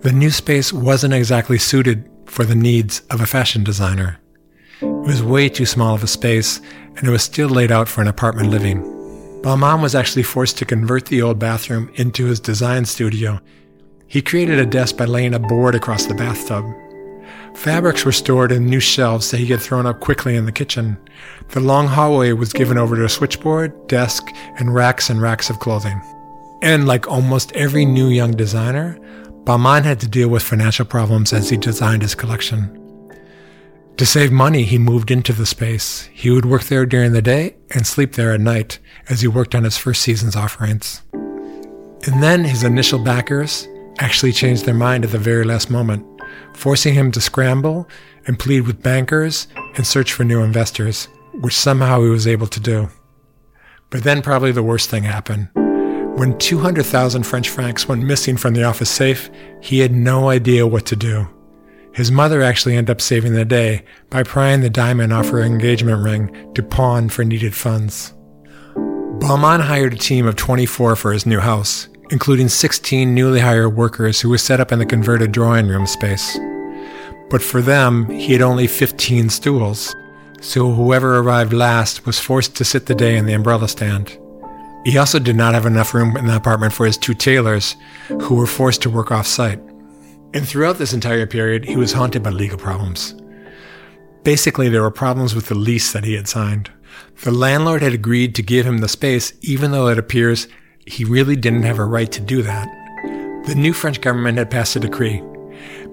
the 0.00 0.12
new 0.12 0.30
space 0.30 0.72
wasn't 0.72 1.12
exactly 1.12 1.58
suited 1.58 2.08
for 2.24 2.44
the 2.44 2.54
needs 2.54 3.00
of 3.10 3.20
a 3.20 3.26
fashion 3.26 3.62
designer. 3.62 4.18
It 4.80 5.06
was 5.06 5.22
way 5.22 5.48
too 5.48 5.64
small 5.64 5.94
of 5.94 6.02
a 6.02 6.06
space, 6.06 6.60
and 6.96 7.08
it 7.08 7.10
was 7.10 7.22
still 7.22 7.48
laid 7.48 7.72
out 7.72 7.88
for 7.88 8.02
an 8.02 8.08
apartment 8.08 8.50
living. 8.50 8.82
Balmain 9.42 9.80
was 9.80 9.94
actually 9.94 10.22
forced 10.22 10.58
to 10.58 10.64
convert 10.64 11.06
the 11.06 11.22
old 11.22 11.38
bathroom 11.38 11.90
into 11.94 12.26
his 12.26 12.40
design 12.40 12.84
studio. 12.84 13.40
He 14.06 14.20
created 14.20 14.58
a 14.58 14.66
desk 14.66 14.96
by 14.96 15.06
laying 15.06 15.34
a 15.34 15.38
board 15.38 15.74
across 15.74 16.06
the 16.06 16.14
bathtub. 16.14 16.64
Fabrics 17.54 18.04
were 18.04 18.12
stored 18.12 18.52
in 18.52 18.66
new 18.66 18.80
shelves 18.80 19.30
that 19.30 19.38
he 19.38 19.46
had 19.46 19.60
thrown 19.60 19.86
up 19.86 20.00
quickly 20.00 20.36
in 20.36 20.44
the 20.44 20.52
kitchen. 20.52 20.98
The 21.50 21.60
long 21.60 21.86
hallway 21.86 22.32
was 22.32 22.52
given 22.52 22.76
over 22.76 22.96
to 22.96 23.04
a 23.04 23.08
switchboard, 23.08 23.88
desk, 23.88 24.26
and 24.58 24.74
racks 24.74 25.08
and 25.08 25.22
racks 25.22 25.48
of 25.48 25.58
clothing. 25.58 26.00
And 26.60 26.86
like 26.86 27.08
almost 27.08 27.52
every 27.52 27.86
new 27.86 28.08
young 28.08 28.32
designer, 28.32 28.98
Balmain 29.44 29.84
had 29.84 30.00
to 30.00 30.08
deal 30.08 30.28
with 30.28 30.42
financial 30.42 30.84
problems 30.84 31.32
as 31.32 31.48
he 31.48 31.56
designed 31.56 32.02
his 32.02 32.14
collection. 32.14 32.85
To 33.96 34.04
save 34.04 34.30
money, 34.30 34.64
he 34.64 34.76
moved 34.76 35.10
into 35.10 35.32
the 35.32 35.46
space. 35.46 36.10
He 36.12 36.28
would 36.28 36.44
work 36.44 36.64
there 36.64 36.84
during 36.84 37.14
the 37.14 37.22
day 37.22 37.56
and 37.70 37.86
sleep 37.86 38.12
there 38.12 38.34
at 38.34 38.40
night 38.42 38.78
as 39.08 39.22
he 39.22 39.26
worked 39.28 39.54
on 39.54 39.64
his 39.64 39.78
first 39.78 40.02
season's 40.02 40.36
offerings. 40.36 41.00
And 41.14 42.22
then 42.22 42.44
his 42.44 42.62
initial 42.62 43.02
backers 43.02 43.66
actually 43.98 44.32
changed 44.32 44.66
their 44.66 44.74
mind 44.74 45.06
at 45.06 45.12
the 45.12 45.18
very 45.18 45.44
last 45.44 45.70
moment, 45.70 46.04
forcing 46.52 46.92
him 46.92 47.10
to 47.12 47.22
scramble 47.22 47.88
and 48.26 48.38
plead 48.38 48.66
with 48.66 48.82
bankers 48.82 49.48
and 49.76 49.86
search 49.86 50.12
for 50.12 50.24
new 50.24 50.42
investors, 50.42 51.08
which 51.40 51.54
somehow 51.56 52.02
he 52.02 52.10
was 52.10 52.26
able 52.26 52.48
to 52.48 52.60
do. 52.60 52.90
But 53.88 54.04
then 54.04 54.20
probably 54.20 54.52
the 54.52 54.62
worst 54.62 54.90
thing 54.90 55.04
happened. 55.04 55.48
When 56.18 56.36
200,000 56.38 57.22
French 57.22 57.48
francs 57.48 57.88
went 57.88 58.02
missing 58.02 58.36
from 58.36 58.52
the 58.52 58.64
office 58.64 58.90
safe, 58.90 59.30
he 59.62 59.78
had 59.78 59.92
no 59.92 60.28
idea 60.28 60.66
what 60.66 60.84
to 60.86 60.96
do. 60.96 61.28
His 61.96 62.12
mother 62.12 62.42
actually 62.42 62.76
ended 62.76 62.90
up 62.90 63.00
saving 63.00 63.32
the 63.32 63.46
day 63.46 63.82
by 64.10 64.22
prying 64.22 64.60
the 64.60 64.68
diamond 64.68 65.14
off 65.14 65.30
her 65.30 65.40
engagement 65.40 66.04
ring 66.04 66.52
to 66.52 66.62
pawn 66.62 67.08
for 67.08 67.24
needed 67.24 67.54
funds. 67.54 68.12
Balmain 68.74 69.62
hired 69.62 69.94
a 69.94 69.96
team 69.96 70.26
of 70.26 70.36
24 70.36 70.94
for 70.94 71.10
his 71.10 71.24
new 71.24 71.40
house, 71.40 71.88
including 72.10 72.50
16 72.50 73.14
newly 73.14 73.40
hired 73.40 73.74
workers 73.74 74.20
who 74.20 74.28
were 74.28 74.36
set 74.36 74.60
up 74.60 74.72
in 74.72 74.78
the 74.78 74.84
converted 74.84 75.32
drawing 75.32 75.68
room 75.68 75.86
space. 75.86 76.38
But 77.30 77.40
for 77.40 77.62
them, 77.62 78.10
he 78.10 78.34
had 78.34 78.42
only 78.42 78.66
15 78.66 79.30
stools, 79.30 79.96
so 80.42 80.70
whoever 80.72 81.16
arrived 81.16 81.54
last 81.54 82.04
was 82.04 82.20
forced 82.20 82.54
to 82.56 82.64
sit 82.66 82.84
the 82.84 82.94
day 82.94 83.16
in 83.16 83.24
the 83.24 83.32
umbrella 83.32 83.68
stand. 83.68 84.18
He 84.84 84.98
also 84.98 85.18
did 85.18 85.34
not 85.34 85.54
have 85.54 85.64
enough 85.64 85.94
room 85.94 86.14
in 86.18 86.26
the 86.26 86.36
apartment 86.36 86.74
for 86.74 86.84
his 86.84 86.98
two 86.98 87.14
tailors, 87.14 87.74
who 88.20 88.34
were 88.34 88.46
forced 88.46 88.82
to 88.82 88.90
work 88.90 89.10
off 89.10 89.26
site. 89.26 89.60
And 90.36 90.46
throughout 90.46 90.76
this 90.76 90.92
entire 90.92 91.26
period, 91.26 91.64
he 91.64 91.78
was 91.78 91.94
haunted 91.94 92.22
by 92.22 92.28
legal 92.28 92.58
problems. 92.58 93.14
Basically, 94.22 94.68
there 94.68 94.82
were 94.82 94.90
problems 94.90 95.34
with 95.34 95.46
the 95.46 95.54
lease 95.54 95.94
that 95.94 96.04
he 96.04 96.12
had 96.12 96.28
signed. 96.28 96.70
The 97.22 97.30
landlord 97.30 97.80
had 97.80 97.94
agreed 97.94 98.34
to 98.34 98.42
give 98.42 98.66
him 98.66 98.78
the 98.78 98.86
space, 98.86 99.32
even 99.40 99.70
though 99.70 99.88
it 99.88 99.96
appears 99.96 100.46
he 100.86 101.06
really 101.06 101.36
didn't 101.36 101.62
have 101.62 101.78
a 101.78 101.86
right 101.86 102.12
to 102.12 102.20
do 102.20 102.42
that. 102.42 102.68
The 103.46 103.54
new 103.56 103.72
French 103.72 104.02
government 104.02 104.36
had 104.36 104.50
passed 104.50 104.76
a 104.76 104.80
decree, 104.80 105.22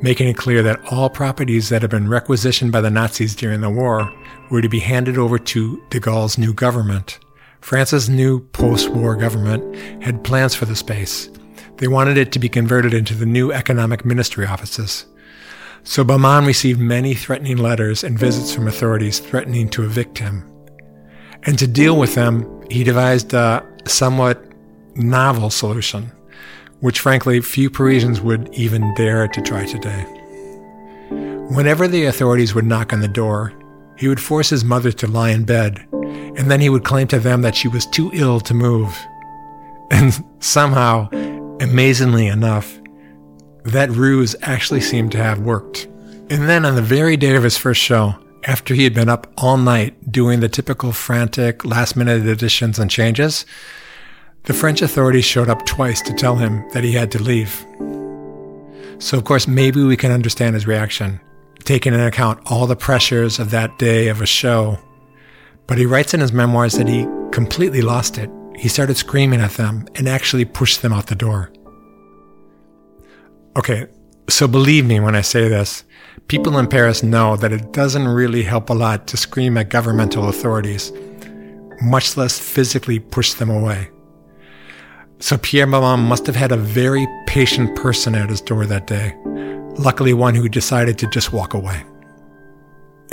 making 0.02 0.28
it 0.28 0.36
clear 0.36 0.62
that 0.62 0.92
all 0.92 1.10
properties 1.10 1.70
that 1.70 1.82
had 1.82 1.92
been 1.92 2.10
requisitioned 2.10 2.74
by 2.74 2.82
the 2.82 2.92
Nazis 2.92 3.36
during 3.36 3.62
the 3.62 3.70
war 3.70 4.12
were 4.52 4.62
to 4.62 4.68
be 4.68 4.80
handed 4.80 5.18
over 5.18 5.40
to 5.40 5.82
de 5.90 6.02
Gaulle's 6.02 6.38
new 6.38 6.54
government. 6.54 7.18
France's 7.62 8.10
new 8.10 8.42
post 8.50 8.90
war 8.90 9.16
government 9.16 10.04
had 10.04 10.26
plans 10.26 10.54
for 10.54 10.66
the 10.66 10.76
space. 10.76 11.30
They 11.78 11.88
wanted 11.88 12.18
it 12.18 12.32
to 12.34 12.40
be 12.40 12.50
converted 12.50 12.94
into 12.94 13.16
the 13.16 13.26
new 13.26 13.52
economic 13.52 14.06
ministry 14.06 14.46
offices. 14.46 15.06
So 15.84 16.04
Balmain 16.04 16.46
received 16.46 16.80
many 16.80 17.14
threatening 17.14 17.58
letters 17.58 18.04
and 18.04 18.18
visits 18.18 18.54
from 18.54 18.68
authorities 18.68 19.20
threatening 19.20 19.70
to 19.70 19.84
evict 19.84 20.18
him. 20.18 20.50
And 21.44 21.60
to 21.60 21.68
deal 21.68 21.98
with 21.98 22.16
them, 22.16 22.64
he 22.70 22.84
devised 22.84 23.34
a 23.34 23.66
somewhat 23.86 24.46
novel 24.96 25.50
solution, 25.50 26.12
which 26.80 27.00
frankly 27.00 27.42
few 27.42 27.70
Parisians 27.70 28.22
would 28.22 28.54
even 28.54 28.94
dare 28.94 29.28
to 29.28 29.42
try 29.42 29.66
today. 29.66 30.04
Whenever 31.50 31.88
the 31.88 32.06
authorities 32.06 32.56
would 32.56 32.66
knock 32.66 32.94
on 32.94 33.02
the 33.02 33.08
door, 33.08 33.52
he 33.98 34.08
would 34.08 34.22
force 34.22 34.50
his 34.50 34.64
mother 34.64 34.92
to 34.92 35.08
lie 35.08 35.32
in 35.32 35.44
bed 35.44 35.86
and 36.36 36.50
then 36.50 36.60
he 36.60 36.70
would 36.70 36.84
claim 36.84 37.08
to 37.08 37.20
them 37.20 37.42
that 37.44 37.56
she 37.56 37.68
was 37.68 37.86
too 37.86 38.10
ill 38.14 38.40
to 38.40 38.54
move. 38.54 38.98
And 39.92 40.14
somehow, 40.40 41.10
amazingly 41.64 42.28
enough, 42.28 42.80
that 43.64 43.90
ruse 43.90 44.36
actually 44.42 44.82
seemed 44.82 45.12
to 45.14 45.18
have 45.18 45.40
worked. 45.40 45.86
And 46.30 46.50
then 46.50 46.66
on 46.66 46.76
the 46.76 46.82
very 46.82 47.18
day 47.18 47.36
of 47.36 47.44
his 47.44 47.58
first 47.58 47.82
show, 47.82 48.16
after 48.46 48.74
he 48.74 48.84
had 48.84 48.94
been 48.94 49.10
up 49.10 49.32
all 49.38 49.58
night 49.58 50.12
doing 50.12 50.40
the 50.40 50.50
typical 50.50 50.92
frantic 50.92 51.64
last 51.64 51.96
minute 51.96 52.26
additions 52.26 52.78
and 52.78 52.92
changes, 52.92 53.46
the 54.44 54.54
French 54.54 54.82
authorities 54.82 55.26
showed 55.26 55.50
up 55.50 55.66
twice 55.66 56.02
to 56.02 56.14
tell 56.14 56.36
him 56.36 56.68
that 56.74 56.84
he 56.84 56.92
had 56.92 57.12
to 57.12 57.24
leave. 57.24 57.66
So, 59.00 59.18
of 59.18 59.24
course, 59.24 59.48
maybe 59.48 59.84
we 59.84 59.98
can 59.98 60.12
understand 60.12 60.56
his 60.56 60.68
reaction, 60.68 61.22
taking 61.64 61.94
into 61.94 62.06
account 62.06 62.42
all 62.46 62.68
the 62.68 62.76
pressures 62.76 63.40
of 63.40 63.52
that 63.52 63.80
day 63.80 64.10
of 64.10 64.22
a 64.22 64.26
show 64.26 64.78
but 65.68 65.78
he 65.78 65.86
writes 65.86 66.14
in 66.14 66.20
his 66.20 66.34
memoirs 66.34 66.74
that 66.74 66.88
he 66.88 67.08
completely 67.32 67.82
lost 67.82 68.18
it. 68.18 68.30
He 68.56 68.68
started 68.68 68.98
screaming 68.98 69.42
at 69.42 69.52
them 69.52 69.88
and 69.96 70.08
actually 70.08 70.46
pushed 70.46 70.82
them 70.82 70.94
out 70.94 71.08
the 71.08 71.16
door. 71.16 71.52
Okay, 73.56 73.86
so 74.30 74.48
believe 74.48 74.86
me 74.86 75.00
when 75.00 75.16
I 75.16 75.22
say 75.22 75.48
this. 75.48 75.84
People 76.28 76.58
in 76.58 76.68
Paris 76.68 77.04
know 77.04 77.36
that 77.36 77.52
it 77.52 77.72
doesn't 77.72 78.08
really 78.08 78.42
help 78.42 78.70
a 78.70 78.74
lot 78.74 79.06
to 79.08 79.18
scream 79.18 79.58
at 79.58 79.70
governmental 79.70 80.28
authorities, 80.28 80.92
much 81.82 82.18
less 82.18 82.40
physically 82.40 82.98
push 82.98 83.34
them 83.34 83.52
away. 83.52 83.90
So 85.20 85.38
Pierre 85.38 85.68
Balmain 85.68 86.08
must 86.08 86.26
have 86.26 86.36
had 86.36 86.52
a 86.52 86.58
very 86.58 87.08
patient 87.28 87.76
person 87.76 88.16
at 88.16 88.30
his 88.30 88.42
door 88.42 88.66
that 88.66 88.88
day, 88.88 89.16
luckily 89.78 90.16
one 90.16 90.34
who 90.34 90.50
decided 90.50 90.98
to 90.98 91.08
just 91.08 91.32
walk 91.32 91.54
away. 91.54 91.84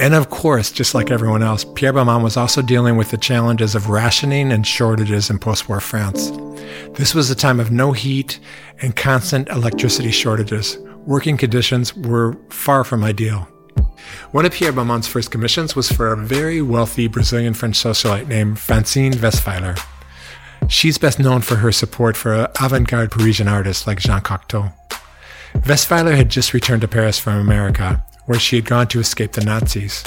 And 0.00 0.14
of 0.14 0.30
course, 0.30 0.72
just 0.72 0.94
like 0.94 1.10
everyone 1.10 1.42
else, 1.42 1.66
Pierre 1.74 1.92
Balmain 1.92 2.24
was 2.24 2.38
also 2.38 2.62
dealing 2.62 2.96
with 2.96 3.10
the 3.10 3.18
challenges 3.18 3.74
of 3.74 3.90
rationing 3.90 4.50
and 4.50 4.66
shortages 4.66 5.28
in 5.28 5.38
post-war 5.38 5.78
France. 5.78 6.30
This 6.94 7.14
was 7.14 7.30
a 7.30 7.34
time 7.34 7.60
of 7.60 7.70
no 7.70 7.92
heat 7.92 8.40
and 8.80 8.96
constant 8.96 9.50
electricity 9.50 10.10
shortages. 10.10 10.78
Working 11.04 11.36
conditions 11.36 11.94
were 11.94 12.38
far 12.48 12.82
from 12.82 13.04
ideal. 13.04 13.46
One 14.30 14.46
of 14.46 14.52
Pierre 14.52 14.72
Balmain's 14.72 15.06
first 15.06 15.30
commissions 15.30 15.76
was 15.76 15.92
for 15.92 16.14
a 16.14 16.16
very 16.16 16.62
wealthy 16.62 17.06
Brazilian 17.06 17.52
French 17.52 17.76
socialite 17.76 18.26
named 18.26 18.58
Francine 18.58 19.12
Weisweiller. 19.12 19.78
She's 20.66 20.96
best 20.96 21.18
known 21.18 21.42
for 21.42 21.56
her 21.56 21.72
support 21.72 22.16
for 22.16 22.48
avant-garde 22.58 23.10
Parisian 23.10 23.48
artists 23.48 23.86
like 23.86 24.00
Jean 24.00 24.22
Cocteau. 24.22 24.72
Weisweiller 25.56 26.16
had 26.16 26.30
just 26.30 26.54
returned 26.54 26.80
to 26.80 26.88
Paris 26.88 27.18
from 27.18 27.38
America 27.38 28.02
where 28.26 28.38
she 28.38 28.56
had 28.56 28.64
gone 28.64 28.88
to 28.88 29.00
escape 29.00 29.32
the 29.32 29.44
Nazis. 29.44 30.04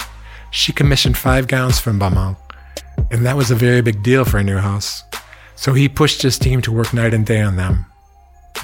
She 0.52 0.72
commissioned 0.72 1.18
five 1.18 1.48
gowns 1.48 1.80
from 1.80 2.00
Balmain, 2.00 2.38
and 3.12 3.26
that 3.26 3.38
was 3.38 3.52
a 3.52 3.56
very 3.56 3.82
big 3.82 4.04
deal 4.04 4.26
for 4.26 4.38
a 4.38 4.44
new 4.44 4.58
house. 4.58 5.04
So 5.56 5.74
he 5.74 5.88
pushed 5.90 6.22
his 6.22 6.38
team 6.38 6.62
to 6.62 6.72
work 6.72 6.94
night 6.94 7.14
and 7.14 7.26
day 7.26 7.42
on 7.42 7.56
them. 7.56 7.86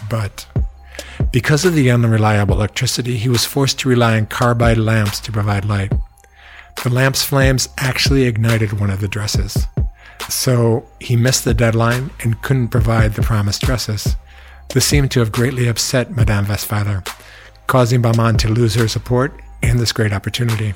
But 0.09 0.45
because 1.31 1.65
of 1.65 1.73
the 1.73 1.91
unreliable 1.91 2.55
electricity, 2.55 3.17
he 3.17 3.29
was 3.29 3.45
forced 3.45 3.79
to 3.79 3.89
rely 3.89 4.17
on 4.17 4.25
carbide 4.25 4.77
lamps 4.77 5.19
to 5.21 5.31
provide 5.31 5.65
light. 5.65 5.93
The 6.83 6.89
lamp's 6.89 7.23
flames 7.23 7.69
actually 7.77 8.23
ignited 8.23 8.79
one 8.79 8.89
of 8.89 9.01
the 9.01 9.07
dresses. 9.07 9.67
So 10.29 10.85
he 10.99 11.15
missed 11.15 11.43
the 11.43 11.53
deadline 11.53 12.11
and 12.21 12.41
couldn't 12.41 12.69
provide 12.69 13.13
the 13.13 13.21
promised 13.21 13.61
dresses. 13.61 14.15
This 14.73 14.85
seemed 14.85 15.11
to 15.11 15.19
have 15.19 15.31
greatly 15.31 15.67
upset 15.67 16.15
Madame 16.15 16.45
Weisweiller, 16.45 17.07
causing 17.69 18.01
Balmain 18.01 18.35
to 18.39 18.49
lose 18.49 18.73
her 18.73 18.87
support 18.87 19.31
and 19.61 19.79
this 19.79 19.93
great 19.93 20.11
opportunity. 20.11 20.73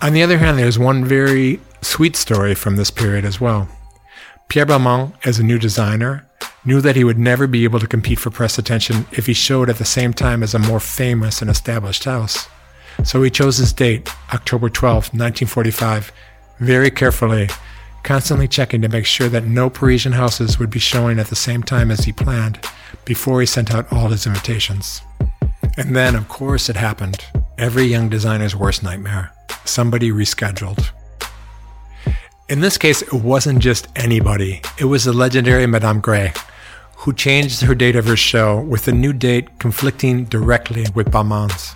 On 0.00 0.14
the 0.14 0.22
other 0.22 0.38
hand, 0.38 0.58
there's 0.58 0.78
one 0.78 1.04
very 1.04 1.60
sweet 1.82 2.16
story 2.16 2.54
from 2.54 2.76
this 2.76 2.90
period 2.90 3.26
as 3.26 3.38
well. 3.38 3.68
Pierre 4.48 4.64
Balmain, 4.64 5.12
as 5.22 5.38
a 5.38 5.42
new 5.42 5.58
designer, 5.58 6.26
knew 6.64 6.80
that 6.80 6.96
he 6.96 7.04
would 7.04 7.18
never 7.18 7.46
be 7.46 7.64
able 7.64 7.80
to 7.80 7.86
compete 7.86 8.18
for 8.18 8.30
press 8.30 8.56
attention 8.56 9.06
if 9.12 9.26
he 9.26 9.34
showed 9.34 9.68
at 9.68 9.76
the 9.76 9.84
same 9.84 10.14
time 10.14 10.42
as 10.42 10.54
a 10.54 10.58
more 10.58 10.80
famous 10.80 11.42
and 11.42 11.50
established 11.50 12.04
house. 12.04 12.48
So 13.02 13.22
he 13.22 13.30
chose 13.30 13.58
his 13.58 13.74
date, 13.74 14.08
October 14.32 14.70
12, 14.70 15.12
1945, 15.12 16.12
very 16.60 16.90
carefully, 16.90 17.50
constantly 18.04 18.48
checking 18.48 18.80
to 18.80 18.88
make 18.88 19.04
sure 19.04 19.28
that 19.28 19.44
no 19.44 19.68
Parisian 19.68 20.12
houses 20.12 20.58
would 20.58 20.70
be 20.70 20.78
showing 20.78 21.18
at 21.18 21.26
the 21.26 21.36
same 21.36 21.62
time 21.62 21.90
as 21.90 22.04
he 22.04 22.12
planned 22.12 22.58
before 23.04 23.40
he 23.40 23.46
sent 23.46 23.74
out 23.74 23.92
all 23.92 24.08
his 24.08 24.26
invitations. 24.26 25.02
And 25.76 25.94
then, 25.94 26.14
of 26.14 26.28
course, 26.28 26.68
it 26.68 26.76
happened. 26.76 27.24
Every 27.58 27.84
young 27.84 28.08
designer's 28.08 28.54
worst 28.54 28.82
nightmare. 28.82 29.32
Somebody 29.64 30.10
rescheduled. 30.10 30.90
In 32.48 32.60
this 32.60 32.76
case, 32.76 33.00
it 33.02 33.12
wasn't 33.12 33.60
just 33.60 33.88
anybody. 33.96 34.60
It 34.78 34.84
was 34.84 35.04
the 35.04 35.12
legendary 35.12 35.66
Madame 35.66 36.02
Grès, 36.02 36.36
who 36.98 37.12
changed 37.12 37.62
her 37.62 37.74
date 37.74 37.96
of 37.96 38.06
her 38.06 38.16
show 38.16 38.60
with 38.60 38.86
a 38.86 38.92
new 38.92 39.12
date 39.12 39.58
conflicting 39.58 40.24
directly 40.24 40.86
with 40.94 41.10
Balmain's. 41.10 41.74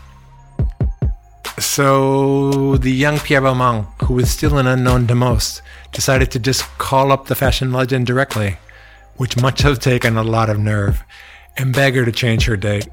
So 1.58 2.76
the 2.76 2.92
young 2.92 3.18
Pierre 3.18 3.42
Balmain, 3.42 3.86
who 4.04 4.14
was 4.14 4.30
still 4.30 4.58
an 4.58 4.66
unknown 4.66 5.06
to 5.08 5.14
most, 5.14 5.62
decided 5.92 6.30
to 6.32 6.38
just 6.38 6.62
call 6.78 7.10
up 7.10 7.26
the 7.26 7.34
fashion 7.34 7.72
legend 7.72 8.06
directly, 8.06 8.58
which 9.18 9.40
must 9.40 9.62
have 9.62 9.78
taken 9.78 10.16
a 10.16 10.22
lot 10.22 10.48
of 10.48 10.58
nerve, 10.58 11.04
and 11.56 11.74
beg 11.74 11.94
her 11.94 12.04
to 12.04 12.12
change 12.12 12.46
her 12.46 12.56
date. 12.56 12.88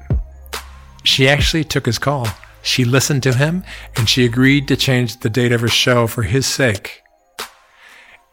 She 1.02 1.28
actually 1.28 1.64
took 1.64 1.86
his 1.86 1.98
call. 1.98 2.28
She 2.62 2.84
listened 2.84 3.22
to 3.22 3.32
him 3.32 3.62
and 3.96 4.08
she 4.08 4.24
agreed 4.24 4.66
to 4.68 4.76
change 4.76 5.20
the 5.20 5.30
date 5.30 5.52
of 5.52 5.60
her 5.60 5.68
show 5.68 6.08
for 6.08 6.24
his 6.24 6.46
sake. 6.46 7.04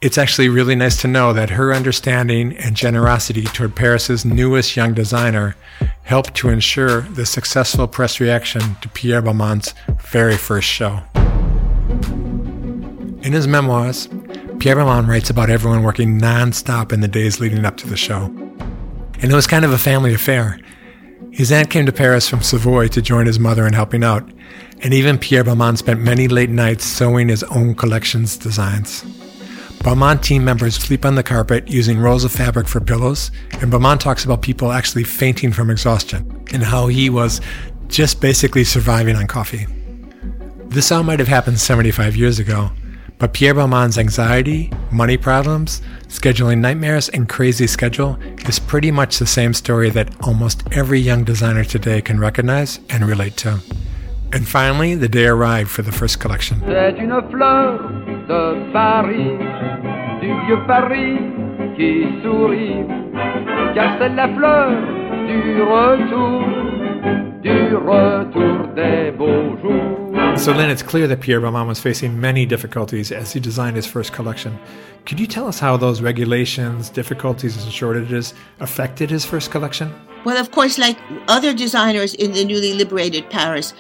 It's 0.01 0.17
actually 0.17 0.49
really 0.49 0.75
nice 0.75 0.99
to 1.01 1.07
know 1.07 1.33
that 1.33 1.51
her 1.51 1.71
understanding 1.71 2.57
and 2.57 2.75
generosity 2.75 3.43
toward 3.43 3.75
Paris's 3.75 4.25
newest 4.25 4.75
young 4.75 4.93
designer 4.95 5.55
helped 6.01 6.33
to 6.35 6.49
ensure 6.49 7.01
the 7.01 7.27
successful 7.27 7.87
press 7.87 8.19
reaction 8.19 8.75
to 8.81 8.89
Pierre 8.89 9.21
Balmain's 9.21 9.75
very 10.01 10.35
first 10.35 10.67
show. 10.67 11.03
In 13.21 13.31
his 13.31 13.47
memoirs, 13.47 14.09
Pierre 14.64 14.78
Balmain 14.78 15.09
writes 15.09 15.30
about 15.30 15.49
everyone 15.49 15.84
working 15.84 16.18
non-stop 16.18 16.93
in 16.93 17.01
the 17.01 17.07
days 17.09 17.41
leading 17.41 17.66
up 17.66 17.76
to 17.76 17.86
the 17.86 17.97
show. 17.97 18.28
And 19.20 19.26
it 19.26 19.34
was 19.34 19.45
kind 19.45 19.66
of 19.66 19.74
a 19.74 19.78
family 19.78 20.14
affair. 20.14 20.57
His 21.32 21.51
aunt 21.51 21.70
came 21.70 21.86
to 21.86 21.91
Paris 21.91 22.30
from 22.30 22.41
Savoy 22.41 22.88
to 22.88 23.01
join 23.01 23.26
his 23.26 23.38
mother 23.38 23.68
in 23.68 23.74
helping 23.74 24.05
out, 24.05 24.26
and 24.80 24.93
even 24.93 25.18
Pierre 25.18 25.43
Balmain 25.43 25.78
spent 25.78 25.99
many 25.99 26.30
late 26.30 26.49
nights 26.49 26.86
sewing 26.86 27.28
his 27.28 27.43
own 27.43 27.76
collection's 27.76 28.38
designs. 28.38 29.03
Balmain 29.84 30.24
team 30.24 30.45
members 30.45 30.76
sleep 30.76 31.03
on 31.03 31.16
the 31.16 31.24
carpet 31.24 31.68
using 31.68 31.99
rolls 31.99 32.24
of 32.24 32.32
fabric 32.32 32.70
for 32.70 32.80
pillows, 32.80 33.32
and 33.59 33.70
Balmain 33.70 33.99
talks 33.99 34.24
about 34.24 34.41
people 34.41 34.72
actually 34.72 35.03
fainting 35.03 35.51
from 35.51 35.70
exhaustion 35.70 36.41
and 36.53 36.64
how 36.64 36.88
he 36.88 37.09
was 37.09 37.41
just 37.89 38.22
basically 38.22 38.64
surviving 38.64 39.18
on 39.18 39.28
coffee. 39.28 39.68
This 40.68 40.89
all 40.89 41.03
might 41.03 41.20
have 41.20 41.28
happened 41.28 41.59
75 41.59 42.16
years 42.16 42.39
ago, 42.39 42.72
but 43.20 43.34
Pierre 43.34 43.53
Balmain's 43.53 43.97
anxiety, 43.97 44.72
money 44.91 45.18
problems, 45.18 45.82
scheduling 46.07 46.59
nightmares, 46.59 47.09
and 47.09 47.30
crazy 47.30 47.68
schedule 47.68 48.18
is 48.47 48.59
pretty 48.59 48.91
much 48.91 49.20
the 49.20 49.26
same 49.26 49.53
story 49.53 49.89
that 49.91 50.09
almost 50.26 50.64
every 50.72 50.99
young 50.99 51.24
designer 51.24 51.64
today 51.64 52.01
can 52.01 52.20
recognize 52.20 52.80
and 52.89 53.05
relate 53.05 53.38
to. 53.38 53.59
And 54.34 54.47
finally, 54.47 54.95
the 54.95 55.07
day 55.07 55.28
arrived 55.28 55.70
for 55.70 55.84
the 55.84 55.91
first 55.91 56.20
collection. 56.20 56.59
Paris, 66.22 66.62
du 67.04 67.51
vieux 67.51 67.80
Paris 67.80 68.26
qui 68.32 68.34
sourit, 68.34 68.34
car 68.34 68.34
c'est 68.34 68.34
la 68.34 68.34
fleur 68.34 68.34
du 68.34 68.39
retour, 68.39 68.68
des 68.76 69.12
beaux 69.12 69.58
jours. 69.62 70.04
So 70.36 70.51
then 70.51 70.70
it's 70.70 70.82
clear 70.82 71.08
that 71.08 71.22
Pierre 71.22 71.41
Balmain 71.41 71.68
was 71.68 71.80
facing 71.80 72.20
many 72.20 72.45
difficulties 72.45 73.12
as 73.12 73.32
he 73.34 73.39
designed 73.39 73.76
his 73.76 73.86
first 73.86 74.14
collection. 74.14 74.58
Could 75.06 75.20
you 75.20 75.28
tell 75.28 75.47
us 75.47 75.60
how 75.60 75.78
those 75.78 76.01
regulations, 76.01 76.89
difficulties, 76.89 77.62
and 77.62 77.72
shortages 77.72 78.34
affected 78.60 79.12
his 79.12 79.26
first 79.26 79.51
collection? 79.51 79.93
Well, 80.26 80.38
of 80.38 80.51
course, 80.51 80.78
like 80.78 80.97
other 81.28 81.54
designers 81.54 82.14
in 82.16 82.32
the 82.32 82.45
newly 82.45 82.74
liberated 82.74 83.30
Paris, 83.30 83.74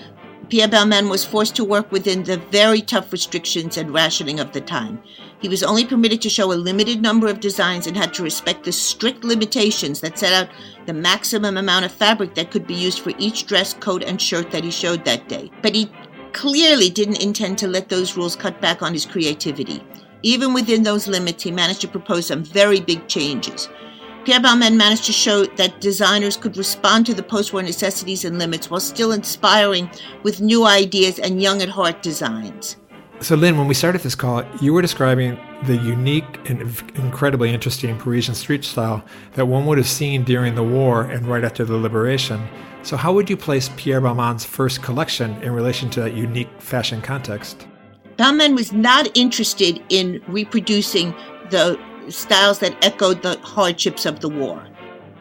Pierre 0.53 0.67
Balmain 0.67 1.09
was 1.09 1.25
forced 1.25 1.55
to 1.55 1.63
work 1.63 1.91
within 1.91 2.21
the 2.21 2.37
very 2.37 2.79
tough 2.79 3.11
restrictions 3.11 3.75
and 3.75 3.91
rationing 3.91 4.39
of 4.39 4.51
the 4.51 4.61
time. 4.61 5.01
He 5.39 5.49
was 5.49 5.63
only 5.63 5.83
permitted 5.83 6.21
to 6.21 6.29
show 6.29 6.53
a 6.53 6.63
limited 6.69 7.01
number 7.01 7.25
of 7.25 7.39
designs 7.39 7.87
and 7.87 7.97
had 7.97 8.13
to 8.13 8.21
respect 8.21 8.63
the 8.63 8.71
strict 8.71 9.23
limitations 9.23 9.99
that 10.01 10.19
set 10.19 10.31
out 10.31 10.53
the 10.85 10.93
maximum 10.93 11.57
amount 11.57 11.85
of 11.85 11.91
fabric 11.91 12.35
that 12.35 12.51
could 12.51 12.67
be 12.67 12.75
used 12.75 12.99
for 12.99 13.13
each 13.17 13.47
dress, 13.47 13.73
coat, 13.73 14.03
and 14.03 14.21
shirt 14.21 14.51
that 14.51 14.63
he 14.63 14.69
showed 14.69 15.03
that 15.05 15.27
day. 15.27 15.49
But 15.63 15.73
he 15.73 15.89
clearly 16.33 16.91
didn't 16.91 17.23
intend 17.23 17.57
to 17.57 17.67
let 17.67 17.89
those 17.89 18.15
rules 18.15 18.35
cut 18.35 18.61
back 18.61 18.83
on 18.83 18.93
his 18.93 19.07
creativity. 19.07 19.83
Even 20.21 20.53
within 20.53 20.83
those 20.83 21.07
limits, 21.07 21.41
he 21.41 21.49
managed 21.49 21.81
to 21.81 21.87
propose 21.87 22.27
some 22.27 22.43
very 22.43 22.79
big 22.79 23.07
changes. 23.07 23.69
Pierre 24.25 24.39
Balmain 24.39 24.77
managed 24.77 25.03
to 25.05 25.11
show 25.11 25.45
that 25.45 25.81
designers 25.81 26.37
could 26.37 26.55
respond 26.55 27.05
to 27.07 27.13
the 27.13 27.23
post-war 27.23 27.61
necessities 27.61 28.23
and 28.23 28.39
limits 28.39 28.69
while 28.69 28.79
still 28.79 29.11
inspiring 29.11 29.89
with 30.23 30.39
new 30.39 30.65
ideas 30.65 31.19
and 31.19 31.41
young 31.41 31.61
at 31.61 31.67
heart 31.67 32.01
designs. 32.01 32.77
So, 33.19 33.35
Lynn, 33.35 33.57
when 33.57 33.67
we 33.67 33.73
started 33.73 34.01
this 34.01 34.15
call, 34.15 34.43
you 34.61 34.73
were 34.73 34.81
describing 34.81 35.37
the 35.63 35.75
unique 35.75 36.49
and 36.49 36.61
incredibly 36.95 37.53
interesting 37.53 37.97
Parisian 37.97 38.33
street 38.33 38.63
style 38.63 39.03
that 39.33 39.45
one 39.45 39.65
would 39.65 39.77
have 39.77 39.87
seen 39.87 40.23
during 40.23 40.55
the 40.55 40.63
war 40.63 41.03
and 41.03 41.27
right 41.27 41.43
after 41.43 41.65
the 41.65 41.75
liberation. 41.75 42.47
So, 42.81 42.95
how 42.95 43.11
would 43.13 43.29
you 43.29 43.35
place 43.35 43.69
Pierre 43.75 44.01
Balmain's 44.01 44.45
first 44.45 44.81
collection 44.81 45.41
in 45.43 45.51
relation 45.51 45.89
to 45.91 46.01
that 46.01 46.13
unique 46.13 46.49
fashion 46.61 47.01
context? 47.01 47.67
Balmain 48.17 48.55
was 48.55 48.71
not 48.71 49.09
interested 49.17 49.83
in 49.89 50.21
reproducing 50.27 51.13
the 51.49 51.77
styles 52.09 52.59
that 52.59 52.83
echoed 52.83 53.21
the 53.21 53.37
hardships 53.39 54.05
of 54.05 54.19
the 54.19 54.29
war. 54.29 54.67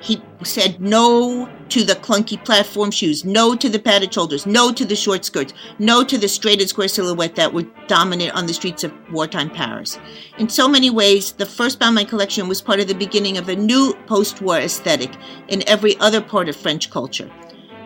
He 0.03 0.21
said 0.43 0.81
no 0.81 1.49
to 1.69 1.85
the 1.85 1.95
clunky 1.95 2.45
platform 2.45 2.91
shoes, 2.91 3.25
no 3.25 3.55
to 3.55 3.69
the 3.69 3.79
padded 3.79 4.13
shoulders, 4.13 4.47
no 4.47 4.73
to 4.73 4.85
the 4.85 4.97
short 4.97 5.25
skirts, 5.25 5.55
no 5.79 6.03
to 6.03 6.19
the 6.19 6.27
straight 6.27 6.61
and 6.61 6.69
square 6.69 6.89
silhouette 6.89 7.37
that 7.37 7.55
were 7.55 7.67
dominant 7.87 8.35
on 8.35 8.47
the 8.47 8.53
streets 8.53 8.83
of 8.83 8.93
wartime 9.13 9.49
Paris. 9.49 10.01
In 10.39 10.49
so 10.49 10.67
many 10.67 10.91
ways, 10.91 11.33
the 11.33 11.47
first 11.47 11.79
Balmain 11.79 12.09
collection 12.09 12.49
was 12.49 12.61
part 12.61 12.81
of 12.81 12.89
the 12.89 12.95
beginning 12.95 13.39
of 13.39 13.49
a 13.49 13.55
new 13.55 13.95
post 14.07 14.43
war 14.43 14.59
aesthetic 14.59 15.13
in 15.47 15.63
every 15.69 15.97
other 15.99 16.21
part 16.21 16.49
of 16.49 16.57
French 16.57 16.91
culture. 16.91 17.31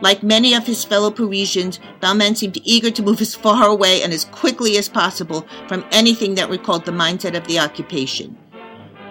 Like 0.01 0.22
many 0.22 0.55
of 0.55 0.66
his 0.66 0.84
fellow 0.84 1.11
Parisians, 1.11 1.80
Balmain 2.01 2.36
seemed 2.36 2.59
eager 2.64 2.90
to 2.90 3.03
move 3.03 3.20
as 3.20 3.34
far 3.34 3.66
away 3.66 4.03
and 4.03 4.12
as 4.12 4.24
quickly 4.24 4.78
as 4.78 4.88
possible 4.88 5.47
from 5.68 5.84
anything 5.90 6.34
that 6.36 6.51
recalled 6.51 6.86
the 6.86 6.92
mindset 6.92 7.36
of 7.36 7.47
the 7.47 7.59
occupation. 7.59 8.38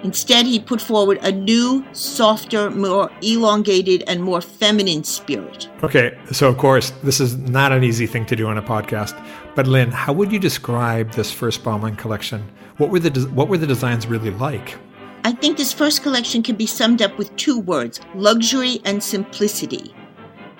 Instead, 0.06 0.45
he 0.45 0.60
put 0.60 0.80
forward 0.80 1.18
a 1.24 1.32
new, 1.32 1.84
softer, 1.91 2.70
more 2.70 3.12
elongated, 3.24 4.03
and 4.06 4.22
more 4.22 4.39
feminine 4.39 5.03
spirit. 5.03 5.68
Okay, 5.82 6.16
so 6.32 6.47
of 6.47 6.60
course, 6.60 6.91
this 7.01 7.20
is 7.20 7.36
not 7.38 7.72
an 7.72 7.84
easy 7.84 8.06
thing 8.06 8.24
to 8.28 8.36
do 8.36 8.45
on 8.45 8.56
a 8.56 8.62
podcast. 8.62 9.16
But 9.56 9.66
Lynn, 9.66 9.89
how 9.89 10.14
would 10.14 10.32
you 10.32 10.38
describe 10.38 11.10
this 11.14 11.32
first 11.32 11.64
Balmain 11.64 11.97
collection? 11.97 12.47
What 12.78 12.91
were 12.91 12.99
the 12.99 13.10
de- 13.10 13.28
what 13.30 13.47
were 13.47 13.58
the 13.58 13.66
designs 13.66 14.06
really 14.06 14.30
like? 14.30 14.76
I 15.24 15.32
think 15.32 15.58
this 15.58 15.74
first 15.74 16.03
collection 16.03 16.43
can 16.43 16.56
be 16.56 16.68
summed 16.68 17.01
up 17.01 17.18
with 17.18 17.36
two 17.36 17.60
words: 17.60 17.99
luxury 18.14 18.82
and 18.86 19.01
simplicity. 19.01 19.95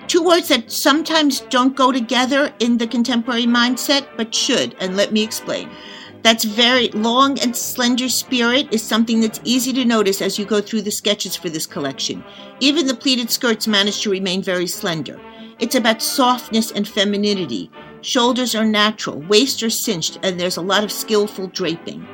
Two 0.08 0.24
words 0.24 0.48
that 0.48 0.72
sometimes 0.72 1.42
don't 1.52 1.76
go 1.76 1.92
together 1.92 2.52
in 2.58 2.80
the 2.80 2.88
contemporary 2.88 3.46
mindset, 3.46 4.08
but 4.18 4.34
should, 4.34 4.76
and 4.80 4.98
let 4.98 5.12
me 5.12 5.22
explain. 5.22 5.70
That's 6.26 6.44
very 6.44 6.88
long 6.88 7.40
and 7.42 7.56
slender 7.56 8.10
spirit 8.10 8.74
is 8.74 8.82
something 8.82 9.22
that's 9.22 9.40
easy 9.44 9.72
to 9.74 9.86
notice 9.86 10.24
as 10.24 10.40
you 10.40 10.46
go 10.46 10.60
through 10.60 10.82
the 10.82 10.92
sketches 10.92 11.36
for 11.36 11.50
this 11.52 11.68
collection. 11.68 12.24
Even 12.60 12.88
the 12.88 12.96
pleated 12.96 13.30
skirts 13.30 13.68
manage 13.68 14.02
to 14.02 14.10
remain 14.10 14.42
very 14.42 14.66
slender. 14.66 15.22
It's 15.60 15.76
about 15.76 16.02
softness 16.02 16.72
and 16.72 16.88
femininity. 16.88 17.70
Shoulders 18.02 18.56
are 18.56 18.66
natural, 18.66 19.22
waist 19.22 19.62
are 19.62 19.70
cinched, 19.70 20.18
and 20.24 20.40
there's 20.40 20.58
a 20.58 20.64
lot 20.64 20.84
of 20.84 20.92
skillful 20.92 21.50
draping. 21.50 22.08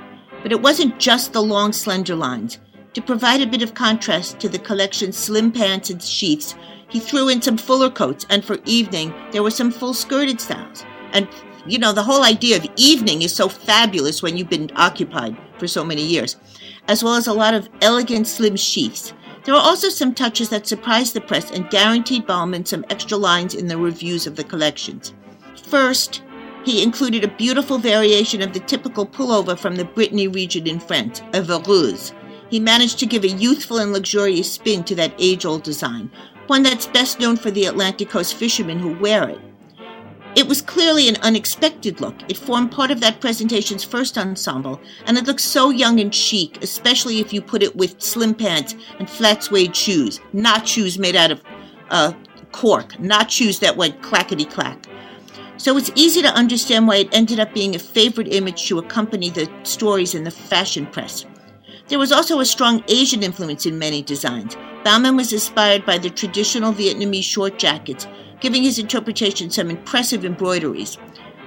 But 0.44 0.52
it 0.52 0.62
wasn't 0.62 1.00
just 1.00 1.32
the 1.32 1.42
long, 1.42 1.72
slender 1.72 2.18
lines. 2.18 2.60
To 2.96 3.02
provide 3.02 3.40
a 3.40 3.48
bit 3.48 3.62
of 3.62 3.76
contrast 3.76 4.42
to 4.42 4.50
the 4.50 4.60
collection's 4.60 5.16
slim 5.16 5.54
pants 5.54 5.90
and 5.90 6.04
sheaths, 6.04 6.56
he 6.90 7.00
threw 7.00 7.30
in 7.30 7.42
some 7.42 7.56
fuller 7.56 7.90
coats, 7.90 8.26
and 8.30 8.44
for 8.44 8.58
evening, 8.66 9.14
there 9.32 9.42
were 9.42 9.52
some 9.52 9.72
full 9.72 9.94
skirted 9.94 10.42
styles. 10.42 10.84
And 11.14 11.30
you 11.68 11.78
know, 11.78 11.94
the 11.94 12.04
whole 12.04 12.24
idea 12.24 12.58
of 12.58 12.68
evening 12.76 13.22
is 13.22 13.34
so 13.34 13.48
fabulous 13.48 14.22
when 14.22 14.38
you've 14.38 14.50
been 14.50 14.72
occupied 14.76 15.38
for 15.58 15.68
so 15.68 15.84
many 15.84 16.02
years, 16.02 16.38
as 16.88 17.04
well 17.04 17.16
as 17.16 17.28
a 17.28 17.34
lot 17.34 17.54
of 17.54 17.70
elegant 17.82 18.28
slim 18.28 18.56
sheaths. 18.56 19.14
There 19.44 19.56
are 19.56 19.62
also 19.62 19.90
some 19.90 20.14
touches 20.14 20.50
that 20.50 20.68
surprised 20.68 21.14
the 21.14 21.22
press 21.22 21.52
and 21.52 21.70
guaranteed 21.70 22.28
Balmain 22.28 22.68
some 22.68 22.86
extra 22.90 23.18
lines 23.18 23.56
in 23.56 23.68
the 23.68 23.78
reviews 23.78 24.28
of 24.28 24.36
the 24.36 24.44
collections. 24.44 25.14
First, 25.64 26.22
he 26.64 26.84
included 26.84 27.24
a 27.24 27.36
beautiful 27.36 27.80
variation 27.80 28.42
of 28.42 28.54
the 28.54 28.60
typical 28.60 29.06
pullover 29.06 29.58
from 29.58 29.76
the 29.76 29.86
Brittany 29.86 30.28
region 30.28 30.68
in 30.68 30.80
France, 30.80 31.22
a 31.34 31.42
vareuse. 31.42 32.14
he 32.52 32.60
managed 32.60 33.00
to 33.00 33.06
give 33.06 33.24
a 33.24 33.30
youthful 33.30 33.78
and 33.78 33.94
luxurious 33.94 34.52
spin 34.52 34.84
to 34.84 34.94
that 34.94 35.14
age 35.18 35.46
old 35.46 35.64
design, 35.64 36.12
one 36.48 36.62
that's 36.62 36.86
best 36.88 37.20
known 37.20 37.38
for 37.38 37.50
the 37.50 37.66
Atlantic 37.66 38.10
coast 38.10 38.36
fishermen 38.36 38.78
who 38.78 38.94
wear 39.00 39.30
it. 39.30 39.40
It 40.34 40.48
was 40.48 40.62
clearly 40.62 41.10
an 41.10 41.18
unexpected 41.24 42.00
look. 42.00 42.16
It 42.30 42.38
formed 42.38 42.72
part 42.72 42.90
of 42.90 43.02
that 43.02 43.20
presentation's 43.20 43.84
first 43.84 44.18
ensemble, 44.18 44.80
and 45.06 45.18
it 45.18 45.26
looked 45.26 45.42
so 45.42 45.72
young 45.72 46.00
and 46.00 46.16
chic, 46.16 46.64
especially 46.64 47.20
if 47.20 47.34
you 47.34 47.42
put 47.42 47.62
it 47.62 47.76
with 47.76 48.02
slim 48.02 48.34
pants 48.34 48.76
and 48.98 49.10
flat 49.10 49.44
suede 49.44 49.76
shoes, 49.76 50.22
not 50.32 50.66
shoes 50.66 50.98
made 50.98 51.18
out 51.18 51.32
of 51.32 51.42
uh, 51.90 52.14
cork, 52.54 52.98
not 52.98 53.30
shoes 53.30 53.60
that 53.60 53.76
went 53.76 54.02
clackety 54.02 54.46
clack. 54.46 54.88
So 55.58 55.76
it's 55.76 55.92
easy 55.96 56.22
to 56.22 56.34
understand 56.34 56.88
why 56.88 56.98
it 56.98 57.10
ended 57.14 57.40
up 57.40 57.54
being 57.54 57.76
a 57.76 57.80
favorite 57.80 58.34
image 58.34 58.66
to 58.68 58.80
accompany 58.80 59.30
the 59.30 59.52
stories 59.64 60.16
in 60.16 60.24
the 60.24 60.32
fashion 60.32 60.86
press. 60.88 61.26
There 61.90 62.00
was 62.00 62.14
also 62.14 62.40
a 62.40 62.46
strong 62.46 62.84
Asian 62.88 63.22
influence 63.22 63.66
in 63.66 63.78
many 63.78 64.02
designs. 64.02 64.56
Balmain 64.86 65.18
was 65.18 65.34
inspired 65.34 65.86
by 65.86 65.98
the 65.98 66.10
traditional 66.10 66.74
Vietnamese 66.74 67.26
short 67.26 67.60
jackets, 67.60 68.08
giving 68.42 68.64
his 68.64 68.80
interpretation 68.80 69.50
some 69.50 69.70
impressive 69.70 70.26
embroideries. 70.26 70.98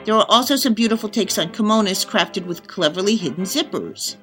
There 0.05 0.15
are 0.15 0.27
also 0.29 0.57
some 0.57 0.75
beautiful 0.75 1.09
takes 1.09 1.39
on 1.39 1.49
kimonos 1.49 2.07
crafted 2.07 2.47
with 2.47 2.69
cleverly 2.69 3.17
hidden 3.17 3.45
zippers. 3.45 4.17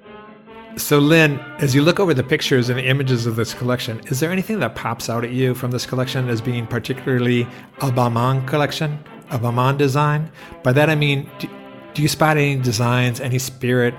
So, 0.77 0.99
Lynn, 0.99 1.37
as 1.59 1.75
you 1.75 1.81
look 1.81 1.99
over 1.99 2.13
the 2.13 2.23
pictures 2.23 2.69
and 2.69 2.79
the 2.79 2.85
images 2.85 3.25
of 3.25 3.35
this 3.35 3.53
collection, 3.53 3.99
is 4.07 4.21
there 4.21 4.31
anything 4.31 4.59
that 4.59 4.73
pops 4.73 5.09
out 5.09 5.25
at 5.25 5.31
you 5.31 5.53
from 5.53 5.71
this 5.71 5.85
collection 5.85 6.29
as 6.29 6.39
being 6.39 6.65
particularly 6.65 7.41
a 7.81 7.91
Balmain 7.91 8.47
collection, 8.47 8.97
a 9.31 9.37
Balmain 9.37 9.77
design? 9.77 10.31
By 10.63 10.71
that 10.71 10.89
I 10.89 10.95
mean, 10.95 11.29
do, 11.39 11.49
do 11.93 12.01
you 12.01 12.07
spot 12.07 12.37
any 12.37 12.55
designs, 12.55 13.19
any 13.19 13.37
spirit, 13.37 13.93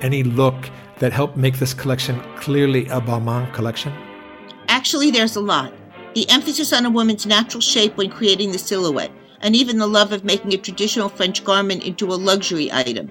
any 0.00 0.22
look 0.22 0.70
that 0.98 1.12
help 1.12 1.36
make 1.36 1.58
this 1.58 1.74
collection 1.74 2.18
clearly 2.36 2.86
a 2.86 3.02
Balmain 3.02 3.52
collection? 3.52 3.92
Actually, 4.68 5.10
there's 5.10 5.36
a 5.36 5.40
lot 5.40 5.74
the 6.14 6.28
emphasis 6.30 6.72
on 6.72 6.86
a 6.86 6.90
woman's 6.90 7.26
natural 7.26 7.60
shape 7.60 7.96
when 7.96 8.08
creating 8.08 8.52
the 8.52 8.58
silhouette, 8.58 9.10
and 9.40 9.54
even 9.54 9.78
the 9.78 9.86
love 9.86 10.12
of 10.12 10.24
making 10.24 10.54
a 10.54 10.56
traditional 10.56 11.08
French 11.08 11.44
garment 11.44 11.82
into 11.82 12.12
a 12.12 12.14
luxury 12.14 12.72
item. 12.72 13.10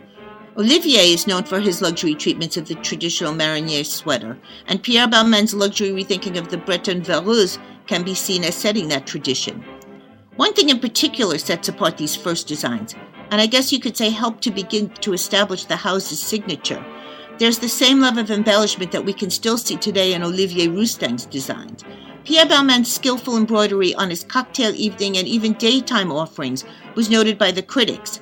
Olivier 0.57 1.11
is 1.11 1.27
known 1.27 1.43
for 1.43 1.59
his 1.59 1.81
luxury 1.81 2.15
treatments 2.15 2.57
of 2.57 2.67
the 2.67 2.75
traditional 2.75 3.33
marinière 3.33 3.85
sweater, 3.85 4.37
and 4.67 4.81
Pierre 4.81 5.07
Balmain's 5.07 5.53
luxury 5.53 5.89
rethinking 5.89 6.37
of 6.37 6.49
the 6.49 6.57
Breton 6.57 7.01
vareuse 7.01 7.57
can 7.87 8.03
be 8.03 8.13
seen 8.13 8.43
as 8.43 8.55
setting 8.55 8.87
that 8.87 9.05
tradition. 9.05 9.63
One 10.35 10.53
thing 10.53 10.69
in 10.69 10.79
particular 10.79 11.37
sets 11.37 11.67
apart 11.67 11.97
these 11.97 12.15
first 12.15 12.47
designs, 12.47 12.95
and 13.31 13.41
I 13.41 13.47
guess 13.47 13.71
you 13.71 13.79
could 13.79 13.97
say 13.97 14.09
helped 14.09 14.43
to 14.43 14.51
begin 14.51 14.89
to 15.01 15.13
establish 15.13 15.65
the 15.65 15.75
house's 15.75 16.21
signature. 16.21 16.83
There's 17.39 17.59
the 17.59 17.67
same 17.67 17.99
love 17.99 18.17
of 18.17 18.31
embellishment 18.31 18.91
that 18.91 19.05
we 19.05 19.13
can 19.13 19.29
still 19.29 19.57
see 19.57 19.75
today 19.75 20.13
in 20.13 20.23
Olivier 20.23 20.67
Rousteing's 20.67 21.25
designs. 21.25 21.83
Pierre 22.25 22.45
Balmain's 22.45 22.91
skillful 22.91 23.35
embroidery 23.35 23.93
on 23.95 24.09
his 24.09 24.23
cocktail 24.23 24.73
evening 24.75 25.17
and 25.17 25.27
even 25.27 25.53
daytime 25.53 26.09
offerings 26.09 26.63
was 26.95 27.09
noted 27.09 27.37
by 27.37 27.51
the 27.51 27.61
critics. 27.61 28.21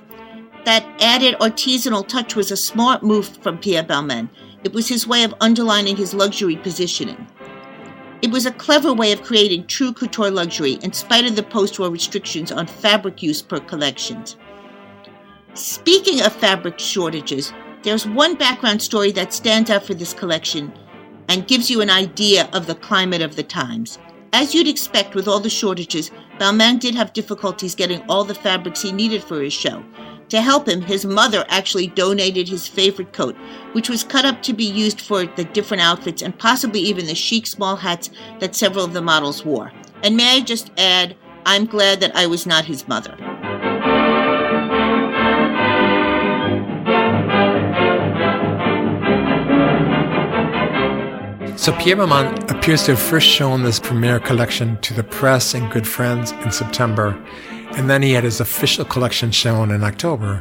That 0.65 0.83
added 0.99 1.35
artisanal 1.35 2.07
touch 2.07 2.35
was 2.35 2.49
a 2.49 2.57
smart 2.57 3.03
move 3.03 3.27
from 3.27 3.59
Pierre 3.59 3.83
Balmain. 3.83 4.27
It 4.63 4.73
was 4.73 4.87
his 4.87 5.07
way 5.07 5.23
of 5.23 5.35
underlining 5.39 5.97
his 5.97 6.15
luxury 6.15 6.55
positioning. 6.55 7.27
It 8.23 8.31
was 8.31 8.47
a 8.47 8.51
clever 8.51 8.91
way 8.91 9.11
of 9.11 9.21
creating 9.21 9.67
true 9.67 9.93
couture 9.93 10.31
luxury 10.31 10.73
in 10.81 10.93
spite 10.93 11.25
of 11.25 11.35
the 11.35 11.43
post 11.43 11.77
war 11.77 11.89
restrictions 11.89 12.51
on 12.51 12.65
fabric 12.65 13.21
use 13.21 13.43
per 13.43 13.59
collections. 13.59 14.35
Speaking 15.53 16.21
of 16.21 16.33
fabric 16.33 16.79
shortages, 16.79 17.53
there's 17.83 18.07
one 18.07 18.35
background 18.35 18.81
story 18.81 19.11
that 19.11 19.33
stands 19.33 19.69
out 19.69 19.83
for 19.83 19.93
this 19.93 20.13
collection 20.13 20.71
and 21.31 21.47
gives 21.47 21.71
you 21.71 21.79
an 21.79 21.89
idea 21.89 22.49
of 22.51 22.67
the 22.67 22.75
climate 22.75 23.21
of 23.21 23.37
the 23.37 23.43
times. 23.43 23.97
As 24.33 24.53
you'd 24.53 24.67
expect 24.67 25.15
with 25.15 25.29
all 25.29 25.39
the 25.39 25.49
shortages, 25.49 26.11
Balmain 26.37 26.77
did 26.77 26.93
have 26.93 27.13
difficulties 27.13 27.73
getting 27.73 28.01
all 28.09 28.25
the 28.25 28.35
fabrics 28.35 28.81
he 28.81 28.91
needed 28.91 29.23
for 29.23 29.41
his 29.41 29.53
show. 29.53 29.81
To 30.27 30.41
help 30.41 30.67
him, 30.67 30.81
his 30.81 31.05
mother 31.05 31.45
actually 31.47 31.87
donated 31.87 32.49
his 32.49 32.67
favorite 32.67 33.13
coat, 33.13 33.37
which 33.71 33.89
was 33.89 34.03
cut 34.03 34.25
up 34.25 34.43
to 34.43 34.51
be 34.51 34.65
used 34.65 34.99
for 34.99 35.25
the 35.25 35.45
different 35.45 35.83
outfits 35.83 36.21
and 36.21 36.37
possibly 36.37 36.81
even 36.81 37.05
the 37.05 37.15
chic 37.15 37.47
small 37.47 37.77
hats 37.77 38.09
that 38.41 38.53
several 38.53 38.83
of 38.83 38.91
the 38.91 39.01
models 39.01 39.45
wore. 39.45 39.71
And 40.03 40.17
may 40.17 40.35
I 40.35 40.41
just 40.41 40.69
add, 40.77 41.15
I'm 41.45 41.65
glad 41.65 42.01
that 42.01 42.13
I 42.13 42.27
was 42.27 42.45
not 42.45 42.65
his 42.65 42.89
mother. 42.89 43.15
So 51.61 51.71
Pierre 51.73 51.97
Balmain 51.97 52.49
appears 52.49 52.85
to 52.85 52.93
have 52.93 52.99
first 52.99 53.27
shown 53.27 53.61
this 53.61 53.79
premiere 53.79 54.19
collection 54.19 54.81
to 54.81 54.95
the 54.95 55.03
press 55.03 55.53
and 55.53 55.71
good 55.71 55.87
friends 55.87 56.31
in 56.31 56.51
September, 56.51 57.15
and 57.77 57.87
then 57.87 58.01
he 58.01 58.13
had 58.13 58.23
his 58.23 58.39
official 58.39 58.83
collection 58.83 59.29
shown 59.29 59.69
in 59.69 59.83
October. 59.83 60.37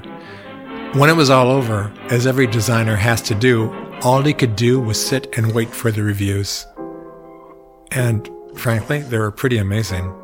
When 0.95 1.11
it 1.11 1.17
was 1.17 1.29
all 1.29 1.51
over, 1.51 1.93
as 2.09 2.27
every 2.27 2.47
designer 2.47 2.97
has 2.97 3.21
to 3.21 3.35
do, 3.35 3.71
all 4.01 4.23
he 4.23 4.33
could 4.33 4.57
do 4.57 4.81
was 4.81 4.99
sit 4.99 5.37
and 5.37 5.55
wait 5.55 5.69
for 5.69 5.91
the 5.91 6.03
reviews. 6.03 6.67
And 7.93 8.27
frankly, 8.57 9.03
they 9.03 9.19
were 9.19 9.31
pretty 9.31 9.59
amazing. 9.59 10.15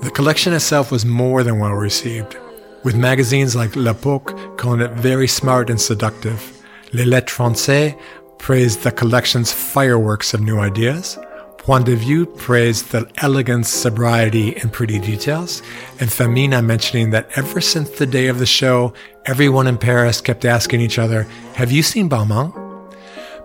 The 0.00 0.10
collection 0.12 0.52
itself 0.52 0.90
was 0.90 1.06
more 1.06 1.44
than 1.44 1.60
well 1.60 1.74
received, 1.74 2.36
with 2.82 2.96
magazines 2.96 3.54
like 3.54 3.76
L'Epoque 3.76 4.58
calling 4.58 4.80
it 4.80 4.90
very 4.94 5.28
smart 5.28 5.70
and 5.70 5.80
seductive. 5.80 6.60
Les 6.92 7.04
Lettres 7.04 7.36
Françaises 7.36 7.96
praised 8.38 8.82
the 8.82 8.92
collection's 8.92 9.52
fireworks 9.52 10.34
of 10.34 10.40
new 10.40 10.58
ideas. 10.58 11.18
Point 11.58 11.86
de 11.86 11.96
Vue 11.96 12.26
praised 12.26 12.92
the 12.92 13.10
elegance, 13.18 13.68
sobriety, 13.68 14.56
and 14.58 14.72
pretty 14.72 15.00
details, 15.00 15.62
and 15.98 16.12
Femina 16.12 16.62
mentioning 16.62 17.10
that 17.10 17.28
ever 17.36 17.60
since 17.60 17.90
the 17.90 18.06
day 18.06 18.28
of 18.28 18.38
the 18.38 18.46
show, 18.46 18.92
everyone 19.24 19.66
in 19.66 19.76
Paris 19.76 20.20
kept 20.20 20.44
asking 20.44 20.80
each 20.80 20.98
other, 20.98 21.24
Have 21.54 21.72
you 21.72 21.82
seen 21.82 22.08
Balmain? 22.08 22.52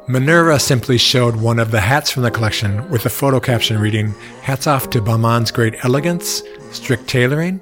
Minerva 0.07 0.59
simply 0.59 0.99
showed 0.99 1.35
one 1.35 1.57
of 1.57 1.71
the 1.71 1.81
hats 1.81 2.11
from 2.11 2.23
the 2.23 2.31
collection 2.31 2.87
with 2.89 3.05
a 3.05 3.09
photo 3.09 3.39
caption 3.39 3.79
reading, 3.79 4.13
Hats 4.43 4.67
off 4.67 4.91
to 4.91 5.01
Balmain's 5.01 5.51
great 5.51 5.83
elegance, 5.83 6.43
strict 6.71 7.07
tailoring, 7.07 7.61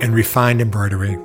and 0.00 0.12
refined 0.12 0.60
embroidery 0.60 1.16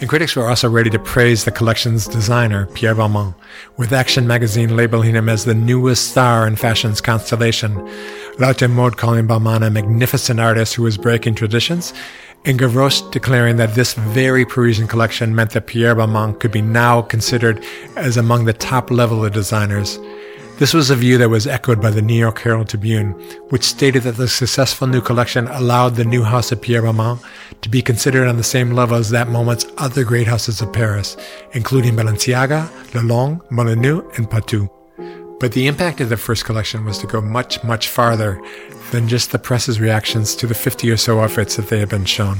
and 0.00 0.08
critics 0.08 0.34
were 0.34 0.48
also 0.48 0.68
ready 0.68 0.88
to 0.88 0.98
praise 0.98 1.44
the 1.44 1.50
collection's 1.50 2.08
designer, 2.08 2.66
Pierre 2.66 2.94
Balmain, 2.94 3.34
with 3.76 3.92
Action 3.92 4.26
magazine 4.26 4.74
labeling 4.74 5.14
him 5.14 5.28
as 5.28 5.44
the 5.44 5.54
newest 5.54 6.10
star 6.10 6.46
in 6.46 6.56
fashion's 6.56 7.02
constellation, 7.02 7.76
L'Autre 8.38 8.66
Mode 8.66 8.96
calling 8.96 9.28
Balmain 9.28 9.66
a 9.66 9.70
magnificent 9.70 10.40
artist 10.40 10.74
who 10.74 10.84
was 10.84 10.96
breaking 10.96 11.34
traditions, 11.34 11.92
and 12.46 12.58
Gavroche 12.58 13.10
declaring 13.12 13.56
that 13.58 13.74
this 13.74 13.92
very 13.92 14.46
Parisian 14.46 14.88
collection 14.88 15.34
meant 15.34 15.50
that 15.50 15.66
Pierre 15.66 15.94
Balmain 15.94 16.40
could 16.40 16.50
be 16.50 16.62
now 16.62 17.02
considered 17.02 17.62
as 17.96 18.16
among 18.16 18.46
the 18.46 18.54
top 18.54 18.90
level 18.90 19.22
of 19.22 19.34
designers 19.34 19.98
this 20.60 20.74
was 20.74 20.90
a 20.90 20.94
view 20.94 21.16
that 21.16 21.30
was 21.30 21.46
echoed 21.46 21.80
by 21.80 21.88
the 21.88 22.02
New 22.02 22.18
York 22.18 22.38
Herald 22.40 22.68
Tribune, 22.68 23.12
which 23.48 23.64
stated 23.64 24.02
that 24.02 24.18
the 24.18 24.28
successful 24.28 24.86
new 24.86 25.00
collection 25.00 25.48
allowed 25.48 25.94
the 25.94 26.04
new 26.04 26.22
house 26.22 26.52
of 26.52 26.60
Pierre 26.60 26.82
Balmain 26.82 27.18
to 27.62 27.70
be 27.70 27.80
considered 27.80 28.28
on 28.28 28.36
the 28.36 28.42
same 28.42 28.72
level 28.72 28.98
as 28.98 29.08
that 29.08 29.30
moment's 29.30 29.64
other 29.78 30.04
great 30.04 30.26
houses 30.26 30.60
of 30.60 30.70
Paris, 30.70 31.16
including 31.54 31.94
Balenciaga, 31.96 32.68
Lelong, 32.92 33.40
Molyneux, 33.50 34.06
and 34.18 34.28
Patou. 34.28 34.68
But 35.40 35.52
the 35.52 35.66
impact 35.66 36.02
of 36.02 36.10
the 36.10 36.18
first 36.18 36.44
collection 36.44 36.84
was 36.84 36.98
to 36.98 37.06
go 37.06 37.22
much, 37.22 37.64
much 37.64 37.88
farther 37.88 38.38
than 38.90 39.08
just 39.08 39.32
the 39.32 39.38
press's 39.38 39.80
reactions 39.80 40.36
to 40.36 40.46
the 40.46 40.54
50 40.54 40.90
or 40.90 40.98
so 40.98 41.20
outfits 41.20 41.56
that 41.56 41.70
they 41.70 41.78
had 41.78 41.88
been 41.88 42.04
shown. 42.04 42.36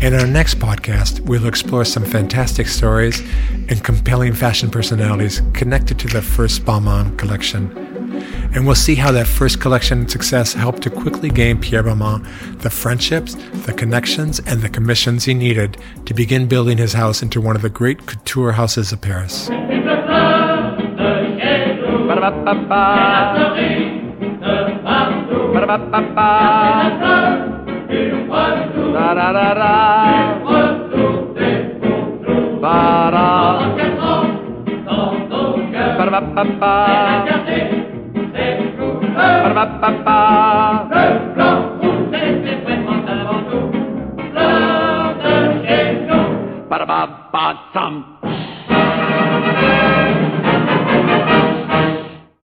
In 0.00 0.14
our 0.14 0.28
next 0.28 0.60
podcast, 0.60 1.18
we'll 1.20 1.46
explore 1.46 1.84
some 1.84 2.04
fantastic 2.04 2.68
stories 2.68 3.20
and 3.50 3.82
compelling 3.82 4.32
fashion 4.32 4.70
personalities 4.70 5.42
connected 5.54 5.98
to 5.98 6.06
the 6.06 6.22
first 6.22 6.64
Balmain 6.64 7.18
collection. 7.18 7.76
And 8.54 8.64
we'll 8.64 8.76
see 8.76 8.94
how 8.94 9.10
that 9.10 9.26
first 9.26 9.60
collection 9.60 10.08
success 10.08 10.52
helped 10.52 10.82
to 10.82 10.90
quickly 10.90 11.30
gain 11.30 11.60
Pierre 11.60 11.82
Balmain 11.82 12.24
the 12.62 12.70
friendships, 12.70 13.34
the 13.66 13.72
connections, 13.72 14.38
and 14.46 14.62
the 14.62 14.68
commissions 14.68 15.24
he 15.24 15.34
needed 15.34 15.78
to 16.06 16.14
begin 16.14 16.46
building 16.46 16.78
his 16.78 16.92
house 16.92 17.20
into 17.20 17.40
one 17.40 17.56
of 17.56 17.62
the 17.62 17.68
great 17.68 18.06
couture 18.06 18.52
houses 18.52 18.92
of 18.92 19.00
Paris. 19.00 19.48
Da 19.48 19.56
da 25.76 27.57
da 28.94 29.14
da. 29.14 29.74
Ba 32.62 33.10
da. 33.14 33.28
Ba 35.98 36.04
da 36.04 36.10
ba 36.10 36.20
ba 36.34 36.44
ba. 36.60 36.74
Ba 39.18 39.48
da 39.48 39.54
ba 39.54 39.64
ba 39.80 39.90
ba. 40.04 40.18
Ba 46.68 46.76
da 46.78 46.84
ba 46.86 47.00
ba 47.32 47.44